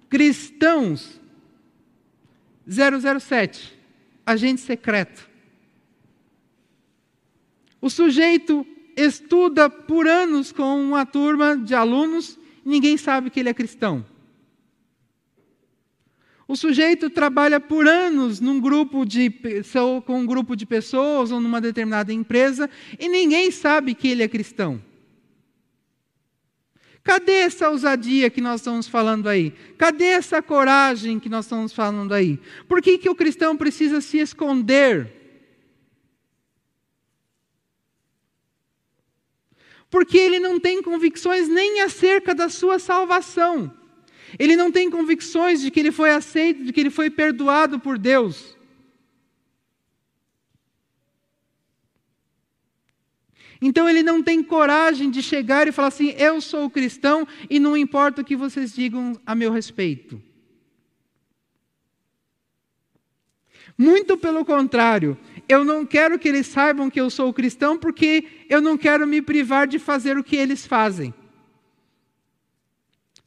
cristãos 0.07 1.19
007, 2.67 3.75
agente 4.23 4.61
secreto. 4.61 5.27
O 7.81 7.89
sujeito 7.89 8.63
estuda 8.95 9.67
por 9.67 10.07
anos 10.07 10.51
com 10.51 10.79
uma 10.79 11.07
turma 11.07 11.57
de 11.57 11.73
alunos, 11.73 12.37
ninguém 12.63 12.97
sabe 12.97 13.31
que 13.31 13.39
ele 13.39 13.49
é 13.49 13.53
cristão. 13.55 14.05
O 16.47 16.55
sujeito 16.55 17.09
trabalha 17.09 17.59
por 17.59 17.87
anos 17.87 18.39
num 18.39 18.59
grupo 18.59 19.07
de, 19.07 19.33
com 20.05 20.19
um 20.19 20.25
grupo 20.27 20.55
de 20.55 20.67
pessoas 20.67 21.31
ou 21.31 21.41
numa 21.41 21.59
determinada 21.59 22.13
empresa 22.13 22.69
e 22.99 23.09
ninguém 23.09 23.49
sabe 23.49 23.95
que 23.95 24.07
ele 24.07 24.21
é 24.21 24.27
cristão. 24.27 24.79
Cadê 27.05 27.33
essa 27.33 27.69
ousadia 27.69 28.31
que 28.31 28.41
nós 28.41 28.61
estamos 28.61 28.87
falando 28.87 29.29
aí? 29.29 29.51
Cadê 29.77 30.05
essa 30.05 30.41
coragem 30.41 31.19
que 31.19 31.29
nós 31.29 31.45
estamos 31.45 31.71
falando 31.71 32.15
aí? 32.15 32.39
Por 32.67 32.81
que, 32.81 32.97
que 32.97 33.07
o 33.07 33.13
cristão 33.13 33.55
precisa 33.55 34.01
se 34.01 34.17
esconder? 34.17 35.13
Porque 39.87 40.17
ele 40.17 40.39
não 40.39 40.59
tem 40.59 40.81
convicções 40.81 41.47
nem 41.47 41.81
acerca 41.81 42.33
da 42.33 42.49
sua 42.49 42.79
salvação. 42.79 43.71
Ele 44.39 44.55
não 44.55 44.71
tem 44.71 44.89
convicções 44.89 45.61
de 45.61 45.69
que 45.69 45.79
ele 45.79 45.91
foi 45.91 46.09
aceito, 46.09 46.63
de 46.63 46.73
que 46.73 46.79
ele 46.79 46.89
foi 46.89 47.11
perdoado 47.11 47.79
por 47.79 47.99
Deus. 47.99 48.54
Então 53.67 53.89
ele 53.89 54.03
não 54.03 54.21
tem 54.21 54.43
coragem 54.43 55.09
de 55.09 55.23
chegar 55.23 55.67
e 55.67 55.71
falar 55.71 55.87
assim: 55.87 56.13
eu 56.19 56.39
sou 56.39 56.69
cristão 56.69 57.27
e 57.49 57.59
não 57.59 57.75
importa 57.75 58.21
o 58.21 58.23
que 58.23 58.35
vocês 58.35 58.71
digam 58.71 59.19
a 59.25 59.33
meu 59.33 59.51
respeito. 59.51 60.21
Muito 63.75 64.17
pelo 64.17 64.45
contrário, 64.45 65.17
eu 65.49 65.65
não 65.65 65.83
quero 65.83 66.19
que 66.19 66.29
eles 66.29 66.45
saibam 66.45 66.91
que 66.91 67.01
eu 67.01 67.09
sou 67.09 67.33
cristão 67.33 67.75
porque 67.75 68.45
eu 68.47 68.61
não 68.61 68.77
quero 68.77 69.07
me 69.07 69.19
privar 69.19 69.65
de 69.65 69.79
fazer 69.79 70.15
o 70.15 70.23
que 70.23 70.35
eles 70.35 70.67
fazem. 70.67 71.11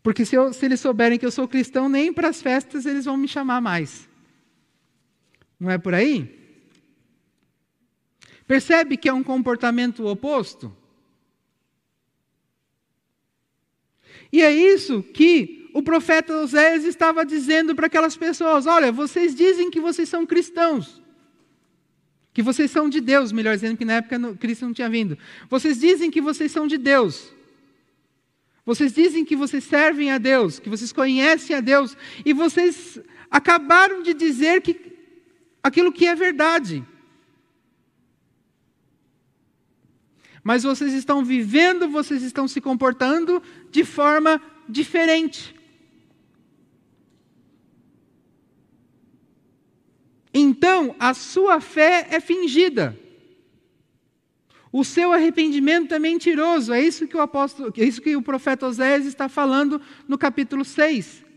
Porque 0.05 0.25
se, 0.25 0.37
eu, 0.37 0.53
se 0.53 0.65
eles 0.65 0.79
souberem 0.79 1.19
que 1.19 1.27
eu 1.27 1.33
sou 1.33 1.49
cristão, 1.49 1.89
nem 1.89 2.13
para 2.13 2.29
as 2.29 2.41
festas 2.41 2.87
eles 2.87 3.07
vão 3.07 3.17
me 3.17 3.27
chamar 3.27 3.61
mais. 3.61 4.09
Não 5.59 5.69
é 5.69 5.79
por 5.79 5.95
aí? 5.95 6.38
Percebe 8.49 8.97
que 8.97 9.11
é 9.11 9.13
um 9.13 9.23
comportamento 9.23 10.07
oposto? 10.07 10.75
E 14.33 14.43
é 14.43 14.51
isso 14.51 15.03
que 15.03 15.71
o 15.75 15.83
profeta 15.83 16.35
Oséias 16.35 16.85
estava 16.85 17.27
dizendo 17.27 17.75
para 17.75 17.87
aquelas 17.87 18.17
pessoas: 18.17 18.67
olha, 18.67 18.91
vocês 18.91 19.35
dizem 19.35 19.71
que 19.71 19.79
vocês 19.79 20.09
são 20.09 20.25
cristãos, 20.25 21.03
que 22.33 22.43
vocês 22.43 22.71
são 22.71 22.89
de 22.89 23.03
Deus, 23.03 23.33
melhor 23.33 23.55
dizendo, 23.55 23.77
que 23.77 23.85
na 23.85 23.97
época 23.97 24.19
Cristo 24.37 24.65
não 24.65 24.73
tinha 24.73 24.89
vindo. 24.89 25.19
Vocês 25.51 25.79
dizem 25.79 26.11
que 26.11 26.21
vocês 26.21 26.51
são 26.51 26.67
de 26.67 26.79
Deus. 26.79 27.31
Vocês 28.65 28.95
dizem 28.95 29.27
que 29.27 29.37
vocês 29.37 29.63
servem 29.65 30.11
a 30.11 30.17
Deus, 30.17 30.59
que 30.59 30.71
vocês 30.71 30.91
conhecem 30.91 31.55
a 31.55 31.61
Deus, 31.61 31.95
e 32.25 32.33
vocês 32.33 32.99
acabaram 33.31 34.03
de 34.03 34.15
dizer 34.15 34.63
que 34.63 34.75
aquilo 35.63 35.93
que 35.93 36.07
é 36.07 36.15
verdade. 36.15 36.83
Mas 40.43 40.63
vocês 40.63 40.93
estão 40.93 41.25
vivendo, 41.25 41.89
vocês 41.89 42.23
estão 42.23 42.47
se 42.47 42.61
comportando 42.61 43.43
de 43.71 43.85
forma 43.85 44.41
diferente. 44.69 45.55
Então, 50.33 50.95
a 50.99 51.15
sua 51.15 51.61
fé 51.61 52.07
é 52.11 52.21
fingida. 52.21 52.99
O 54.71 54.85
seu 54.85 55.13
arrependimento 55.13 55.95
é 55.95 55.99
mentiroso. 55.99 56.73
É 56.73 56.81
isso 56.81 57.09
que 57.09 57.17
o 57.17 57.21
apóstolo, 57.21 57.73
é 57.77 57.85
isso 57.85 58.03
que 58.03 58.15
o 58.15 58.23
profeta 58.23 58.67
Osés 58.67 59.07
está 59.07 59.29
falando 59.29 59.81
no 60.07 60.19
capítulo 60.19 60.65
6. 60.65 61.28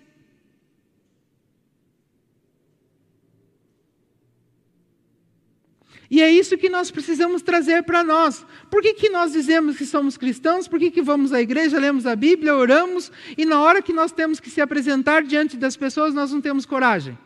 E 6.12 6.22
é 6.22 6.30
isso 6.30 6.58
que 6.58 6.68
nós 6.68 6.92
precisamos 6.92 7.42
trazer 7.42 7.84
para 7.84 8.04
nós. 8.04 8.46
Por 8.70 8.82
que, 8.82 8.94
que 8.94 9.10
nós 9.10 9.32
dizemos 9.32 9.78
que 9.78 9.86
somos 9.86 10.18
cristãos? 10.18 10.68
Por 10.68 10.78
que, 10.78 10.92
que 10.92 11.02
vamos 11.02 11.32
à 11.32 11.42
igreja, 11.42 11.80
lemos 11.80 12.06
a 12.06 12.18
Bíblia, 12.18 12.54
oramos, 12.54 13.10
e 13.38 13.46
na 13.46 13.62
hora 13.62 13.82
que 13.82 13.94
nós 13.94 14.12
temos 14.12 14.38
que 14.38 14.50
se 14.50 14.60
apresentar 14.60 15.24
diante 15.24 15.56
das 15.56 15.78
pessoas, 15.78 16.14
nós 16.14 16.30
não 16.30 16.42
temos 16.42 16.66
coragem? 16.66 17.18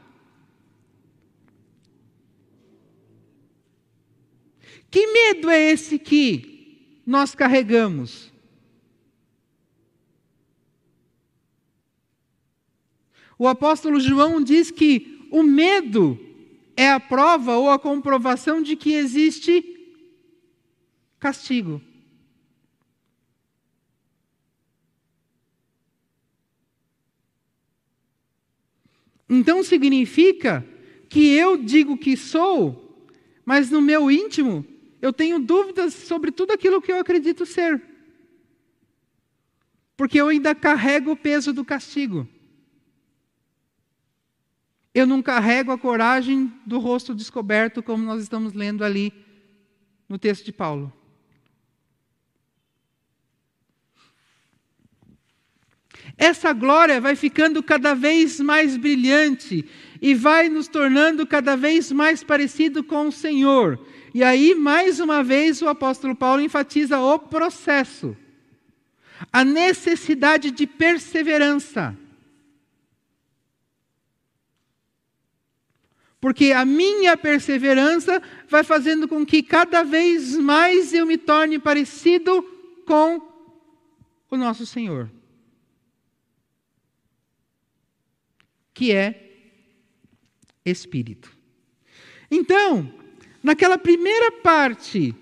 Que 4.92 5.08
medo 5.08 5.50
é 5.50 5.72
esse 5.72 5.98
que 5.98 7.02
nós 7.08 7.34
carregamos? 7.34 8.32
O 13.36 13.48
apóstolo 13.48 14.00
João 14.00 14.40
diz 14.40 14.70
que 14.70 15.28
o 15.32 15.42
medo 15.42 16.20
é 16.78 16.90
a 16.90 17.00
prova 17.00 17.56
ou 17.56 17.70
a 17.70 17.80
comprovação 17.80 18.62
de 18.62 18.76
que 18.76 18.94
existe 18.94 19.64
castigo. 21.20 21.82
Então 29.30 29.64
significa 29.64 30.66
que 31.10 31.34
eu 31.34 31.58
digo 31.58 31.98
que 31.98 32.16
sou, 32.16 33.08
mas 33.44 33.72
no 33.72 33.82
meu 33.82 34.12
íntimo 34.12 34.66
eu 35.02 35.12
tenho 35.12 35.40
dúvidas 35.40 35.94
sobre 35.94 36.32
tudo 36.32 36.52
aquilo 36.52 36.82
que 36.82 36.92
eu 36.92 37.00
acredito 37.00 37.46
ser. 37.46 37.82
Porque 39.98 40.20
eu 40.20 40.28
ainda 40.28 40.54
carrego 40.54 41.12
o 41.12 41.18
peso 41.18 41.54
do 41.54 41.64
castigo. 41.64 42.28
Eu 44.96 45.06
não 45.06 45.22
carrego 45.22 45.74
a 45.74 45.78
coragem 45.78 46.50
do 46.66 46.80
rosto 46.80 47.14
descoberto, 47.14 47.84
como 47.84 48.06
nós 48.06 48.24
estamos 48.24 48.54
lendo 48.54 48.82
ali 48.82 49.12
no 50.08 50.18
texto 50.18 50.46
de 50.46 50.54
Paulo. 50.54 50.92
Essa 56.18 56.54
glória 56.54 57.02
vai 57.02 57.14
ficando 57.14 57.62
cada 57.62 57.94
vez 57.94 58.40
mais 58.40 58.78
brilhante 58.78 59.66
e 60.02 60.14
vai 60.14 60.48
nos 60.48 60.70
tornando 60.70 61.28
cada 61.28 61.58
vez 61.58 61.92
mais 61.92 62.24
parecido 62.24 62.82
com 62.82 63.10
o 63.10 63.12
Senhor. 63.12 63.78
E 64.14 64.24
aí, 64.24 64.56
mais 64.56 65.02
uma 65.02 65.22
vez, 65.22 65.62
o 65.62 65.68
apóstolo 65.68 66.16
Paulo 66.16 66.42
enfatiza 66.42 66.98
o 67.00 67.20
processo, 67.20 68.16
a 69.34 69.44
necessidade 69.44 70.52
de 70.52 70.66
perseverança. 70.66 71.98
Porque 76.20 76.52
a 76.52 76.66
minha 76.66 77.16
perseverança 77.16 78.22
vai 78.50 78.64
fazendo 78.64 79.08
com 79.08 79.26
que 79.26 79.44
cada 79.44 79.84
vez 79.84 80.36
mais 80.36 80.94
eu 80.94 81.06
me 81.06 81.18
torne 81.18 81.60
parecido 81.60 82.42
com 82.86 83.22
o 84.30 84.38
nosso 84.38 84.66
Senhor. 84.66 85.12
Que 88.74 88.92
é 88.92 89.22
Espírito. 90.66 91.32
Então, 92.30 92.92
naquela 93.44 93.78
primeira 93.78 94.32
parte 94.32 95.14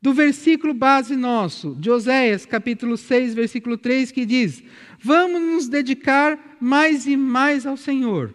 do 0.00 0.14
versículo 0.14 0.72
base 0.72 1.16
nosso, 1.16 1.74
de 1.74 1.90
Oséias, 1.90 2.46
capítulo 2.46 2.96
6, 2.96 3.34
versículo 3.34 3.76
3, 3.76 4.12
que 4.12 4.24
diz: 4.24 4.62
Vamos 5.00 5.42
nos 5.42 5.68
dedicar 5.68 6.56
mais 6.60 7.06
e 7.06 7.16
mais 7.16 7.66
ao 7.66 7.76
Senhor. 7.76 8.32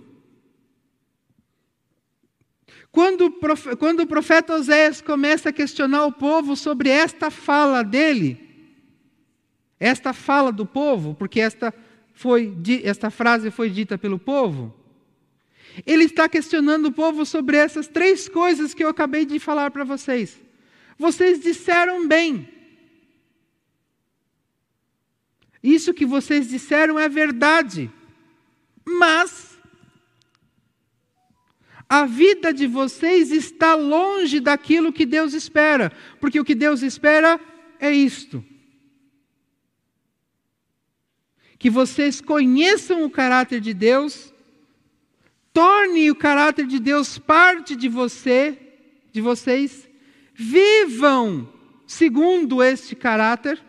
Quando, 2.91 3.31
quando 3.79 4.01
o 4.01 4.07
profeta 4.07 4.53
Oséias 4.53 5.01
começa 5.01 5.49
a 5.49 5.53
questionar 5.53 6.05
o 6.05 6.11
povo 6.11 6.55
sobre 6.55 6.89
esta 6.89 7.31
fala 7.31 7.83
dele, 7.83 8.49
esta 9.79 10.11
fala 10.11 10.51
do 10.51 10.65
povo, 10.65 11.15
porque 11.15 11.39
esta, 11.39 11.73
foi, 12.13 12.53
esta 12.83 13.09
frase 13.09 13.49
foi 13.49 13.69
dita 13.69 13.97
pelo 13.97 14.19
povo, 14.19 14.75
ele 15.85 16.03
está 16.03 16.27
questionando 16.27 16.87
o 16.87 16.91
povo 16.91 17.25
sobre 17.25 17.55
essas 17.55 17.87
três 17.87 18.27
coisas 18.27 18.73
que 18.73 18.83
eu 18.83 18.89
acabei 18.89 19.25
de 19.25 19.39
falar 19.39 19.71
para 19.71 19.85
vocês. 19.85 20.37
Vocês 20.97 21.39
disseram 21.41 22.07
bem. 22.07 22.47
Isso 25.63 25.93
que 25.93 26.05
vocês 26.05 26.49
disseram 26.49 26.99
é 26.99 27.07
verdade. 27.07 27.89
Mas 28.83 29.50
a 31.91 32.05
vida 32.05 32.53
de 32.53 32.67
vocês 32.67 33.33
está 33.33 33.75
longe 33.75 34.39
daquilo 34.39 34.93
que 34.93 35.05
Deus 35.05 35.33
espera, 35.33 35.91
porque 36.21 36.39
o 36.39 36.45
que 36.45 36.55
Deus 36.55 36.81
espera 36.83 37.37
é 37.81 37.91
isto: 37.91 38.41
que 41.59 41.69
vocês 41.69 42.21
conheçam 42.21 43.03
o 43.03 43.09
caráter 43.09 43.59
de 43.59 43.73
Deus, 43.73 44.33
torne 45.51 46.09
o 46.09 46.15
caráter 46.15 46.65
de 46.65 46.79
Deus 46.79 47.17
parte 47.17 47.75
de 47.75 47.89
você, 47.89 48.57
de 49.11 49.19
vocês, 49.19 49.85
vivam 50.33 51.51
segundo 51.85 52.63
este 52.63 52.95
caráter 52.95 53.61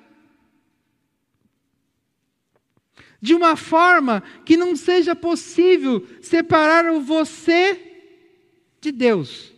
de 3.21 3.35
uma 3.35 3.57
forma 3.57 4.23
que 4.45 4.57
não 4.57 4.77
seja 4.77 5.17
possível 5.17 6.07
separar 6.21 6.89
o 6.89 7.01
você 7.01 7.89
de 8.83 8.93
Deus. 8.93 9.53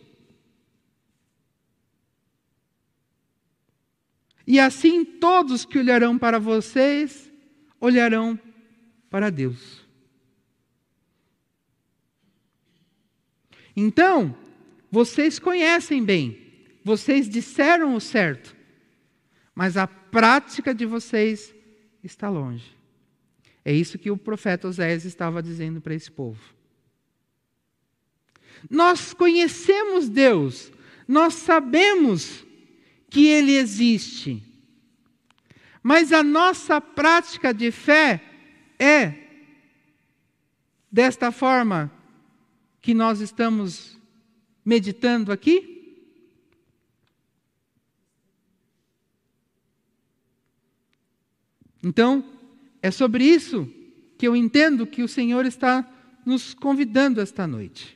E 4.47 4.59
assim 4.59 5.03
todos 5.03 5.65
que 5.65 5.79
olharão 5.79 6.17
para 6.17 6.39
vocês 6.39 7.31
olharão 7.79 8.39
para 9.09 9.31
Deus. 9.31 9.83
Então, 13.75 14.37
vocês 14.89 15.39
conhecem 15.39 16.05
bem, 16.05 16.39
vocês 16.83 17.27
disseram 17.27 17.95
o 17.95 17.99
certo, 17.99 18.55
mas 19.53 19.75
a 19.75 19.87
prática 19.87 20.73
de 20.73 20.85
vocês 20.85 21.53
está 22.03 22.29
longe. 22.29 22.73
É 23.65 23.73
isso 23.73 23.97
que 23.97 24.11
o 24.11 24.17
profeta 24.17 24.67
Oséias 24.67 25.03
estava 25.03 25.41
dizendo 25.41 25.81
para 25.81 25.95
esse 25.95 26.11
povo. 26.11 26.54
Nós 28.69 29.13
conhecemos 29.13 30.09
Deus, 30.09 30.71
nós 31.07 31.35
sabemos 31.35 32.45
que 33.09 33.27
Ele 33.27 33.53
existe, 33.53 34.43
mas 35.81 36.11
a 36.11 36.23
nossa 36.23 36.81
prática 36.81 37.53
de 37.53 37.71
fé 37.71 38.21
é 38.79 39.25
desta 40.91 41.31
forma 41.31 41.91
que 42.81 42.93
nós 42.93 43.19
estamos 43.19 43.97
meditando 44.63 45.31
aqui? 45.31 45.75
Então, 51.83 52.23
é 52.81 52.89
sobre 52.89 53.23
isso 53.23 53.69
que 54.17 54.27
eu 54.27 54.35
entendo 54.35 54.87
que 54.87 55.03
o 55.03 55.07
Senhor 55.07 55.45
está 55.45 55.87
nos 56.25 56.53
convidando 56.55 57.21
esta 57.21 57.45
noite. 57.45 57.95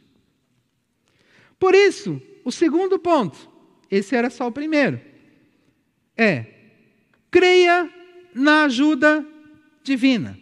Por 1.60 1.76
isso, 1.76 2.22
o 2.44 2.52
segundo 2.52 2.98
ponto, 2.98 3.38
esse 3.92 4.16
era 4.16 4.30
só 4.30 4.48
o 4.48 4.52
primeiro, 4.52 5.00
é 6.16 6.46
creia 7.30 7.92
na 8.34 8.64
ajuda 8.64 9.26
divina. 9.84 10.40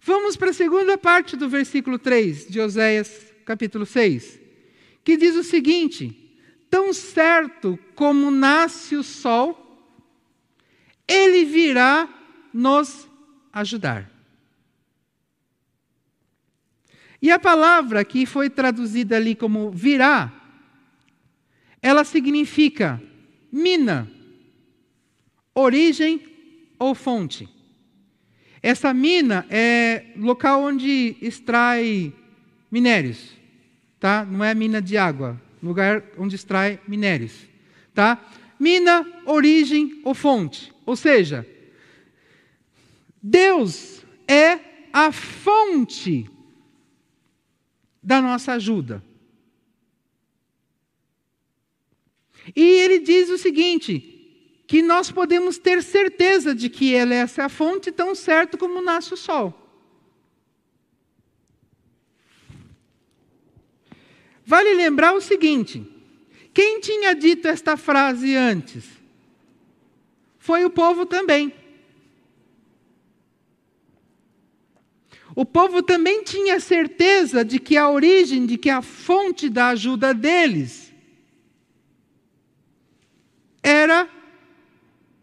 Vamos 0.00 0.36
para 0.36 0.50
a 0.50 0.54
segunda 0.54 0.96
parte 0.96 1.36
do 1.36 1.48
versículo 1.48 1.98
3 1.98 2.48
de 2.48 2.60
Oséias, 2.60 3.32
capítulo 3.44 3.86
6, 3.86 4.40
que 5.04 5.16
diz 5.16 5.36
o 5.36 5.44
seguinte: 5.44 6.34
Tão 6.70 6.92
certo 6.92 7.78
como 7.94 8.30
nasce 8.30 8.96
o 8.96 9.02
sol, 9.02 9.64
ele 11.06 11.44
virá 11.44 12.08
nos 12.52 13.08
ajudar. 13.52 14.17
E 17.20 17.30
a 17.30 17.38
palavra 17.38 18.04
que 18.04 18.24
foi 18.24 18.48
traduzida 18.48 19.16
ali 19.16 19.34
como 19.34 19.70
virá, 19.70 20.32
ela 21.82 22.04
significa 22.04 23.02
mina, 23.50 24.08
origem 25.54 26.20
ou 26.78 26.94
fonte. 26.94 27.48
Essa 28.62 28.92
mina 28.94 29.46
é 29.50 30.06
local 30.16 30.62
onde 30.62 31.16
extrai 31.20 32.12
minérios, 32.70 33.32
tá? 33.98 34.24
Não 34.24 34.44
é 34.44 34.54
mina 34.54 34.80
de 34.80 34.96
água, 34.96 35.40
lugar 35.62 36.02
onde 36.16 36.36
extrai 36.36 36.80
minérios, 36.86 37.32
tá? 37.94 38.20
Mina, 38.58 39.06
origem 39.24 40.00
ou 40.04 40.14
fonte. 40.14 40.72
Ou 40.84 40.96
seja, 40.96 41.46
Deus 43.22 44.04
é 44.26 44.58
a 44.92 45.12
fonte 45.12 46.28
da 48.02 48.20
nossa 48.20 48.52
ajuda. 48.52 49.02
E 52.54 52.62
ele 52.62 52.98
diz 53.00 53.28
o 53.30 53.38
seguinte: 53.38 54.18
que 54.68 54.82
nós 54.82 55.10
podemos 55.10 55.56
ter 55.56 55.82
certeza 55.82 56.54
de 56.54 56.68
que 56.68 56.92
Ele 56.92 57.14
é 57.14 57.18
essa 57.18 57.48
fonte 57.48 57.90
tão 57.90 58.14
certo 58.14 58.58
como 58.58 58.82
nasce 58.82 59.14
o 59.14 59.16
sol. 59.16 59.54
Vale 64.44 64.74
lembrar 64.74 65.14
o 65.14 65.22
seguinte: 65.22 65.82
quem 66.52 66.80
tinha 66.80 67.14
dito 67.14 67.48
esta 67.48 67.78
frase 67.78 68.36
antes? 68.36 68.84
Foi 70.38 70.66
o 70.66 70.70
povo 70.70 71.06
também. 71.06 71.52
O 75.38 75.44
povo 75.44 75.84
também 75.84 76.24
tinha 76.24 76.58
certeza 76.58 77.44
de 77.44 77.60
que 77.60 77.76
a 77.76 77.88
origem, 77.88 78.44
de 78.44 78.58
que 78.58 78.68
a 78.68 78.82
fonte 78.82 79.48
da 79.48 79.68
ajuda 79.68 80.12
deles 80.12 80.92
era 83.62 84.10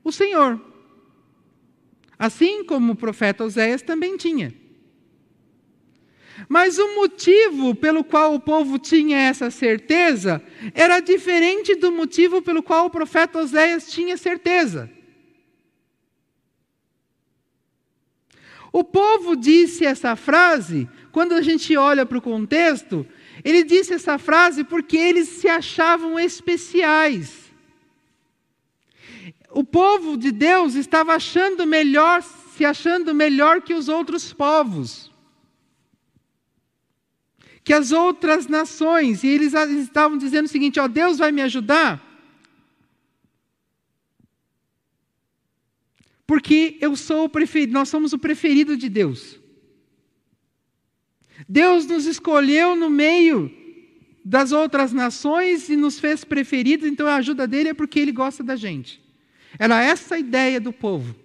o 0.06 0.14
Senhor. 0.14 0.62
Assim 2.18 2.64
como 2.64 2.94
o 2.94 2.96
profeta 2.96 3.44
Oséias 3.44 3.82
também 3.82 4.16
tinha. 4.16 4.54
Mas 6.48 6.78
o 6.78 6.96
motivo 6.96 7.76
pelo 7.76 8.02
qual 8.02 8.36
o 8.36 8.40
povo 8.40 8.80
tinha 8.80 9.18
essa 9.18 9.52
certeza 9.52 10.42
era 10.74 11.02
diferente 11.02 11.76
do 11.76 11.92
motivo 11.92 12.42
pelo 12.42 12.64
qual 12.64 12.86
o 12.86 12.90
profeta 12.90 13.40
Oséias 13.40 13.92
tinha 13.92 14.16
certeza. 14.16 14.90
O 18.78 18.84
povo 18.84 19.38
disse 19.38 19.86
essa 19.86 20.18
frase, 20.18 20.90
quando 21.10 21.32
a 21.32 21.42
gente 21.42 21.78
olha 21.78 22.06
para 22.06 22.18
o 22.18 22.22
contexto, 22.22 23.08
ele 23.42 23.64
disse 23.64 23.94
essa 23.94 24.18
frase 24.18 24.66
porque 24.66 24.98
eles 24.98 25.30
se 25.30 25.48
achavam 25.48 26.20
especiais. 26.20 27.54
O 29.50 29.64
povo 29.64 30.18
de 30.18 30.30
Deus 30.30 30.76
estava 30.76 31.14
achando 31.14 31.66
melhor, 31.66 32.22
se 32.22 32.66
achando 32.66 33.16
melhor 33.16 33.62
que 33.62 33.74
os 33.74 33.88
outros 33.88 34.34
povos, 34.34 35.10
que 37.64 37.72
as 37.72 37.94
outras 37.94 38.46
nações, 38.46 39.24
e 39.24 39.30
eles 39.30 39.54
estavam 39.54 40.18
dizendo 40.18 40.48
o 40.48 40.50
seguinte: 40.50 40.82
ó, 40.82 40.88
Deus 40.90 41.18
vai 41.18 41.32
me 41.32 41.42
ajudar, 41.44 42.05
Porque 46.28 46.78
eu 46.82 46.96
sou 46.96 47.26
o 47.26 47.30
preferido, 47.30 47.74
nós 47.74 47.90
somos 47.90 48.14
o 48.14 48.20
preferido 48.20 48.76
de 48.76 48.90
Deus. 48.90 49.40
Deus 51.48 51.86
nos 51.86 52.06
escolheu 52.06 52.76
no 52.76 52.90
meio 52.90 53.52
das 54.24 54.52
outras 54.52 54.92
nações 54.92 55.70
e 55.70 55.76
nos 55.76 56.00
fez 56.00 56.24
preferidos, 56.24 56.88
então 56.88 57.06
a 57.06 57.16
ajuda 57.16 57.48
dele 57.48 57.70
é 57.70 57.74
porque 57.74 58.00
ele 58.00 58.12
gosta 58.12 58.44
da 58.44 58.56
gente. 58.56 59.00
Era 59.60 59.84
essa 59.84 60.16
a 60.16 60.20
ideia 60.20 60.60
do 60.60 60.74
povo. 60.74 61.16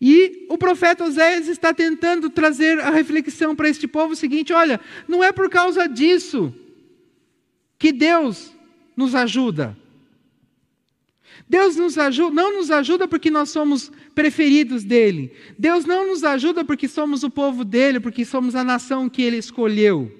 E 0.00 0.46
o 0.50 0.58
profeta 0.58 1.04
Oséias 1.04 1.48
está 1.48 1.72
tentando 1.72 2.28
trazer 2.28 2.78
a 2.80 2.90
reflexão 2.90 3.56
para 3.56 3.68
este 3.68 3.86
povo 3.86 4.14
seguinte: 4.14 4.52
olha, 4.52 4.80
não 5.06 5.24
é 5.24 5.32
por 5.32 5.48
causa 5.48 5.88
disso 5.88 6.52
que 7.78 7.92
Deus 7.92 8.52
nos 8.96 9.14
ajuda. 9.14 9.76
Deus 11.48 11.76
nos 11.76 11.96
ajuda, 11.96 12.34
não 12.34 12.58
nos 12.58 12.70
ajuda 12.70 13.08
porque 13.08 13.30
nós 13.30 13.50
somos 13.50 13.90
preferidos 14.14 14.84
dele. 14.84 15.32
Deus 15.58 15.86
não 15.86 16.06
nos 16.06 16.22
ajuda 16.22 16.64
porque 16.64 16.86
somos 16.86 17.22
o 17.22 17.30
povo 17.30 17.64
dele, 17.64 17.98
porque 17.98 18.24
somos 18.24 18.54
a 18.54 18.62
nação 18.62 19.08
que 19.08 19.22
ele 19.22 19.38
escolheu. 19.38 20.12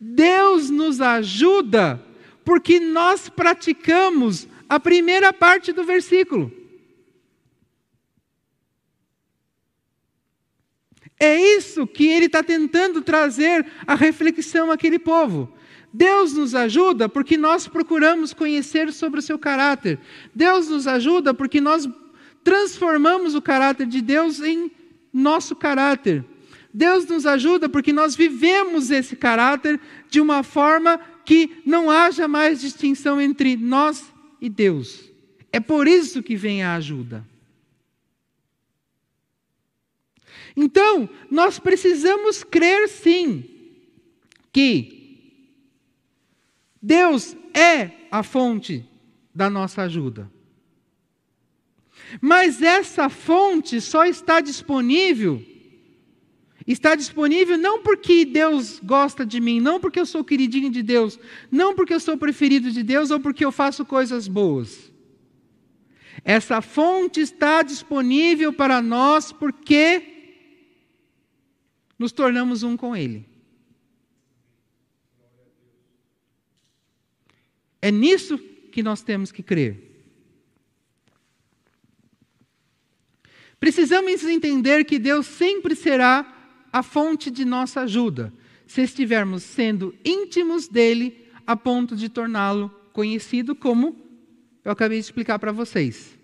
Deus 0.00 0.70
nos 0.70 1.00
ajuda 1.00 2.02
porque 2.42 2.80
nós 2.80 3.28
praticamos 3.28 4.48
a 4.66 4.80
primeira 4.80 5.30
parte 5.30 5.72
do 5.72 5.84
versículo. 5.84 6.50
É 11.18 11.38
isso 11.38 11.86
que 11.86 12.08
ele 12.08 12.26
está 12.26 12.42
tentando 12.42 13.02
trazer 13.02 13.66
a 13.86 13.94
reflexão 13.94 14.70
àquele 14.70 14.98
povo. 14.98 15.52
Deus 15.92 16.32
nos 16.32 16.54
ajuda 16.54 17.08
porque 17.08 17.36
nós 17.36 17.66
procuramos 17.66 18.32
conhecer 18.32 18.92
sobre 18.92 19.18
o 19.20 19.22
seu 19.22 19.38
caráter. 19.38 19.98
Deus 20.34 20.68
nos 20.68 20.86
ajuda 20.86 21.34
porque 21.34 21.60
nós 21.60 21.88
transformamos 22.44 23.34
o 23.34 23.42
caráter 23.42 23.86
de 23.86 24.00
Deus 24.00 24.40
em 24.40 24.70
nosso 25.12 25.56
caráter. 25.56 26.24
Deus 26.72 27.06
nos 27.06 27.26
ajuda 27.26 27.68
porque 27.68 27.92
nós 27.92 28.14
vivemos 28.14 28.90
esse 28.90 29.16
caráter 29.16 29.80
de 30.08 30.20
uma 30.20 30.42
forma 30.42 31.00
que 31.24 31.60
não 31.66 31.90
haja 31.90 32.28
mais 32.28 32.60
distinção 32.60 33.20
entre 33.20 33.56
nós 33.56 34.12
e 34.40 34.48
Deus. 34.48 35.10
É 35.52 35.58
por 35.58 35.88
isso 35.88 36.22
que 36.22 36.36
vem 36.36 36.62
a 36.62 36.76
ajuda. 36.76 37.26
Então, 40.56 41.08
nós 41.30 41.58
precisamos 41.58 42.44
crer 42.44 42.88
sim 42.88 43.44
que 44.52 44.99
Deus 46.82 47.36
é 47.54 47.90
a 48.10 48.22
fonte 48.22 48.88
da 49.34 49.50
nossa 49.50 49.82
ajuda. 49.82 50.30
Mas 52.20 52.62
essa 52.62 53.08
fonte 53.08 53.80
só 53.80 54.04
está 54.04 54.40
disponível 54.40 55.44
está 56.66 56.94
disponível 56.94 57.58
não 57.58 57.82
porque 57.82 58.24
Deus 58.24 58.80
gosta 58.82 59.24
de 59.24 59.40
mim, 59.40 59.60
não 59.60 59.80
porque 59.80 59.98
eu 59.98 60.06
sou 60.06 60.24
queridinho 60.24 60.70
de 60.70 60.82
Deus, 60.82 61.18
não 61.50 61.74
porque 61.74 61.94
eu 61.94 62.00
sou 62.00 62.16
preferido 62.16 62.70
de 62.70 62.82
Deus 62.82 63.10
ou 63.10 63.18
porque 63.18 63.44
eu 63.44 63.52
faço 63.52 63.84
coisas 63.84 64.28
boas. 64.28 64.90
Essa 66.24 66.60
fonte 66.60 67.20
está 67.20 67.62
disponível 67.62 68.52
para 68.52 68.82
nós 68.82 69.32
porque 69.32 70.02
nos 71.98 72.12
tornamos 72.12 72.62
um 72.62 72.76
com 72.76 72.94
Ele. 72.94 73.29
É 77.82 77.90
nisso 77.90 78.38
que 78.70 78.82
nós 78.82 79.02
temos 79.02 79.32
que 79.32 79.42
crer. 79.42 79.90
Precisamos 83.58 84.24
entender 84.24 84.84
que 84.84 84.98
Deus 84.98 85.26
sempre 85.26 85.76
será 85.76 86.26
a 86.72 86.82
fonte 86.82 87.30
de 87.30 87.44
nossa 87.44 87.82
ajuda, 87.82 88.32
se 88.66 88.80
estivermos 88.82 89.42
sendo 89.42 89.94
íntimos 90.04 90.68
dele 90.68 91.26
a 91.46 91.56
ponto 91.56 91.96
de 91.96 92.08
torná-lo 92.08 92.70
conhecido 92.92 93.54
como 93.54 93.96
eu 94.64 94.72
acabei 94.72 94.98
de 94.98 95.04
explicar 95.04 95.38
para 95.38 95.52
vocês. 95.52 96.18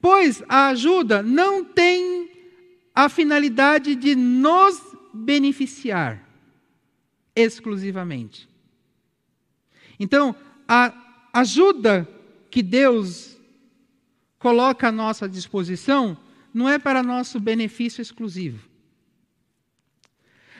Pois 0.00 0.42
a 0.48 0.68
ajuda 0.68 1.22
não 1.22 1.64
tem 1.64 2.30
a 2.94 3.08
finalidade 3.08 3.94
de 3.94 4.14
nos 4.14 4.80
beneficiar 5.12 6.28
exclusivamente. 7.34 8.48
Então, 9.98 10.34
a 10.68 10.92
ajuda 11.32 12.08
que 12.50 12.62
Deus 12.62 13.36
coloca 14.38 14.88
à 14.88 14.92
nossa 14.92 15.28
disposição 15.28 16.16
não 16.52 16.68
é 16.68 16.78
para 16.78 17.02
nosso 17.02 17.40
benefício 17.40 18.00
exclusivo, 18.00 18.68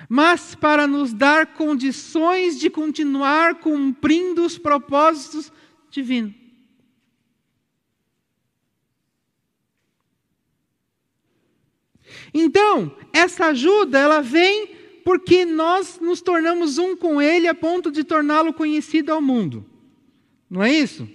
mas 0.08 0.54
para 0.54 0.86
nos 0.86 1.12
dar 1.12 1.54
condições 1.54 2.58
de 2.58 2.68
continuar 2.68 3.56
cumprindo 3.56 4.44
os 4.44 4.58
propósitos 4.58 5.52
divinos. 5.90 6.34
Então, 12.32 12.96
essa 13.12 13.46
ajuda, 13.46 13.98
ela 13.98 14.20
vem 14.20 14.74
porque 15.04 15.44
nós 15.44 16.00
nos 16.00 16.20
tornamos 16.20 16.78
um 16.78 16.96
com 16.96 17.20
Ele 17.20 17.46
a 17.46 17.54
ponto 17.54 17.90
de 17.90 18.02
torná-lo 18.02 18.52
conhecido 18.52 19.12
ao 19.12 19.20
mundo. 19.20 19.64
Não 20.54 20.62
é 20.62 20.72
isso? 20.72 21.08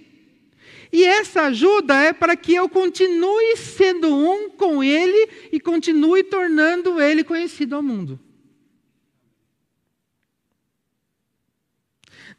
E 0.92 1.02
essa 1.02 1.44
ajuda 1.44 1.94
é 1.98 2.12
para 2.12 2.36
que 2.36 2.52
eu 2.52 2.68
continue 2.68 3.56
sendo 3.56 4.14
um 4.14 4.50
com 4.50 4.84
Ele 4.84 5.30
e 5.50 5.58
continue 5.58 6.22
tornando 6.22 7.00
Ele 7.00 7.24
conhecido 7.24 7.74
ao 7.74 7.82
mundo. 7.82 8.20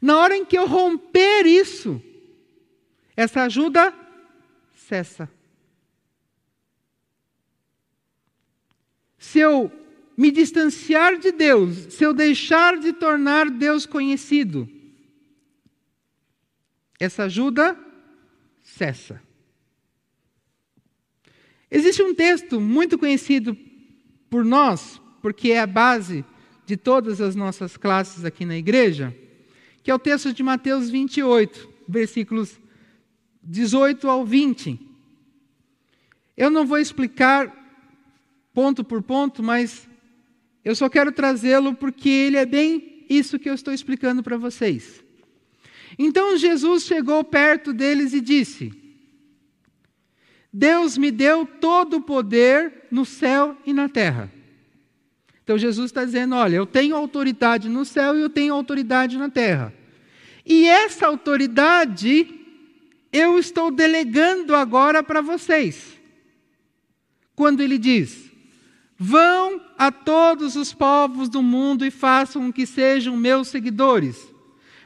Na 0.00 0.16
hora 0.16 0.36
em 0.36 0.44
que 0.44 0.56
eu 0.56 0.64
romper 0.64 1.44
isso, 1.44 2.00
essa 3.16 3.42
ajuda 3.42 3.92
cessa. 4.76 5.28
Se 9.18 9.40
eu 9.40 9.72
me 10.16 10.30
distanciar 10.30 11.18
de 11.18 11.32
Deus, 11.32 11.94
se 11.94 12.04
eu 12.04 12.14
deixar 12.14 12.78
de 12.78 12.92
tornar 12.92 13.50
Deus 13.50 13.86
conhecido, 13.86 14.70
essa 17.02 17.24
ajuda 17.24 17.76
cessa. 18.62 19.20
Existe 21.68 22.02
um 22.02 22.14
texto 22.14 22.60
muito 22.60 22.96
conhecido 22.96 23.56
por 24.30 24.44
nós, 24.44 25.00
porque 25.20 25.50
é 25.50 25.60
a 25.60 25.66
base 25.66 26.24
de 26.64 26.76
todas 26.76 27.20
as 27.20 27.34
nossas 27.34 27.76
classes 27.76 28.24
aqui 28.24 28.44
na 28.44 28.56
igreja, 28.56 29.12
que 29.82 29.90
é 29.90 29.94
o 29.94 29.98
texto 29.98 30.32
de 30.32 30.44
Mateus 30.44 30.90
28, 30.90 31.68
versículos 31.88 32.60
18 33.42 34.08
ao 34.08 34.24
20. 34.24 34.78
Eu 36.36 36.50
não 36.50 36.64
vou 36.64 36.78
explicar 36.78 37.52
ponto 38.54 38.84
por 38.84 39.02
ponto, 39.02 39.42
mas 39.42 39.88
eu 40.64 40.76
só 40.76 40.88
quero 40.88 41.10
trazê-lo 41.10 41.74
porque 41.74 42.08
ele 42.08 42.36
é 42.36 42.46
bem 42.46 43.04
isso 43.10 43.40
que 43.40 43.50
eu 43.50 43.54
estou 43.54 43.74
explicando 43.74 44.22
para 44.22 44.36
vocês. 44.36 45.01
Então 45.98 46.36
Jesus 46.36 46.84
chegou 46.84 47.22
perto 47.24 47.72
deles 47.72 48.12
e 48.12 48.20
disse: 48.20 48.72
Deus 50.52 50.98
me 50.98 51.10
deu 51.10 51.46
todo 51.46 51.98
o 51.98 52.02
poder 52.02 52.86
no 52.90 53.04
céu 53.04 53.56
e 53.64 53.72
na 53.72 53.88
terra. 53.88 54.30
Então 55.42 55.56
Jesus 55.56 55.86
está 55.86 56.04
dizendo: 56.04 56.34
olha, 56.34 56.56
eu 56.56 56.66
tenho 56.66 56.96
autoridade 56.96 57.68
no 57.68 57.84
céu 57.84 58.16
e 58.16 58.20
eu 58.20 58.30
tenho 58.30 58.54
autoridade 58.54 59.16
na 59.16 59.28
terra. 59.28 59.72
E 60.44 60.66
essa 60.66 61.06
autoridade 61.06 62.40
eu 63.12 63.38
estou 63.38 63.70
delegando 63.70 64.54
agora 64.54 65.02
para 65.02 65.20
vocês. 65.20 65.98
Quando 67.34 67.60
ele 67.60 67.78
diz: 67.78 68.30
Vão 68.98 69.60
a 69.76 69.90
todos 69.90 70.54
os 70.54 70.72
povos 70.72 71.28
do 71.28 71.42
mundo 71.42 71.84
e 71.84 71.90
façam 71.90 72.52
que 72.52 72.64
sejam 72.64 73.16
meus 73.16 73.48
seguidores, 73.48 74.31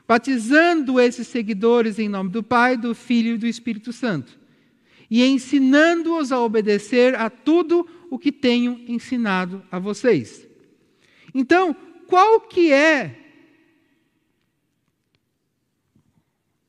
batizando 0.07 1.01
esses 1.01 1.27
seguidores 1.27 1.99
em 1.99 2.09
nome 2.09 2.31
do 2.31 2.43
Pai, 2.43 2.77
do 2.77 2.95
Filho 2.95 3.35
e 3.35 3.39
do 3.39 3.47
Espírito 3.47 3.93
Santo, 3.93 4.39
e 5.11 5.25
ensinando-os 5.25 6.31
a 6.31 6.41
obedecer 6.41 7.15
a 7.17 7.29
tudo 7.29 7.89
o 8.11 8.19
que 8.19 8.31
tenho 8.31 8.85
ensinado 8.87 9.65
a 9.71 9.79
vocês. 9.79 10.47
Então, 11.35 11.75
qual 12.07 12.41
que 12.41 12.73
é 12.73 13.19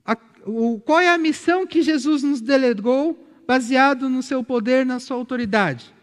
a, 0.04 0.18
o, 0.46 0.80
qual 0.80 1.00
é 1.00 1.10
a 1.10 1.18
missão 1.18 1.66
que 1.66 1.82
Jesus 1.82 2.24
nos 2.24 2.42
delegou 2.42 3.28
baseado 3.46 4.10
no 4.10 4.24
seu 4.24 4.44
poder, 4.44 4.86
na 4.86 5.00
sua 5.00 5.16
autoridade? 5.16 5.94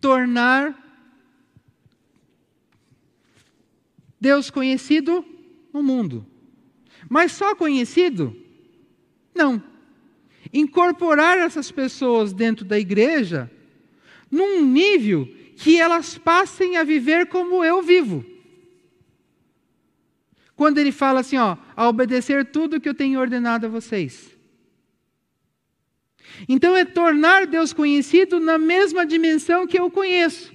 Tornar 0.00 0.80
Deus 4.20 4.48
conhecido 4.48 5.33
no 5.74 5.82
mundo. 5.82 6.24
Mas 7.10 7.32
só 7.32 7.54
conhecido? 7.56 8.34
Não. 9.34 9.60
Incorporar 10.52 11.36
essas 11.36 11.72
pessoas 11.72 12.32
dentro 12.32 12.64
da 12.64 12.78
igreja 12.78 13.50
num 14.30 14.64
nível 14.64 15.28
que 15.56 15.78
elas 15.78 16.16
passem 16.16 16.76
a 16.76 16.84
viver 16.84 17.26
como 17.26 17.64
eu 17.64 17.82
vivo. 17.82 18.24
Quando 20.54 20.78
ele 20.78 20.92
fala 20.92 21.20
assim, 21.20 21.36
ó, 21.36 21.56
a 21.74 21.88
obedecer 21.88 22.46
tudo 22.52 22.80
que 22.80 22.88
eu 22.88 22.94
tenho 22.94 23.18
ordenado 23.18 23.66
a 23.66 23.68
vocês. 23.68 24.32
Então 26.48 26.76
é 26.76 26.84
tornar 26.84 27.46
Deus 27.46 27.72
conhecido 27.72 28.38
na 28.38 28.58
mesma 28.58 29.04
dimensão 29.04 29.66
que 29.66 29.78
eu 29.78 29.90
conheço. 29.90 30.54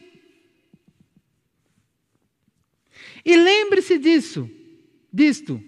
E 3.26 3.36
lembre-se 3.36 3.98
disso, 3.98 4.50
disto. 5.12 5.62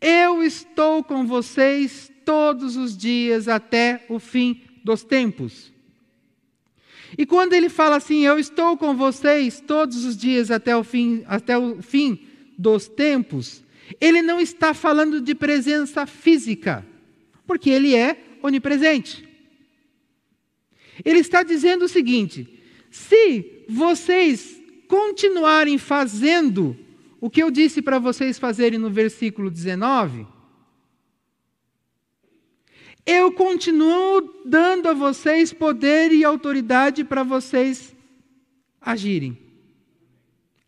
Eu 0.00 0.42
estou 0.42 1.04
com 1.04 1.26
vocês 1.26 2.10
todos 2.24 2.76
os 2.76 2.96
dias 2.96 3.48
até 3.48 4.04
o 4.08 4.18
fim 4.18 4.62
dos 4.84 5.04
tempos. 5.04 5.72
E 7.16 7.26
quando 7.26 7.52
ele 7.52 7.68
fala 7.68 7.96
assim, 7.96 8.24
eu 8.24 8.38
estou 8.38 8.76
com 8.76 8.96
vocês 8.96 9.60
todos 9.60 10.04
os 10.04 10.16
dias 10.16 10.50
até 10.50 10.76
o 10.76 10.82
fim, 10.82 11.22
até 11.26 11.56
o 11.58 11.82
fim 11.82 12.26
dos 12.56 12.88
tempos, 12.88 13.62
ele 14.00 14.22
não 14.22 14.40
está 14.40 14.72
falando 14.72 15.20
de 15.20 15.34
presença 15.34 16.06
física, 16.06 16.86
porque 17.46 17.68
ele 17.68 17.94
é 17.94 18.16
onipresente. 18.42 19.28
Ele 21.04 21.18
está 21.18 21.42
dizendo 21.42 21.84
o 21.84 21.88
seguinte: 21.88 22.48
se 22.90 23.64
vocês 23.68 24.60
continuarem 24.88 25.78
fazendo 25.78 26.76
o 27.22 27.30
que 27.30 27.40
eu 27.40 27.52
disse 27.52 27.80
para 27.80 28.00
vocês 28.00 28.36
fazerem 28.36 28.80
no 28.80 28.90
versículo 28.90 29.48
19, 29.48 30.26
eu 33.06 33.30
continuo 33.30 34.42
dando 34.44 34.88
a 34.88 34.92
vocês 34.92 35.52
poder 35.52 36.10
e 36.10 36.24
autoridade 36.24 37.04
para 37.04 37.22
vocês 37.22 37.94
agirem. 38.80 39.38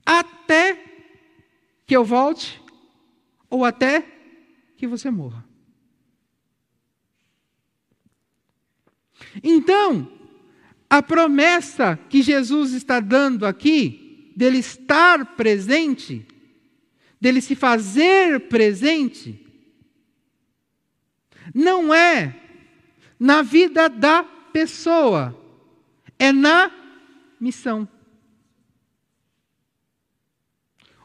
Até 0.07 0.81
que 1.85 1.97
eu 1.97 2.05
volte 2.05 2.63
ou 3.51 3.65
até 3.65 4.07
que 4.77 4.87
você 4.87 5.11
morra. 5.11 5.45
Então, 9.43 10.09
a 10.89 11.03
promessa 11.03 11.99
que 12.09 12.23
Jesus 12.23 12.75
está 12.75 13.01
dando 13.01 13.45
aqui, 13.45 14.33
dele 14.37 14.59
estar 14.59 15.35
presente, 15.35 16.25
dele 17.25 17.41
se 17.41 17.55
fazer 17.55 18.39
presente, 18.51 19.41
não 21.55 21.95
é 21.95 22.39
na 23.19 23.41
vida 23.41 23.89
da 23.89 24.23
pessoa, 24.23 25.35
é 26.19 26.31
na 26.31 26.71
missão. 27.41 27.89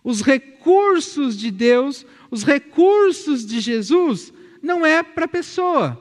Os 0.03 0.21
recursos 0.21 1.37
de 1.37 1.51
Deus, 1.51 2.05
os 2.29 2.43
recursos 2.43 3.45
de 3.45 3.61
Jesus, 3.61 4.33
não 4.61 4.85
é 4.85 5.01
para 5.01 5.23
a 5.23 5.29
pessoa, 5.29 5.97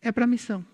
é 0.00 0.10
para 0.10 0.24
a 0.24 0.26
missão. 0.26 0.64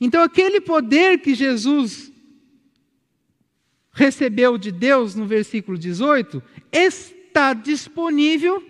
Então, 0.00 0.22
aquele 0.22 0.60
poder 0.60 1.18
que 1.18 1.34
Jesus 1.34 2.12
recebeu 3.92 4.58
de 4.58 4.72
Deus 4.72 5.14
no 5.14 5.26
versículo 5.26 5.78
18 5.78 6.42
está 6.72 7.54
disponível 7.54 8.62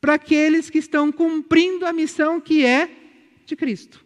para 0.00 0.14
aqueles 0.14 0.70
que 0.70 0.78
estão 0.78 1.12
cumprindo 1.12 1.86
a 1.86 1.92
missão 1.92 2.40
que 2.40 2.64
é 2.64 2.90
de 3.46 3.54
Cristo. 3.54 4.04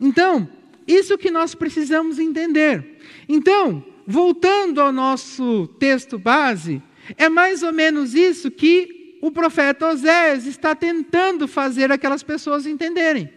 Então, 0.00 0.48
isso 0.86 1.16
que 1.18 1.30
nós 1.30 1.54
precisamos 1.54 2.18
entender. 2.18 2.98
Então, 3.28 3.84
voltando 4.06 4.80
ao 4.80 4.92
nosso 4.92 5.68
texto 5.78 6.18
base, 6.18 6.82
é 7.16 7.28
mais 7.28 7.62
ou 7.62 7.72
menos 7.72 8.14
isso 8.14 8.50
que 8.50 8.95
o 9.20 9.30
profeta 9.30 9.88
Osés 9.88 10.46
está 10.46 10.74
tentando 10.74 11.48
fazer 11.48 11.90
aquelas 11.90 12.22
pessoas 12.22 12.66
entenderem. 12.66 13.32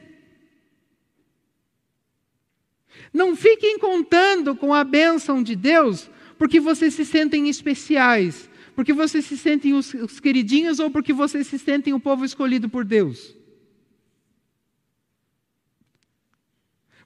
Não 3.14 3.36
fiquem 3.36 3.80
contando 3.80 4.56
com 4.56 4.74
a 4.74 4.84
bênção 4.84 5.42
de 5.42 5.56
Deus 5.56 6.10
porque 6.38 6.60
vocês 6.60 6.94
se 6.94 7.06
sentem 7.06 7.50
especiais, 7.50 8.50
porque 8.76 8.94
vocês 8.94 9.26
se 9.26 9.38
sentem 9.38 9.74
os, 9.74 9.94
os 9.94 10.20
queridinhos 10.20 10.80
ou 10.80 10.90
porque 10.92 11.12
vocês 11.12 11.48
se 11.48 11.58
sentem 11.58 11.94
o 11.94 12.00
povo 12.00 12.24
escolhido 12.24 12.70
por 12.70 12.86
Deus. 12.86 13.36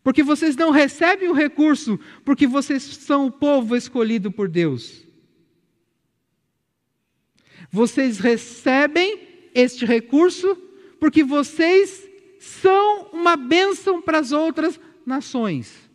Porque 0.03 0.21
vocês 0.21 0.55
não 0.55 0.69
recebem 0.69 1.29
o 1.29 1.33
recurso 1.33 1.97
porque 2.25 2.45
vocês 2.45 2.83
são 2.83 3.27
o 3.27 3.31
povo 3.31 3.75
escolhido 3.75 4.31
por 4.31 4.49
Deus. 4.49 5.02
Vocês 7.73 8.19
recebem 8.19 9.19
este 9.51 9.83
recurso 9.83 10.55
porque 10.99 11.23
vocês 11.23 12.07
são 12.39 13.07
uma 13.11 13.35
bênção 13.35 13.99
para 13.99 14.19
as 14.19 14.31
outras 14.31 14.79
nações. 15.03 15.89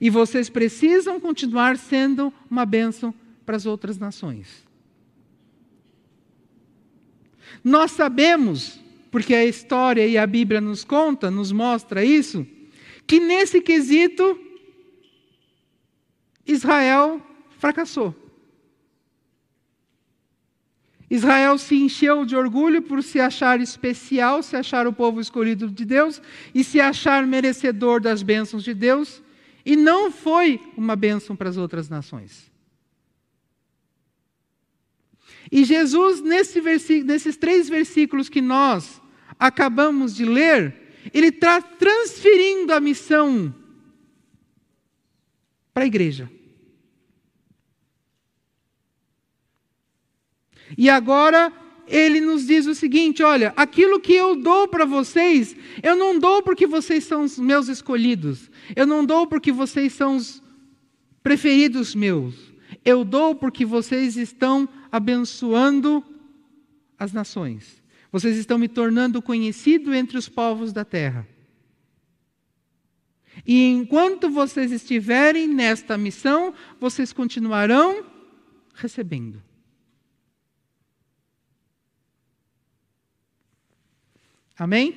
E 0.00 0.08
vocês 0.08 0.48
precisam 0.48 1.18
continuar 1.18 1.76
sendo 1.76 2.32
uma 2.48 2.64
bênção 2.64 3.12
para 3.44 3.56
as 3.56 3.66
outras 3.66 3.98
nações. 3.98 4.64
Nós 7.64 7.90
sabemos 7.90 8.78
porque 9.10 9.34
a 9.34 9.44
história 9.44 10.06
e 10.06 10.16
a 10.16 10.28
Bíblia 10.28 10.60
nos 10.60 10.84
conta, 10.84 11.28
nos 11.28 11.50
mostra 11.50 12.04
isso, 12.04 12.46
que 13.04 13.18
nesse 13.18 13.60
quesito 13.60 14.38
Israel 16.46 17.20
fracassou. 17.58 18.29
Israel 21.10 21.58
se 21.58 21.74
encheu 21.74 22.24
de 22.24 22.36
orgulho 22.36 22.80
por 22.80 23.02
se 23.02 23.18
achar 23.18 23.60
especial, 23.60 24.44
se 24.44 24.54
achar 24.54 24.86
o 24.86 24.92
povo 24.92 25.20
escolhido 25.20 25.68
de 25.68 25.84
Deus 25.84 26.22
e 26.54 26.62
se 26.62 26.80
achar 26.80 27.26
merecedor 27.26 28.00
das 28.00 28.22
bênçãos 28.22 28.62
de 28.62 28.72
Deus, 28.72 29.20
e 29.66 29.74
não 29.74 30.12
foi 30.12 30.60
uma 30.76 30.94
bênção 30.94 31.34
para 31.34 31.48
as 31.48 31.56
outras 31.56 31.88
nações. 31.88 32.48
E 35.50 35.64
Jesus, 35.64 36.20
nesse 36.22 36.60
nesses 37.02 37.36
três 37.36 37.68
versículos 37.68 38.28
que 38.28 38.40
nós 38.40 39.02
acabamos 39.36 40.14
de 40.14 40.24
ler, 40.24 40.94
ele 41.12 41.26
está 41.26 41.60
transferindo 41.60 42.72
a 42.72 42.78
missão 42.78 43.52
para 45.74 45.82
a 45.82 45.86
igreja. 45.86 46.30
E 50.76 50.88
agora 50.88 51.52
ele 51.86 52.20
nos 52.20 52.46
diz 52.46 52.66
o 52.66 52.74
seguinte: 52.74 53.22
olha, 53.22 53.52
aquilo 53.56 54.00
que 54.00 54.14
eu 54.14 54.36
dou 54.36 54.68
para 54.68 54.84
vocês, 54.84 55.56
eu 55.82 55.96
não 55.96 56.18
dou 56.18 56.42
porque 56.42 56.66
vocês 56.66 57.04
são 57.04 57.24
os 57.24 57.38
meus 57.38 57.68
escolhidos, 57.68 58.50
eu 58.76 58.86
não 58.86 59.04
dou 59.04 59.26
porque 59.26 59.50
vocês 59.50 59.92
são 59.92 60.16
os 60.16 60.42
preferidos 61.22 61.94
meus, 61.94 62.34
eu 62.84 63.04
dou 63.04 63.34
porque 63.34 63.64
vocês 63.64 64.16
estão 64.16 64.68
abençoando 64.90 66.04
as 66.98 67.12
nações. 67.12 67.80
Vocês 68.12 68.36
estão 68.36 68.58
me 68.58 68.68
tornando 68.68 69.22
conhecido 69.22 69.94
entre 69.94 70.18
os 70.18 70.28
povos 70.28 70.72
da 70.72 70.84
terra. 70.84 71.26
E 73.46 73.66
enquanto 73.70 74.28
vocês 74.28 74.72
estiverem 74.72 75.46
nesta 75.46 75.96
missão, 75.96 76.52
vocês 76.80 77.12
continuarão 77.12 78.04
recebendo. 78.74 79.40
Amém? 84.60 84.94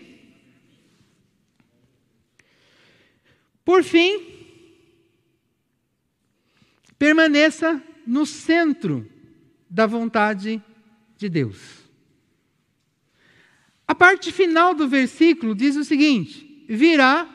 Por 3.64 3.82
fim, 3.82 4.22
permaneça 6.99 7.82
no 8.05 8.26
centro 8.26 9.09
da 9.70 9.88
vontade 9.88 10.61
de 11.16 11.30
Deus. 11.30 11.80
A 13.88 13.95
parte 13.95 14.34
final 14.34 14.76
do 14.76 14.86
versículo 14.86 15.55
diz 15.55 15.78
o 15.78 15.86
seguinte: 15.86 16.66
virá 16.68 17.26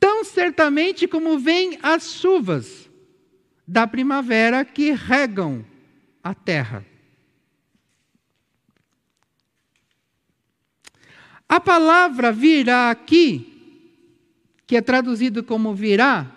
tão 0.00 0.24
certamente 0.24 1.06
como 1.06 1.38
vêm 1.38 1.78
as 1.80 2.10
chuvas 2.12 2.90
da 3.64 3.86
primavera 3.86 4.64
que 4.64 4.90
regam 4.90 5.64
a 6.24 6.34
terra. 6.34 6.89
A 11.50 11.58
palavra 11.58 12.30
virá 12.30 12.92
aqui, 12.92 13.44
que 14.68 14.76
é 14.76 14.80
traduzido 14.80 15.42
como 15.42 15.74
virá, 15.74 16.30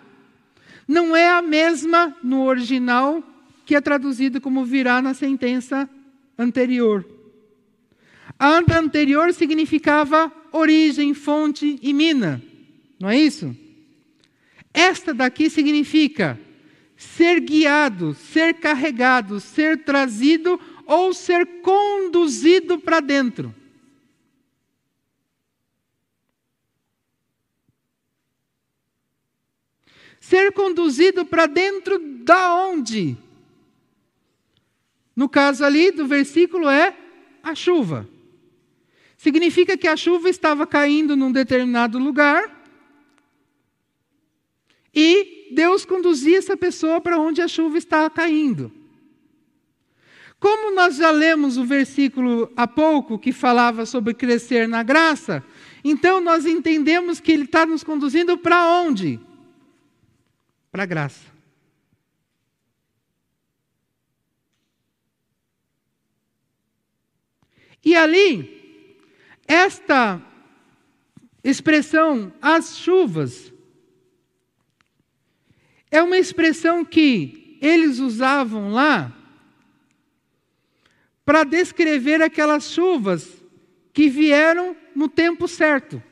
não 0.88 1.14
é 1.14 1.30
a 1.30 1.40
mesma 1.40 2.16
no 2.20 2.42
original 2.42 3.22
que 3.64 3.76
é 3.76 3.80
traduzido 3.80 4.40
como 4.40 4.64
virá 4.64 5.00
na 5.00 5.14
sentença 5.14 5.88
anterior. 6.36 7.06
A 8.36 8.58
anterior 8.76 9.32
significava 9.32 10.32
origem, 10.50 11.14
fonte 11.14 11.78
e 11.80 11.92
mina, 11.92 12.42
não 12.98 13.08
é 13.08 13.16
isso? 13.16 13.56
Esta 14.74 15.14
daqui 15.14 15.48
significa 15.48 16.36
ser 16.96 17.38
guiado, 17.38 18.14
ser 18.14 18.54
carregado, 18.54 19.38
ser 19.38 19.84
trazido 19.84 20.58
ou 20.84 21.14
ser 21.14 21.60
conduzido 21.62 22.80
para 22.80 22.98
dentro. 22.98 23.54
Ser 30.24 30.52
conduzido 30.52 31.26
para 31.26 31.44
dentro 31.44 31.98
da 31.98 32.54
onde? 32.54 33.14
No 35.14 35.28
caso 35.28 35.62
ali 35.62 35.90
do 35.90 36.06
versículo 36.06 36.66
é 36.66 36.96
a 37.42 37.54
chuva. 37.54 38.08
Significa 39.18 39.76
que 39.76 39.86
a 39.86 39.98
chuva 39.98 40.30
estava 40.30 40.66
caindo 40.66 41.14
num 41.14 41.30
determinado 41.30 41.98
lugar 41.98 42.64
e 44.94 45.50
Deus 45.52 45.84
conduzia 45.84 46.38
essa 46.38 46.56
pessoa 46.56 47.02
para 47.02 47.18
onde 47.20 47.42
a 47.42 47.46
chuva 47.46 47.76
estava 47.76 48.08
caindo. 48.08 48.72
Como 50.40 50.74
nós 50.74 50.96
já 50.96 51.10
lemos 51.10 51.58
o 51.58 51.66
versículo 51.66 52.50
há 52.56 52.66
pouco 52.66 53.18
que 53.18 53.30
falava 53.30 53.84
sobre 53.84 54.14
crescer 54.14 54.66
na 54.66 54.82
graça, 54.82 55.44
Então 55.84 56.18
nós 56.18 56.46
entendemos 56.46 57.20
que 57.20 57.30
Ele 57.30 57.44
está 57.44 57.66
nos 57.66 57.84
conduzindo 57.84 58.38
para 58.38 58.80
onde? 58.80 59.18
Para 59.18 59.33
a 60.82 60.86
graça. 60.86 61.34
E 67.84 67.94
ali, 67.94 68.98
esta 69.46 70.20
expressão, 71.42 72.32
as 72.40 72.78
chuvas, 72.78 73.52
é 75.90 76.02
uma 76.02 76.18
expressão 76.18 76.84
que 76.84 77.58
eles 77.60 77.98
usavam 77.98 78.72
lá 78.72 79.16
para 81.24 81.44
descrever 81.44 82.20
aquelas 82.22 82.70
chuvas 82.72 83.42
que 83.92 84.08
vieram 84.08 84.76
no 84.94 85.08
tempo 85.08 85.46
certo. 85.46 86.02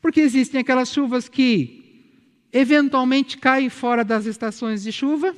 Porque 0.00 0.20
existem 0.20 0.60
aquelas 0.60 0.92
chuvas 0.92 1.28
que 1.28 1.75
eventualmente 2.56 3.36
caem 3.36 3.68
fora 3.68 4.02
das 4.02 4.24
estações 4.24 4.82
de 4.82 4.90
chuva. 4.90 5.34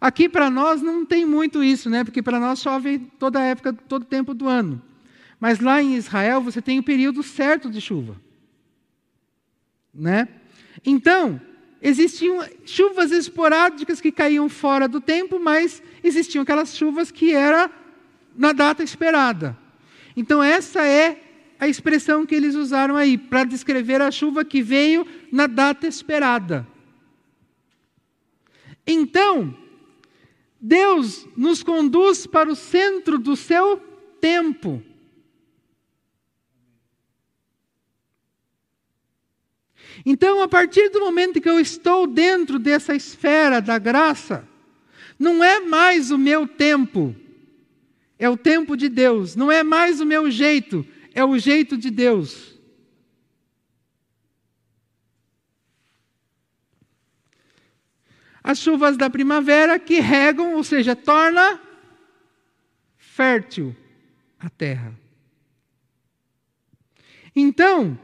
Aqui 0.00 0.28
para 0.28 0.50
nós 0.50 0.82
não 0.82 1.04
tem 1.04 1.24
muito 1.24 1.62
isso, 1.62 1.88
né? 1.88 2.02
Porque 2.02 2.22
para 2.22 2.40
nós 2.40 2.60
chove 2.60 2.98
toda 3.18 3.38
a 3.38 3.44
época, 3.44 3.72
todo 3.72 4.02
o 4.02 4.06
tempo 4.06 4.34
do 4.34 4.48
ano. 4.48 4.82
Mas 5.38 5.60
lá 5.60 5.80
em 5.80 5.94
Israel 5.94 6.40
você 6.40 6.60
tem 6.60 6.78
o 6.78 6.82
período 6.82 7.22
certo 7.22 7.70
de 7.70 7.80
chuva. 7.80 8.16
Né? 9.94 10.28
Então, 10.84 11.40
existiam 11.80 12.44
chuvas 12.64 13.12
esporádicas 13.12 14.00
que 14.00 14.10
caíam 14.10 14.48
fora 14.48 14.88
do 14.88 15.00
tempo, 15.00 15.38
mas 15.38 15.82
existiam 16.02 16.42
aquelas 16.42 16.76
chuvas 16.76 17.10
que 17.10 17.32
era 17.32 17.70
na 18.36 18.52
data 18.52 18.82
esperada. 18.82 19.56
Então 20.16 20.42
essa 20.42 20.84
é 20.84 21.29
a 21.60 21.68
expressão 21.68 22.24
que 22.24 22.34
eles 22.34 22.54
usaram 22.54 22.96
aí 22.96 23.18
para 23.18 23.44
descrever 23.44 24.00
a 24.00 24.10
chuva 24.10 24.42
que 24.46 24.62
veio 24.62 25.06
na 25.30 25.46
data 25.46 25.86
esperada. 25.86 26.66
Então, 28.86 29.54
Deus 30.58 31.28
nos 31.36 31.62
conduz 31.62 32.26
para 32.26 32.50
o 32.50 32.56
centro 32.56 33.18
do 33.18 33.36
seu 33.36 33.76
tempo. 34.18 34.82
Então, 40.06 40.42
a 40.42 40.48
partir 40.48 40.88
do 40.88 41.00
momento 41.00 41.42
que 41.42 41.48
eu 41.48 41.60
estou 41.60 42.06
dentro 42.06 42.58
dessa 42.58 42.94
esfera 42.94 43.60
da 43.60 43.78
graça, 43.78 44.48
não 45.18 45.44
é 45.44 45.60
mais 45.60 46.10
o 46.10 46.16
meu 46.16 46.48
tempo, 46.48 47.14
é 48.18 48.30
o 48.30 48.36
tempo 48.36 48.78
de 48.78 48.88
Deus. 48.88 49.36
Não 49.36 49.52
é 49.52 49.62
mais 49.62 50.00
o 50.00 50.06
meu 50.06 50.30
jeito, 50.30 50.86
é 51.14 51.24
o 51.24 51.38
jeito 51.38 51.76
de 51.76 51.90
Deus. 51.90 52.58
As 58.42 58.58
chuvas 58.58 58.96
da 58.96 59.10
primavera 59.10 59.78
que 59.78 60.00
regam, 60.00 60.54
ou 60.54 60.64
seja, 60.64 60.96
torna 60.96 61.60
fértil 62.96 63.76
a 64.38 64.48
terra. 64.48 64.98
Então, 67.36 67.98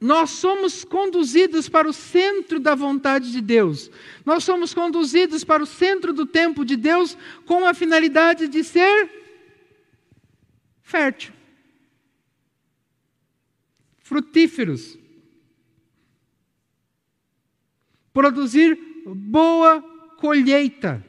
nós 0.00 0.30
somos 0.30 0.84
conduzidos 0.84 1.68
para 1.68 1.88
o 1.88 1.92
centro 1.92 2.58
da 2.58 2.74
vontade 2.74 3.30
de 3.32 3.40
Deus. 3.40 3.90
Nós 4.24 4.44
somos 4.44 4.74
conduzidos 4.74 5.44
para 5.44 5.62
o 5.62 5.66
centro 5.66 6.12
do 6.12 6.26
tempo 6.26 6.64
de 6.64 6.76
Deus 6.76 7.16
com 7.46 7.66
a 7.66 7.72
finalidade 7.72 8.48
de 8.48 8.64
ser 8.64 9.10
fértil, 10.82 11.32
frutíferos, 14.04 14.98
produzir 18.12 18.78
boa 19.06 19.82
colheita. 20.18 21.04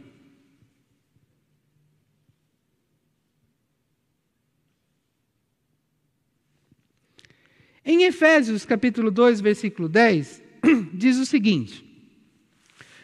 Em 7.83 8.03
Efésios 8.05 8.65
capítulo 8.65 9.11
2, 9.11 9.41
versículo 9.41 9.89
10, 9.89 10.41
diz 10.93 11.17
o 11.17 11.25
seguinte: 11.25 11.85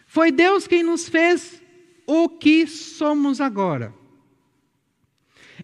Foi 0.07 0.31
Deus 0.31 0.65
quem 0.67 0.83
nos 0.83 1.07
fez 1.07 1.61
o 2.07 2.29
que 2.29 2.65
somos 2.65 3.41
agora. 3.41 4.00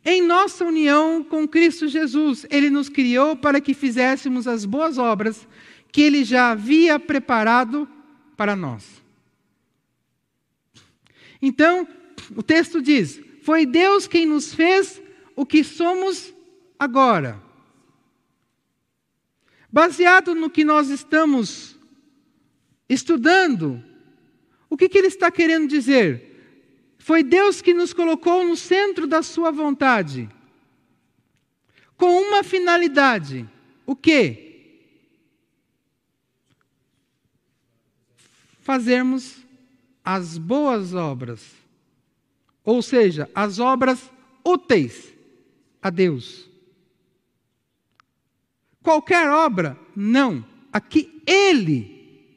Em 0.10 0.22
nossa 0.22 0.64
união 0.64 1.22
com 1.22 1.46
Cristo 1.46 1.86
Jesus, 1.86 2.46
Ele 2.50 2.70
nos 2.70 2.88
criou 2.88 3.36
para 3.36 3.60
que 3.60 3.74
fizéssemos 3.74 4.48
as 4.48 4.64
boas 4.64 4.98
obras 4.98 5.46
que 5.92 6.02
Ele 6.02 6.24
já 6.24 6.52
havia 6.52 6.98
preparado 6.98 7.86
para 8.38 8.56
nós. 8.56 9.04
Então, 11.42 11.86
o 12.34 12.42
texto 12.42 12.82
diz: 12.82 13.20
Foi 13.42 13.66
Deus 13.66 14.08
quem 14.08 14.26
nos 14.26 14.54
fez 14.54 15.02
o 15.36 15.46
que 15.46 15.62
somos 15.62 16.34
agora. 16.80 17.44
Baseado 19.70 20.34
no 20.34 20.50
que 20.50 20.64
nós 20.64 20.90
estamos 20.90 21.78
estudando, 22.88 23.84
o 24.70 24.78
que, 24.78 24.88
que 24.88 24.98
ele 24.98 25.08
está 25.08 25.30
querendo 25.30 25.68
dizer? 25.68 26.37
Foi 27.08 27.24
Deus 27.24 27.62
que 27.62 27.74
nos 27.74 27.94
colocou 27.94 28.44
no 28.44 28.58
centro 28.58 29.08
da 29.08 29.24
sua 29.24 29.50
vontade, 29.50 30.30
com 31.96 32.06
uma 32.06 32.44
finalidade: 32.44 33.50
o 33.86 33.96
quê? 33.96 34.92
Fazermos 38.60 39.38
as 40.04 40.38
boas 40.38 40.94
obras, 40.94 41.56
ou 42.62 42.82
seja, 42.82 43.32
as 43.34 43.58
obras 43.58 44.12
úteis 44.44 45.14
a 45.82 45.90
Deus. 45.90 46.50
Qualquer 48.84 49.30
obra? 49.30 49.80
Não. 49.96 50.46
Aqui 50.74 51.24
ele 51.26 52.36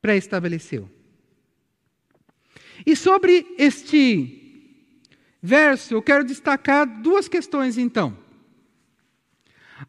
pré-estabeleceu. 0.00 0.97
E 2.88 2.96
sobre 2.96 3.46
este 3.58 4.64
verso, 5.42 5.92
eu 5.92 6.00
quero 6.00 6.24
destacar 6.24 6.86
duas 7.02 7.28
questões 7.28 7.76
então. 7.76 8.16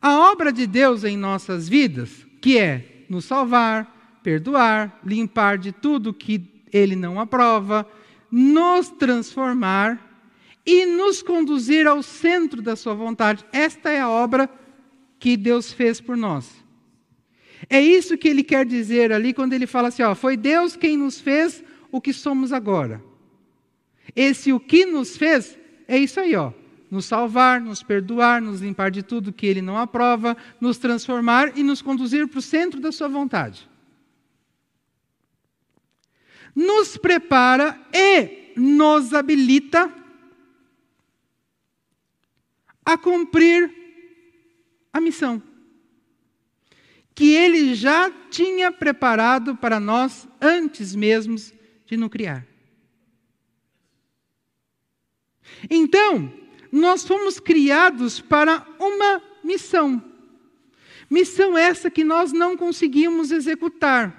A 0.02 0.30
obra 0.30 0.52
de 0.52 0.68
Deus 0.68 1.06
em 1.06 1.16
nossas 1.16 1.70
vidas, 1.70 2.28
que 2.42 2.58
é 2.58 3.06
nos 3.08 3.24
salvar, 3.24 4.20
perdoar, 4.22 5.00
limpar 5.02 5.58
de 5.58 5.72
tudo 5.72 6.14
que 6.14 6.66
ele 6.74 6.94
não 6.94 7.22
aprova, 7.22 7.90
nos 8.30 8.90
transformar 8.90 10.28
e 10.66 10.86
nos 10.86 11.22
conduzir 11.22 11.88
ao 11.88 12.04
centro 12.04 12.62
da 12.62 12.76
Sua 12.76 12.94
vontade. 12.94 13.46
Esta 13.54 13.90
é 13.90 14.02
a 14.02 14.10
obra 14.10 14.50
que 15.18 15.38
Deus 15.38 15.72
fez 15.72 16.02
por 16.02 16.18
nós. 16.18 16.54
É 17.70 17.82
isso 17.82 18.18
que 18.18 18.28
ele 18.28 18.44
quer 18.44 18.66
dizer 18.66 19.14
ali 19.14 19.34
quando 19.34 19.54
ele 19.54 19.66
fala 19.66 19.88
assim: 19.88 20.04
ó, 20.04 20.14
foi 20.14 20.36
Deus 20.36 20.76
quem 20.76 20.98
nos 20.98 21.22
fez 21.22 21.64
o 21.92 22.02
que 22.02 22.14
somos 22.14 22.52
agora. 22.52 23.04
Esse 24.16 24.52
o 24.52 24.60
que 24.60 24.86
nos 24.86 25.18
fez 25.18 25.58
é 25.88 25.98
isso 25.98 26.20
aí, 26.20 26.36
ó. 26.36 26.52
Nos 26.90 27.06
salvar, 27.06 27.62
nos 27.62 27.84
perdoar, 27.84 28.42
nos 28.42 28.62
limpar 28.62 28.90
de 28.90 29.04
tudo 29.04 29.34
que 29.34 29.46
ele 29.46 29.62
não 29.62 29.78
aprova, 29.78 30.36
nos 30.60 30.78
transformar 30.78 31.58
e 31.58 31.64
nos 31.64 31.82
conduzir 31.82 32.28
para 32.28 32.40
o 32.40 32.42
centro 32.42 32.80
da 32.80 32.92
sua 32.92 33.08
vontade. 33.08 33.70
Nos 36.56 36.98
prepara 36.98 37.80
e 37.94 38.54
nos 38.56 39.14
habilita 39.14 39.94
a 42.84 42.98
cumprir 42.98 43.72
a 44.92 45.00
missão 45.00 45.44
que 47.20 47.34
ele 47.34 47.76
já 47.76 48.10
tinha 48.30 48.72
preparado 48.72 49.54
para 49.54 49.78
nós 49.78 50.26
antes 50.40 50.96
mesmo 50.96 51.36
de 51.90 51.98
nos 51.98 52.10
criar. 52.10 52.46
Então, 55.68 56.32
nós 56.72 57.04
fomos 57.04 57.40
criados 57.40 58.22
para 58.22 58.64
uma 58.80 59.20
missão. 59.44 60.04
Missão 61.10 61.58
essa 61.58 61.90
que 61.90 62.04
nós 62.04 62.32
não 62.32 62.56
conseguimos 62.56 63.32
executar. 63.32 64.16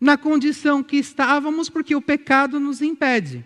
Na 0.00 0.16
condição 0.16 0.82
que 0.82 0.96
estávamos, 0.96 1.68
porque 1.68 1.94
o 1.94 2.00
pecado 2.00 2.58
nos 2.58 2.80
impede. 2.80 3.44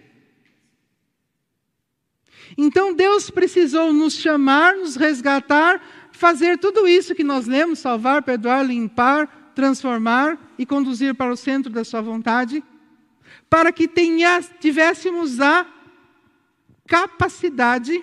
Então 2.57 2.95
Deus 2.95 3.29
precisou 3.29 3.93
nos 3.93 4.15
chamar, 4.15 4.77
nos 4.77 4.95
resgatar, 4.95 5.83
fazer 6.13 6.59
tudo 6.59 6.87
isso 6.87 7.13
que 7.13 7.25
nós 7.25 7.49
lemos: 7.49 7.81
salvar, 7.81 8.23
perdoar, 8.23 8.65
limpar, 8.65 9.44
transformar 9.55 10.39
e 10.59 10.67
conduzir 10.67 11.15
para 11.15 11.33
o 11.33 11.37
centro 11.37 11.73
da 11.73 11.85
Sua 11.85 12.01
vontade, 12.01 12.63
para 13.49 13.73
que 13.73 13.87
tenha, 13.87 14.43
tivéssemos 14.61 15.41
a 15.41 15.67
capacidade 16.87 18.03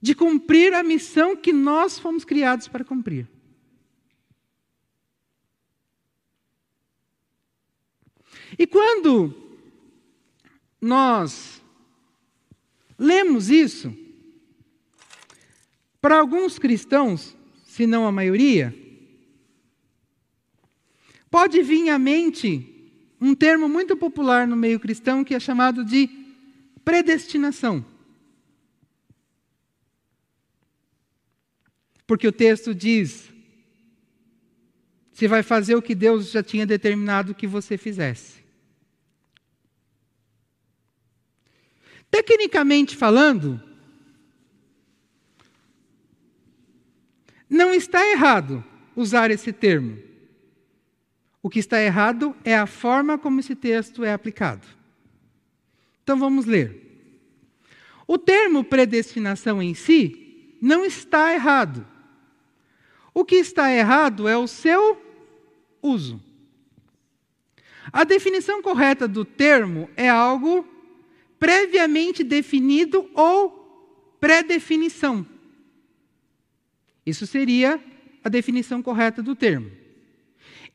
de 0.00 0.14
cumprir 0.14 0.74
a 0.74 0.82
missão 0.82 1.36
que 1.36 1.52
nós 1.52 1.98
fomos 1.98 2.24
criados 2.24 2.68
para 2.68 2.84
cumprir. 2.84 3.28
E 8.58 8.66
quando 8.66 9.34
nós 10.80 11.62
lemos 12.98 13.50
isso, 13.50 13.96
para 16.00 16.18
alguns 16.18 16.58
cristãos, 16.58 17.34
se 17.64 17.86
não 17.86 18.06
a 18.06 18.12
maioria, 18.12 18.83
pode 21.34 21.60
vir 21.62 21.88
à 21.90 21.98
mente 21.98 22.64
um 23.20 23.34
termo 23.34 23.68
muito 23.68 23.96
popular 23.96 24.46
no 24.46 24.54
meio 24.54 24.78
cristão 24.78 25.24
que 25.24 25.34
é 25.34 25.40
chamado 25.40 25.84
de 25.84 26.08
predestinação. 26.84 27.84
Porque 32.06 32.28
o 32.28 32.30
texto 32.30 32.72
diz: 32.72 33.32
você 35.12 35.26
vai 35.26 35.42
fazer 35.42 35.74
o 35.74 35.82
que 35.82 35.92
Deus 35.92 36.30
já 36.30 36.40
tinha 36.40 36.64
determinado 36.64 37.34
que 37.34 37.48
você 37.48 37.76
fizesse. 37.76 38.34
Tecnicamente 42.08 42.96
falando, 42.96 43.60
não 47.50 47.74
está 47.74 48.08
errado 48.12 48.64
usar 48.94 49.32
esse 49.32 49.52
termo. 49.52 50.13
O 51.44 51.50
que 51.50 51.58
está 51.58 51.78
errado 51.78 52.34
é 52.42 52.56
a 52.56 52.64
forma 52.64 53.18
como 53.18 53.38
esse 53.38 53.54
texto 53.54 54.02
é 54.02 54.14
aplicado. 54.14 54.66
Então 56.02 56.18
vamos 56.18 56.46
ler. 56.46 56.80
O 58.06 58.16
termo 58.16 58.64
predestinação 58.64 59.62
em 59.62 59.74
si 59.74 60.56
não 60.58 60.86
está 60.86 61.34
errado. 61.34 61.86
O 63.12 63.26
que 63.26 63.34
está 63.34 63.70
errado 63.70 64.26
é 64.26 64.38
o 64.38 64.46
seu 64.46 64.98
uso. 65.82 66.18
A 67.92 68.04
definição 68.04 68.62
correta 68.62 69.06
do 69.06 69.22
termo 69.22 69.90
é 69.98 70.08
algo 70.08 70.66
previamente 71.38 72.24
definido 72.24 73.10
ou 73.12 74.16
pré-definição. 74.18 75.26
Isso 77.04 77.26
seria 77.26 77.78
a 78.24 78.30
definição 78.30 78.82
correta 78.82 79.22
do 79.22 79.36
termo. 79.36 79.83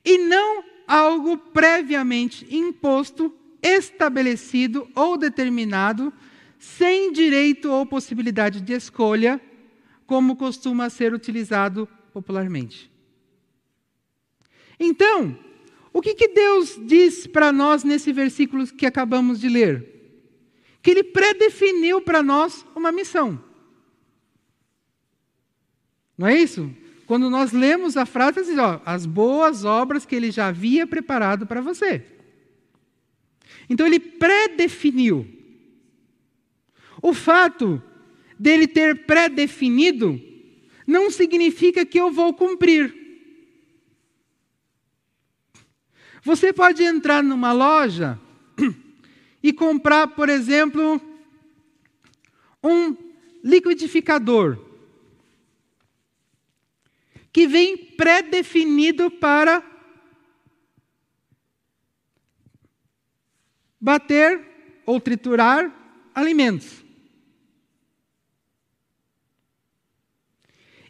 E 0.04 0.18
não 0.18 0.64
algo 0.88 1.38
previamente 1.38 2.48
imposto 2.50 3.34
estabelecido 3.62 4.90
ou 4.96 5.18
determinado, 5.18 6.12
sem 6.58 7.12
direito 7.12 7.70
ou 7.70 7.86
possibilidade 7.86 8.62
de 8.62 8.74
escolha, 8.74 9.40
como 10.06 10.36
costuma 10.36 10.90
ser 10.90 11.14
utilizado 11.14 11.88
popularmente. 12.12 12.92
Então, 14.80 15.38
o 15.94 16.02
que, 16.02 16.16
que 16.16 16.30
Deus 16.30 16.80
diz 16.86 17.28
para 17.28 17.52
nós 17.52 17.84
nesse 17.84 18.12
versículo 18.12 18.66
que 18.68 18.86
acabamos 18.86 19.40
de 19.40 19.50
ler? 19.50 19.86
Que 20.82 20.92
Ele 20.92 21.04
predefiniu 21.04 22.02
para 22.02 22.24
nós 22.24 22.66
uma 22.76 22.92
missão. 22.92 23.44
Não 26.18 26.28
é 26.28 26.36
isso? 26.36 26.74
Quando 27.10 27.28
nós 27.28 27.52
lemos 27.52 27.98
a 27.98 28.06
frase, 28.06 28.44
diz, 28.44 28.60
ó, 28.60 28.80
as 28.86 29.04
boas 29.04 29.66
obras 29.66 30.06
que 30.06 30.16
Ele 30.16 30.30
já 30.30 30.46
havia 30.46 30.86
preparado 30.86 31.48
para 31.48 31.60
você. 31.60 32.06
Então 33.68 33.88
ele 33.88 34.00
predefiniu. 34.00 35.28
O 37.02 37.12
fato 37.12 37.82
dele 38.38 38.68
ter 38.68 39.08
predefinido 39.08 40.22
não 40.86 41.10
significa 41.10 41.84
que 41.84 42.00
eu 42.00 42.12
vou 42.12 42.32
cumprir. 42.32 42.96
Você 46.22 46.54
pode 46.54 46.84
entrar 46.84 47.24
numa 47.24 47.52
loja 47.52 48.20
e 49.42 49.52
comprar, 49.52 50.10
por 50.10 50.30
exemplo, 50.30 51.02
um 52.64 52.96
liquidificador 53.44 54.69
que 57.32 57.48
vem 57.48 57.78
pré-definido 57.78 59.12
para 59.12 59.64
bater 63.80 64.82
ou 64.86 65.00
triturar 65.00 65.72
alimentos. 66.14 66.84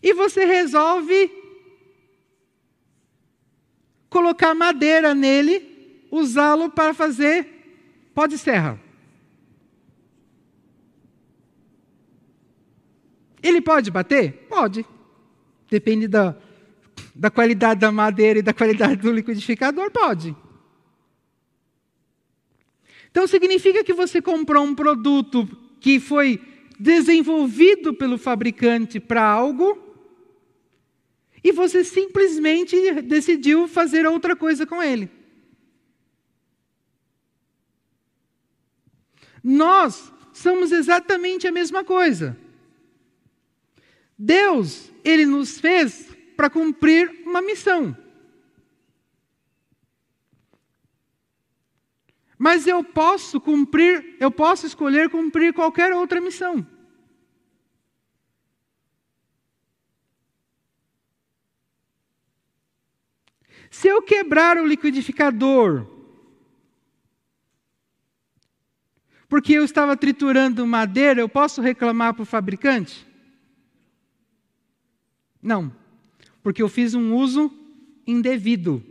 E 0.02 0.14
você 0.14 0.46
resolve 0.46 1.30
colocar 4.10 4.56
madeira 4.56 5.14
nele, 5.14 6.08
usá-lo 6.10 6.70
para 6.70 6.94
fazer 6.94 7.48
pó 8.14 8.26
de 8.26 8.38
serra. 8.38 8.80
Ele 13.42 13.62
pode 13.62 13.92
bater? 13.92 14.48
Pode. 14.50 14.86
Depende 15.70 16.08
da, 16.08 16.36
da 17.16 17.30
qualidade 17.30 17.80
da 17.80 17.92
madeira 17.92 18.40
e 18.40 18.42
da 18.42 18.54
qualidade 18.54 18.98
do 18.98 19.12
liquidificador, 19.12 19.92
pode. 19.92 20.36
Então 23.12 23.28
significa 23.28 23.84
que 23.84 23.94
você 23.94 24.22
comprou 24.22 24.64
um 24.64 24.76
produto 24.76 25.48
que 25.80 26.00
foi 26.00 26.42
desenvolvido 26.80 27.94
pelo 27.94 28.18
fabricante 28.18 29.00
para 29.00 29.24
algo 29.24 29.78
e 31.44 31.52
você 31.52 31.84
simplesmente 31.84 33.02
decidiu 33.02 33.68
fazer 33.68 34.06
outra 34.06 34.36
coisa 34.36 34.66
com 34.66 34.82
ele. 34.82 35.10
Nós 39.44 40.12
somos 40.34 40.72
exatamente 40.72 41.48
a 41.48 41.52
mesma 41.52 41.84
coisa. 41.84 42.38
Deus, 44.22 44.92
ele 45.02 45.26
nos 45.26 45.62
fez 45.62 46.14
para 46.36 46.50
cumprir 46.50 47.10
uma 47.26 47.42
missão. 47.42 47.96
Mas 52.38 52.68
eu 52.68 52.84
posso 52.84 53.40
cumprir, 53.40 54.18
eu 54.20 54.30
posso 54.30 54.66
escolher 54.66 55.10
cumprir 55.10 55.54
qualquer 55.54 55.94
outra 55.94 56.20
missão. 56.20 56.68
Se 63.72 63.88
eu 63.88 64.02
quebrar 64.02 64.58
o 64.58 64.66
liquidificador, 64.66 65.86
porque 69.30 69.54
eu 69.54 69.64
estava 69.64 69.96
triturando 69.96 70.66
madeira, 70.66 71.22
eu 71.22 71.30
posso 71.30 71.62
reclamar 71.62 72.14
para 72.14 72.24
o 72.24 72.26
fabricante? 72.26 73.09
Não, 75.42 75.74
porque 76.44 76.62
eu 76.62 76.70
fiz 76.70 76.94
um 76.94 77.16
uso 77.16 77.52
indevido. 78.06 78.84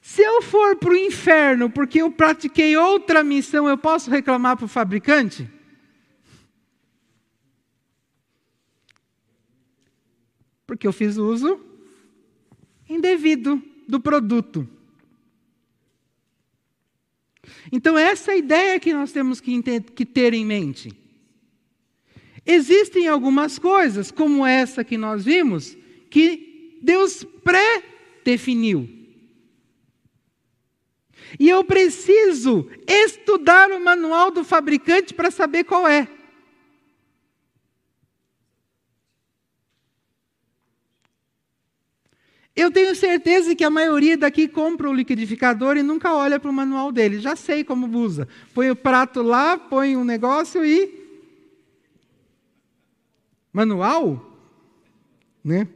Se 0.00 0.20
eu 0.20 0.42
for 0.42 0.76
para 0.76 0.90
o 0.90 0.96
inferno 0.96 1.70
porque 1.70 2.02
eu 2.02 2.10
pratiquei 2.10 2.76
outra 2.76 3.24
missão, 3.24 3.68
eu 3.68 3.78
posso 3.78 4.10
reclamar 4.10 4.56
para 4.56 4.66
o 4.66 4.68
fabricante? 4.68 5.48
Porque 10.66 10.86
eu 10.86 10.92
fiz 10.92 11.16
uso 11.16 11.60
indevido 12.88 13.62
do 13.88 14.00
produto. 14.00 14.68
Então, 17.70 17.96
essa 17.96 18.32
é 18.32 18.34
a 18.34 18.38
ideia 18.38 18.80
que 18.80 18.92
nós 18.92 19.12
temos 19.12 19.40
que, 19.40 19.62
que 19.62 20.04
ter 20.04 20.34
em 20.34 20.44
mente. 20.44 21.01
Existem 22.44 23.06
algumas 23.06 23.58
coisas, 23.58 24.10
como 24.10 24.44
essa 24.44 24.82
que 24.82 24.98
nós 24.98 25.24
vimos, 25.24 25.76
que 26.10 26.78
Deus 26.82 27.24
pré-definiu. 27.44 28.88
E 31.38 31.48
eu 31.48 31.64
preciso 31.64 32.68
estudar 32.86 33.70
o 33.70 33.82
manual 33.82 34.30
do 34.30 34.44
fabricante 34.44 35.14
para 35.14 35.30
saber 35.30 35.64
qual 35.64 35.86
é. 35.86 36.08
Eu 42.54 42.70
tenho 42.70 42.94
certeza 42.94 43.54
que 43.54 43.64
a 43.64 43.70
maioria 43.70 44.16
daqui 44.16 44.46
compra 44.46 44.90
o 44.90 44.92
liquidificador 44.92 45.78
e 45.78 45.82
nunca 45.82 46.12
olha 46.12 46.38
para 46.38 46.50
o 46.50 46.52
manual 46.52 46.92
dele. 46.92 47.18
Já 47.18 47.34
sei 47.34 47.64
como 47.64 47.86
usa. 47.98 48.28
Põe 48.52 48.70
o 48.70 48.76
prato 48.76 49.22
lá, 49.22 49.56
põe 49.56 49.96
um 49.96 50.04
negócio 50.04 50.62
e. 50.62 51.01
Manual? 53.52 54.32
Né? 55.44 55.68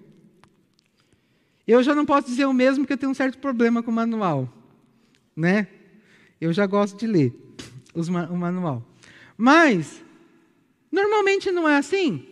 Eu 1.67 1.83
já 1.83 1.95
não 1.95 2.07
posso 2.07 2.29
dizer 2.29 2.47
o 2.47 2.53
mesmo, 2.53 2.85
porque 2.85 2.93
eu 2.93 2.99
tenho 2.99 3.11
um 3.13 3.15
certo 3.15 3.39
problema 3.39 3.83
com 3.83 3.91
o 3.91 3.95
manual. 3.95 4.49
né? 5.35 5.69
Eu 6.41 6.53
já 6.53 6.67
gosto 6.67 6.97
de 6.97 7.07
ler 7.07 7.35
os, 7.95 8.09
o 8.09 8.37
manual. 8.37 8.87
Mas, 9.37 10.03
normalmente 10.91 11.51
não 11.51 11.69
é 11.69 11.77
assim. 11.77 12.27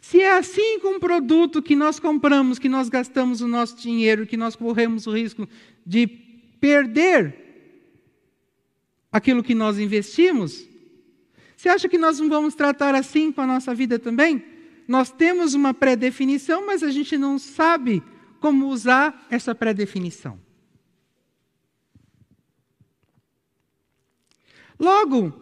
Se 0.00 0.22
é 0.22 0.38
assim 0.38 0.78
com 0.80 0.94
um 0.96 1.00
produto 1.00 1.62
que 1.62 1.76
nós 1.76 2.00
compramos, 2.00 2.58
que 2.58 2.68
nós 2.68 2.88
gastamos 2.88 3.40
o 3.40 3.48
nosso 3.48 3.76
dinheiro, 3.76 4.26
que 4.26 4.36
nós 4.36 4.56
corremos 4.56 5.06
o 5.06 5.12
risco 5.12 5.46
de 5.84 6.06
perder 6.06 7.48
aquilo 9.12 9.42
que 9.42 9.54
nós 9.54 9.78
investimos, 9.78 10.67
você 11.58 11.68
acha 11.68 11.88
que 11.88 11.98
nós 11.98 12.20
não 12.20 12.28
vamos 12.28 12.54
tratar 12.54 12.94
assim 12.94 13.32
com 13.32 13.40
a 13.40 13.46
nossa 13.46 13.74
vida 13.74 13.98
também? 13.98 14.44
Nós 14.86 15.10
temos 15.10 15.54
uma 15.54 15.74
pré-definição, 15.74 16.64
mas 16.64 16.84
a 16.84 16.90
gente 16.92 17.18
não 17.18 17.36
sabe 17.36 18.00
como 18.38 18.68
usar 18.68 19.26
essa 19.28 19.56
pré-definição. 19.56 20.38
Logo, 24.78 25.34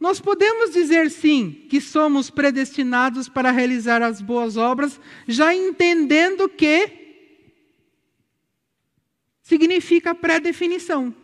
nós 0.00 0.18
podemos 0.18 0.72
dizer 0.72 1.10
sim 1.10 1.66
que 1.68 1.82
somos 1.82 2.30
predestinados 2.30 3.28
para 3.28 3.50
realizar 3.50 4.00
as 4.00 4.22
boas 4.22 4.56
obras, 4.56 4.98
já 5.26 5.54
entendendo 5.54 6.48
que 6.48 6.90
significa 9.42 10.14
pré-definição. 10.14 11.14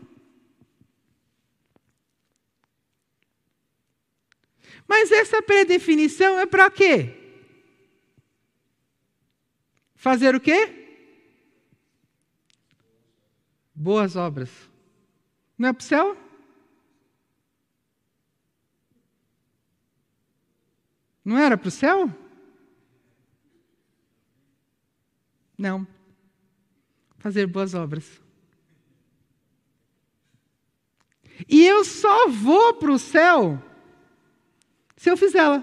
Mas 4.86 5.10
essa 5.10 5.42
predefinição 5.42 6.38
é 6.38 6.46
para 6.46 6.70
quê? 6.70 7.20
Fazer 9.96 10.34
o 10.34 10.40
quê? 10.40 10.82
Boas 13.74 14.16
obras. 14.16 14.50
Não 15.58 15.70
é 15.70 15.72
para 15.72 15.80
o 15.80 15.84
céu? 15.84 16.16
Não 21.24 21.38
era 21.38 21.56
para 21.56 21.68
o 21.68 21.70
céu? 21.70 22.10
Não. 25.56 25.86
Fazer 27.18 27.46
boas 27.46 27.72
obras. 27.72 28.20
E 31.48 31.64
eu 31.64 31.84
só 31.84 32.28
vou 32.28 32.74
para 32.74 32.92
o 32.92 32.98
céu 32.98 33.62
se 35.04 35.10
eu 35.10 35.18
fizê-la. 35.18 35.62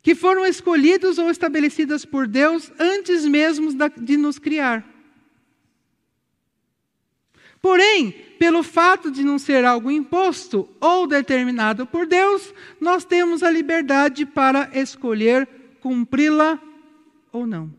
Que 0.00 0.14
foram 0.14 0.46
escolhidos 0.46 1.18
ou 1.18 1.28
estabelecidas 1.28 2.04
por 2.04 2.28
Deus 2.28 2.70
antes 2.78 3.26
mesmo 3.26 3.72
de 4.00 4.16
nos 4.16 4.38
criar. 4.38 4.86
Porém, 7.60 8.12
pelo 8.38 8.62
fato 8.62 9.10
de 9.10 9.24
não 9.24 9.40
ser 9.40 9.64
algo 9.64 9.90
imposto 9.90 10.68
ou 10.80 11.04
determinado 11.04 11.84
por 11.84 12.06
Deus, 12.06 12.54
nós 12.80 13.04
temos 13.04 13.42
a 13.42 13.50
liberdade 13.50 14.24
para 14.24 14.70
escolher 14.72 15.48
cumpri-la 15.80 16.60
ou 17.32 17.44
não. 17.44 17.74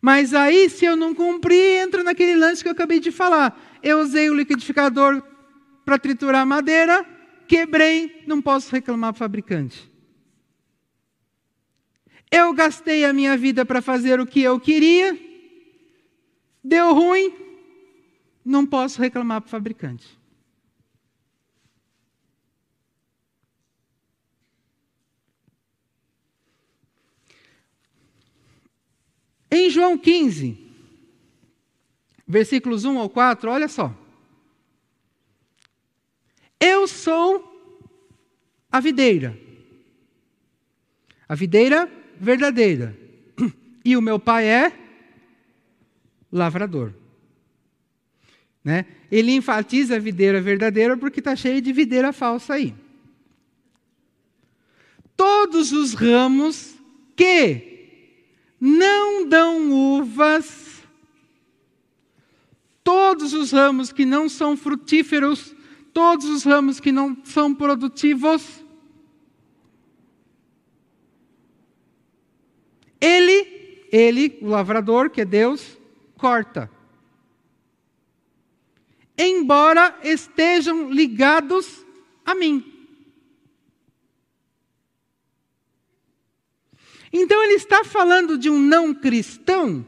Mas 0.00 0.32
aí, 0.32 0.70
se 0.70 0.84
eu 0.84 0.96
não 0.96 1.14
cumprir, 1.14 1.82
entra 1.82 2.02
naquele 2.02 2.34
lance 2.34 2.62
que 2.62 2.68
eu 2.68 2.72
acabei 2.72 3.00
de 3.00 3.10
falar. 3.10 3.78
Eu 3.82 4.00
usei 4.00 4.30
o 4.30 4.34
liquidificador 4.34 5.22
para 5.84 5.98
triturar 5.98 6.46
madeira, 6.46 7.04
quebrei, 7.46 8.22
não 8.26 8.40
posso 8.40 8.70
reclamar 8.72 9.14
fabricante. 9.14 9.90
Eu 12.30 12.52
gastei 12.52 13.04
a 13.04 13.12
minha 13.12 13.36
vida 13.36 13.64
para 13.66 13.82
fazer 13.82 14.20
o 14.20 14.26
que 14.26 14.40
eu 14.40 14.60
queria, 14.60 15.18
deu 16.62 16.94
ruim, 16.94 17.34
não 18.44 18.64
posso 18.64 19.00
reclamar 19.02 19.40
para 19.40 19.48
o 19.48 19.50
fabricante. 19.50 20.19
Em 29.50 29.68
João 29.68 29.98
15, 29.98 30.56
versículos 32.26 32.84
1 32.84 32.98
ao 32.98 33.10
4, 33.10 33.50
olha 33.50 33.68
só. 33.68 33.92
Eu 36.60 36.86
sou 36.86 37.50
a 38.70 38.78
videira. 38.78 39.36
A 41.28 41.34
videira 41.34 41.90
verdadeira. 42.20 42.96
E 43.82 43.96
o 43.96 44.02
meu 44.02 44.18
pai 44.18 44.46
é 44.46 44.72
lavrador. 46.30 46.92
Né? 48.62 48.84
Ele 49.10 49.32
enfatiza 49.32 49.96
a 49.96 49.98
videira 49.98 50.38
verdadeira 50.38 50.98
porque 50.98 51.18
está 51.20 51.34
cheio 51.34 51.62
de 51.62 51.72
videira 51.72 52.12
falsa 52.12 52.54
aí. 52.54 52.74
Todos 55.16 55.72
os 55.72 55.94
ramos 55.94 56.74
que 57.16 57.69
não 58.60 59.26
dão 59.26 59.72
uvas, 59.72 60.82
todos 62.84 63.32
os 63.32 63.50
ramos 63.50 63.92
que 63.92 64.04
não 64.04 64.28
são 64.28 64.56
frutíferos, 64.56 65.54
todos 65.92 66.26
os 66.26 66.44
ramos 66.44 66.78
que 66.78 66.92
não 66.92 67.16
são 67.24 67.54
produtivos, 67.54 68.60
Ele, 73.00 73.86
ele, 73.90 74.38
o 74.42 74.48
lavrador, 74.48 75.08
que 75.08 75.22
é 75.22 75.24
Deus, 75.24 75.78
corta. 76.18 76.70
Embora 79.16 79.98
estejam 80.02 80.90
ligados 80.90 81.84
a 82.24 82.34
mim. 82.34 82.69
Então 87.12 87.42
ele 87.42 87.54
está 87.54 87.84
falando 87.84 88.38
de 88.38 88.48
um 88.48 88.58
não 88.58 88.94
cristão. 88.94 89.86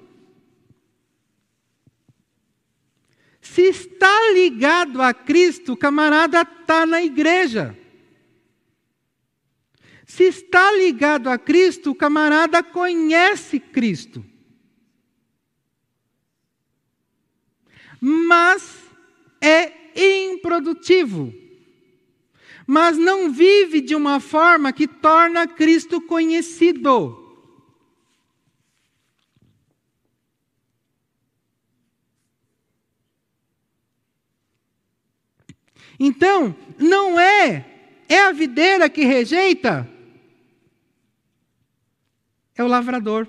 Se 3.40 3.62
está 3.62 4.30
ligado 4.32 5.02
a 5.02 5.12
Cristo, 5.12 5.72
o 5.72 5.76
camarada 5.76 6.42
está 6.42 6.86
na 6.86 7.02
igreja. 7.02 7.76
Se 10.06 10.24
está 10.24 10.72
ligado 10.72 11.28
a 11.28 11.38
Cristo, 11.38 11.90
o 11.90 11.94
camarada 11.94 12.62
conhece 12.62 13.58
Cristo. 13.58 14.24
Mas 18.00 18.82
é 19.40 19.72
improdutivo. 20.30 21.41
Mas 22.66 22.96
não 22.96 23.30
vive 23.30 23.80
de 23.80 23.94
uma 23.94 24.20
forma 24.20 24.72
que 24.72 24.86
torna 24.86 25.46
Cristo 25.46 26.00
conhecido. 26.00 27.18
Então, 35.98 36.56
não 36.78 37.18
é, 37.20 37.64
é 38.08 38.22
a 38.22 38.32
videira 38.32 38.90
que 38.90 39.04
rejeita, 39.04 39.88
é 42.56 42.64
o 42.64 42.66
lavrador. 42.66 43.28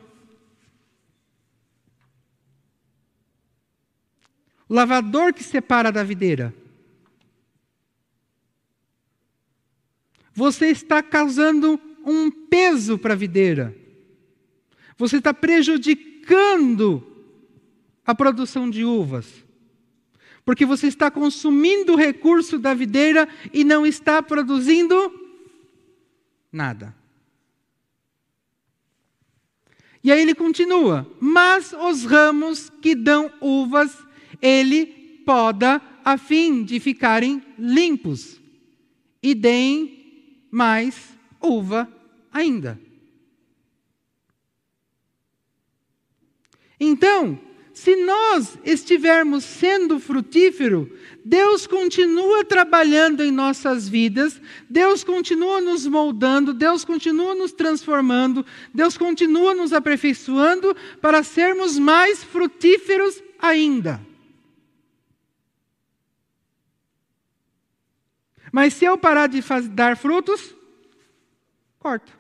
O 4.68 4.74
lavrador 4.74 5.34
que 5.34 5.44
separa 5.44 5.92
da 5.92 6.04
videira. 6.04 6.54
Você 10.34 10.68
está 10.68 11.02
causando 11.04 11.80
um 12.06 12.30
peso 12.30 12.98
para 12.98 13.14
a 13.14 13.18
videira. 13.18 13.76
Você 14.98 15.18
está 15.18 15.34
prejudicando 15.34 17.06
a 18.06 18.14
produção 18.14 18.70
de 18.70 18.84
uvas. 18.84 19.44
Porque 20.46 20.66
você 20.66 20.88
está 20.88 21.10
consumindo 21.10 21.94
o 21.94 21.98
recurso 21.98 22.60
da 22.60 22.74
videira 22.74 23.28
e 23.54 23.64
não 23.64 23.86
está 23.86 24.22
produzindo 24.22 24.96
nada. 26.52 26.94
E 30.04 30.12
aí 30.12 30.22
ele 30.22 30.36
continua: 30.36 31.10
Mas 31.20 31.72
os 31.74 32.04
ramos 32.04 32.70
que 32.82 32.94
dão 32.94 33.32
uvas, 33.40 33.98
ele 34.42 34.86
poda 35.26 35.82
a 36.04 36.18
fim 36.18 36.64
de 36.64 36.80
ficarem 36.80 37.42
limpos 37.58 38.42
e 39.22 39.34
deem 39.34 40.03
mais 40.54 41.18
uva 41.42 41.92
ainda. 42.32 42.80
Então, 46.80 47.40
se 47.74 47.96
nós 47.96 48.56
estivermos 48.64 49.44
sendo 49.44 50.00
frutífero, 50.00 50.96
Deus 51.26 51.66
continua 51.66 52.46
trabalhando 52.46 53.24
em 53.24 53.32
nossas 53.32 53.90
vidas, 53.90 54.40
Deus 54.70 55.04
continua 55.04 55.60
nos 55.60 55.88
moldando, 55.88 56.54
Deus 56.54 56.86
continua 56.86 57.34
nos 57.34 57.52
transformando, 57.52 58.46
Deus 58.72 58.96
continua 58.96 59.56
nos 59.56 59.74
aperfeiçoando 59.74 60.76
para 61.02 61.24
sermos 61.24 61.80
mais 61.80 62.24
frutíferos 62.24 63.24
ainda. 63.40 64.13
Mas 68.54 68.76
se 68.76 68.86
eu 68.86 68.96
parar 68.96 69.26
de 69.26 69.42
dar 69.72 69.98
frutos, 69.98 70.56
corta. 71.80 72.14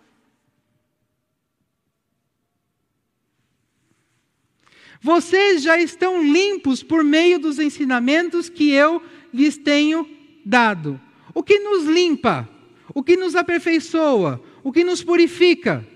Vocês 4.99 5.61
já 5.61 5.77
estão 5.77 6.23
limpos 6.23 6.81
por 6.81 7.03
meio 7.03 7.37
dos 7.37 7.59
ensinamentos 7.59 8.49
que 8.49 8.71
eu 8.71 8.99
lhes 9.31 9.57
tenho 9.57 10.09
dado. 10.43 10.99
O 11.35 11.43
que 11.43 11.59
nos 11.59 11.85
limpa? 11.85 12.49
O 12.95 13.03
que 13.03 13.15
nos 13.15 13.35
aperfeiçoa? 13.35 14.43
O 14.63 14.71
que 14.71 14.83
nos 14.83 15.03
purifica? 15.03 15.87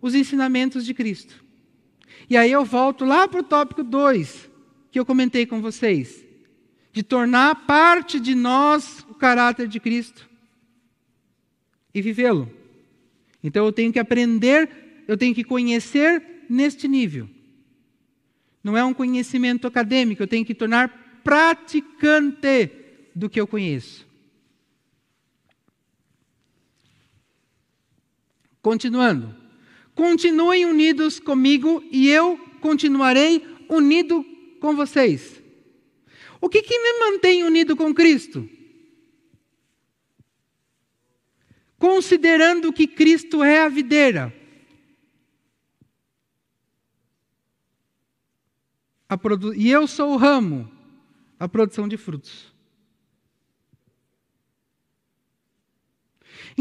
Os 0.00 0.14
ensinamentos 0.14 0.86
de 0.86 0.94
Cristo. 0.94 1.44
E 2.30 2.36
aí 2.36 2.50
eu 2.50 2.64
volto 2.64 3.04
lá 3.04 3.28
para 3.28 3.40
o 3.40 3.44
tópico 3.44 3.82
2, 3.82 4.48
que 4.90 4.98
eu 4.98 5.04
comentei 5.04 5.44
com 5.44 5.60
vocês, 5.60 6.24
de 6.92 7.02
tornar 7.02 7.66
parte 7.66 8.18
de 8.18 8.34
nós 8.34 9.04
o 9.08 9.14
caráter 9.14 9.68
de 9.68 9.78
Cristo 9.78 10.28
e 11.94 12.02
vivê-lo. 12.02 12.50
Então 13.42 13.64
eu 13.64 13.72
tenho 13.72 13.92
que 13.92 13.98
aprender, 13.98 15.04
eu 15.06 15.16
tenho 15.16 15.34
que 15.34 15.44
conhecer 15.44 16.22
neste 16.48 16.88
nível. 16.88 17.28
Não 18.62 18.76
é 18.76 18.84
um 18.84 18.92
conhecimento 18.92 19.66
acadêmico, 19.66 20.22
eu 20.22 20.28
tenho 20.28 20.44
que 20.44 20.54
tornar 20.54 21.20
praticante 21.24 22.70
do 23.14 23.28
que 23.28 23.40
eu 23.40 23.46
conheço. 23.46 24.06
Continuando. 28.62 29.34
Continuem 29.94 30.66
unidos 30.66 31.18
comigo 31.18 31.82
e 31.90 32.08
eu 32.08 32.38
continuarei 32.60 33.44
unido 33.68 34.24
com 34.60 34.76
vocês. 34.76 35.39
O 36.40 36.48
que, 36.48 36.62
que 36.62 36.78
me 36.78 36.98
mantém 36.98 37.44
unido 37.44 37.76
com 37.76 37.94
Cristo? 37.94 38.48
Considerando 41.78 42.72
que 42.72 42.86
Cristo 42.86 43.42
é 43.42 43.62
a 43.62 43.68
videira. 43.68 44.34
e 49.56 49.70
eu 49.70 49.86
sou 49.88 50.12
o 50.12 50.16
ramo, 50.16 50.70
a 51.38 51.48
produção 51.48 51.88
de 51.88 51.96
frutos. 51.96 52.54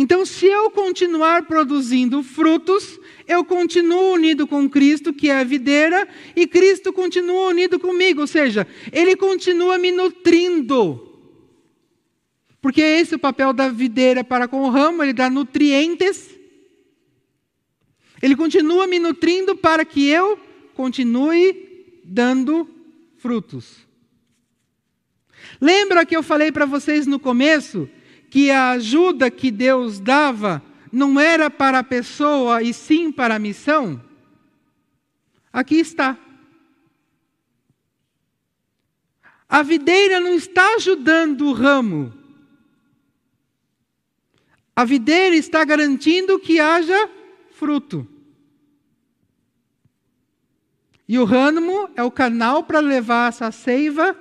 Então, 0.02 0.26
se 0.26 0.46
eu 0.46 0.72
continuar 0.72 1.46
produzindo 1.46 2.24
frutos, 2.24 2.98
eu 3.28 3.44
continuo 3.44 4.14
unido 4.14 4.48
com 4.48 4.70
Cristo, 4.70 5.12
que 5.12 5.30
é 5.30 5.42
a 5.42 5.44
videira, 5.44 6.08
e 6.34 6.48
Cristo 6.48 6.94
continua 6.94 7.50
unido 7.50 7.78
comigo, 7.78 8.22
ou 8.22 8.28
seja, 8.28 8.66
Ele 8.94 9.18
continua 9.18 9.78
me 9.78 9.92
nutrindo. 9.92 11.20
Porque 12.62 12.82
é 12.82 12.98
esse 13.02 13.14
o 13.14 13.20
papel 13.20 13.52
da 13.52 13.68
videira 13.68 14.24
para 14.24 14.48
com 14.48 14.62
o 14.62 14.70
ramo, 14.70 15.04
ele 15.04 15.12
dá 15.12 15.30
nutrientes. 15.30 16.30
Ele 18.22 18.38
continua 18.38 18.88
me 18.88 19.00
nutrindo 19.00 19.54
para 19.54 19.84
que 19.84 20.08
eu 20.08 20.40
continue 20.76 22.00
dando 22.06 22.70
frutos. 23.18 23.86
Lembra 25.60 26.06
que 26.06 26.16
eu 26.16 26.24
falei 26.24 26.54
para 26.54 26.66
vocês 26.66 27.06
no 27.06 27.20
começo 27.20 27.90
que 28.30 28.52
a 28.52 28.72
ajuda 28.72 29.32
que 29.32 29.50
Deus 29.50 30.00
dava 30.00 30.62
não 30.92 31.20
era 31.20 31.50
para 31.50 31.80
a 31.80 31.84
pessoa 31.84 32.62
e 32.62 32.74
sim 32.74 33.12
para 33.12 33.36
a 33.36 33.40
missão? 33.40 34.02
Aqui 35.52 35.76
está. 35.76 36.18
A 39.48 39.64
videira 39.64 40.20
não 40.20 40.36
está 40.36 40.76
ajudando 40.76 41.48
o 41.48 41.54
ramo. 41.54 42.14
A 44.76 44.86
videira 44.86 45.36
está 45.36 45.64
garantindo 45.66 46.40
que 46.40 46.60
haja 46.60 47.10
fruto. 47.52 48.08
E 51.08 51.18
o 51.18 51.26
ramo 51.26 51.90
é 51.96 52.04
o 52.04 52.12
canal 52.12 52.64
para 52.64 52.80
levar 52.80 53.30
essa 53.30 53.52
seiva 53.52 54.16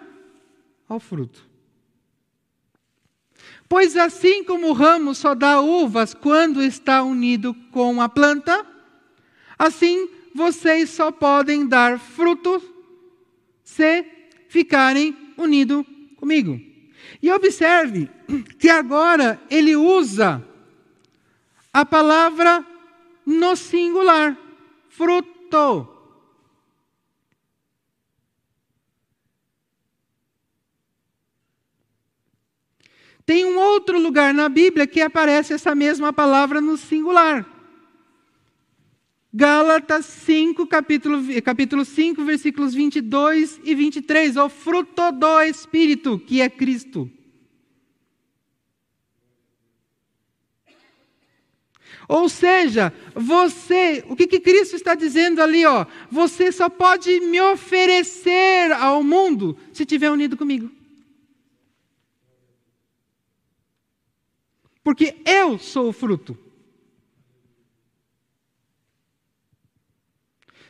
ao 0.88 0.98
fruto. 0.98 1.47
Pois 3.68 3.96
assim 3.96 4.42
como 4.42 4.68
o 4.68 4.72
ramo 4.72 5.14
só 5.14 5.34
dá 5.34 5.60
uvas 5.60 6.14
quando 6.14 6.62
está 6.62 7.02
unido 7.02 7.54
com 7.70 8.00
a 8.00 8.08
planta, 8.08 8.64
assim 9.58 10.08
vocês 10.34 10.90
só 10.90 11.10
podem 11.10 11.66
dar 11.66 11.98
fruto 11.98 12.62
se 13.62 14.04
ficarem 14.48 15.16
unidos 15.36 15.84
comigo. 16.16 16.58
E 17.22 17.30
observe 17.30 18.08
que 18.58 18.68
agora 18.68 19.40
ele 19.50 19.76
usa 19.76 20.42
a 21.72 21.84
palavra 21.84 22.64
no 23.26 23.54
singular, 23.54 24.36
fruto. 24.88 25.97
Tem 33.28 33.44
um 33.44 33.58
outro 33.58 34.00
lugar 34.00 34.32
na 34.32 34.48
Bíblia 34.48 34.86
que 34.86 35.02
aparece 35.02 35.52
essa 35.52 35.74
mesma 35.74 36.14
palavra 36.14 36.62
no 36.62 36.78
singular. 36.78 37.46
Gálatas 39.30 40.06
5, 40.06 40.66
capítulo, 40.66 41.22
capítulo 41.42 41.84
5, 41.84 42.24
versículos 42.24 42.72
22 42.72 43.60
e 43.62 43.74
23. 43.74 44.34
O 44.38 44.48
fruto 44.48 45.12
do 45.12 45.42
Espírito, 45.42 46.18
que 46.18 46.40
é 46.40 46.48
Cristo. 46.48 47.10
Ou 52.08 52.30
seja, 52.30 52.90
você, 53.14 54.02
o 54.08 54.16
que, 54.16 54.26
que 54.26 54.40
Cristo 54.40 54.74
está 54.74 54.94
dizendo 54.94 55.42
ali, 55.42 55.66
ó? 55.66 55.84
Você 56.10 56.50
só 56.50 56.70
pode 56.70 57.20
me 57.20 57.38
oferecer 57.42 58.72
ao 58.72 59.02
mundo 59.02 59.54
se 59.70 59.82
estiver 59.82 60.10
unido 60.10 60.34
comigo. 60.34 60.77
Porque 64.88 65.20
eu 65.26 65.58
sou 65.58 65.90
o 65.90 65.92
fruto. 65.92 66.34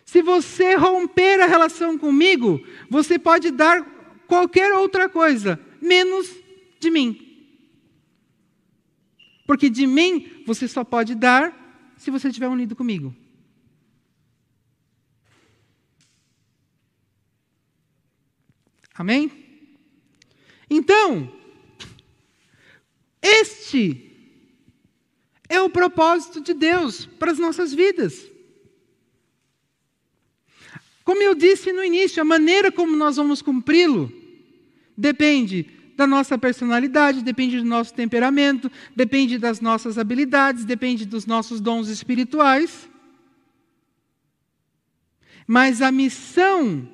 Se 0.05 0.21
você 0.21 0.75
romper 0.75 1.41
a 1.41 1.47
relação 1.47 1.97
comigo, 1.97 2.61
você 2.91 3.17
pode 3.17 3.53
dar 3.53 3.81
qualquer 4.27 4.73
outra 4.73 5.09
coisa, 5.09 5.65
menos 5.81 6.35
de 6.81 6.91
mim. 6.91 7.17
Porque 9.47 9.71
de 9.71 9.87
mim 9.87 10.43
você 10.45 10.67
só 10.67 10.83
pode 10.83 11.15
dar 11.15 11.95
se 11.97 12.11
você 12.11 12.27
estiver 12.27 12.49
unido 12.49 12.75
comigo. 12.75 13.15
Amém? 18.97 19.31
Então, 20.69 21.33
este 23.23 24.08
é 25.49 25.61
o 25.61 25.71
propósito 25.71 26.41
de 26.41 26.53
Deus 26.53 27.07
para 27.07 27.33
as 27.33 27.39
nossas 27.39 27.73
vidas. 27.73 28.31
Como 31.05 31.23
eu 31.23 31.35
disse 31.35 31.73
no 31.73 31.83
início, 31.83 32.21
a 32.21 32.25
maneira 32.25 32.71
como 32.71 32.95
nós 32.95 33.17
vamos 33.17 33.41
cumpri-lo 33.41 34.13
depende 34.97 35.65
da 35.97 36.07
nossa 36.07 36.37
personalidade, 36.37 37.23
depende 37.23 37.59
do 37.59 37.65
nosso 37.65 37.95
temperamento, 37.95 38.71
depende 38.95 39.39
das 39.39 39.61
nossas 39.61 39.97
habilidades, 39.97 40.65
depende 40.65 41.07
dos 41.07 41.25
nossos 41.25 41.61
dons 41.61 41.89
espirituais. 41.89 42.89
Mas 45.47 45.81
a 45.81 45.91
missão 45.91 46.89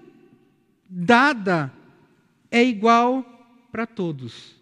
dada 0.88 1.72
é 2.50 2.62
igual 2.62 3.24
para 3.72 3.86
todos. 3.86 4.54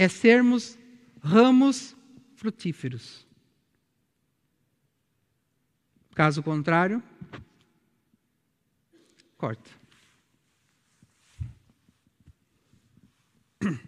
É 0.00 0.08
sermos 0.08 0.78
ramos 1.22 1.94
frutíferos. 2.34 3.26
Caso 6.14 6.42
contrário, 6.42 7.02
corta. 9.36 9.68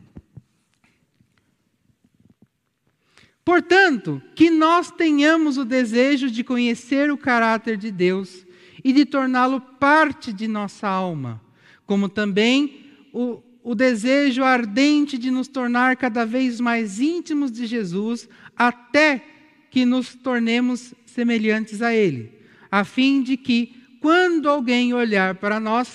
Portanto, 3.43 4.21
que 4.35 4.51
nós 4.51 4.91
tenhamos 4.91 5.57
o 5.57 5.65
desejo 5.65 6.31
de 6.31 6.45
conhecer 6.45 7.11
o 7.11 7.17
caráter 7.17 7.79
de 7.79 7.91
Deus 7.91 8.47
e 8.85 8.93
de 8.93 9.07
torná-lo 9.07 9.63
parte 9.63 10.31
de 10.31 10.47
nossa 10.47 10.87
alma, 10.87 11.43
como 11.87 12.07
também 12.07 13.09
o, 13.15 13.43
o 13.63 13.75
desejo 13.75 14.43
ardente 14.43 15.17
de 15.17 15.31
nos 15.31 15.49
tornar 15.49 15.97
cada 15.97 16.25
vez 16.25 16.61
mais 16.61 17.01
íntimos 17.01 17.51
de 17.51 17.67
Jesus, 17.67 18.29
até 18.57 19.25
que 19.71 19.85
nos 19.85 20.15
tornemos 20.15 20.95
semelhantes 21.07 21.81
a 21.81 21.95
Ele, 21.95 22.33
a 22.71 22.85
fim 22.85 23.23
de 23.23 23.37
que, 23.37 23.75
quando 24.01 24.49
alguém 24.49 24.93
olhar 24.93 25.37
para 25.37 25.61
nós, 25.61 25.93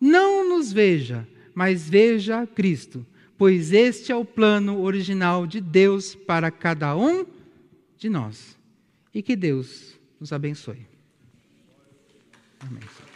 não 0.00 0.48
nos 0.48 0.72
veja, 0.72 1.26
mas 1.54 1.88
veja 1.88 2.46
Cristo 2.46 3.06
pois 3.40 3.72
este 3.72 4.12
é 4.12 4.14
o 4.14 4.22
plano 4.22 4.82
original 4.82 5.46
de 5.46 5.62
Deus 5.62 6.14
para 6.14 6.50
cada 6.50 6.94
um 6.94 7.24
de 7.96 8.10
nós. 8.10 8.54
E 9.14 9.22
que 9.22 9.34
Deus 9.34 9.98
nos 10.20 10.30
abençoe. 10.30 10.86
Amém. 12.60 13.09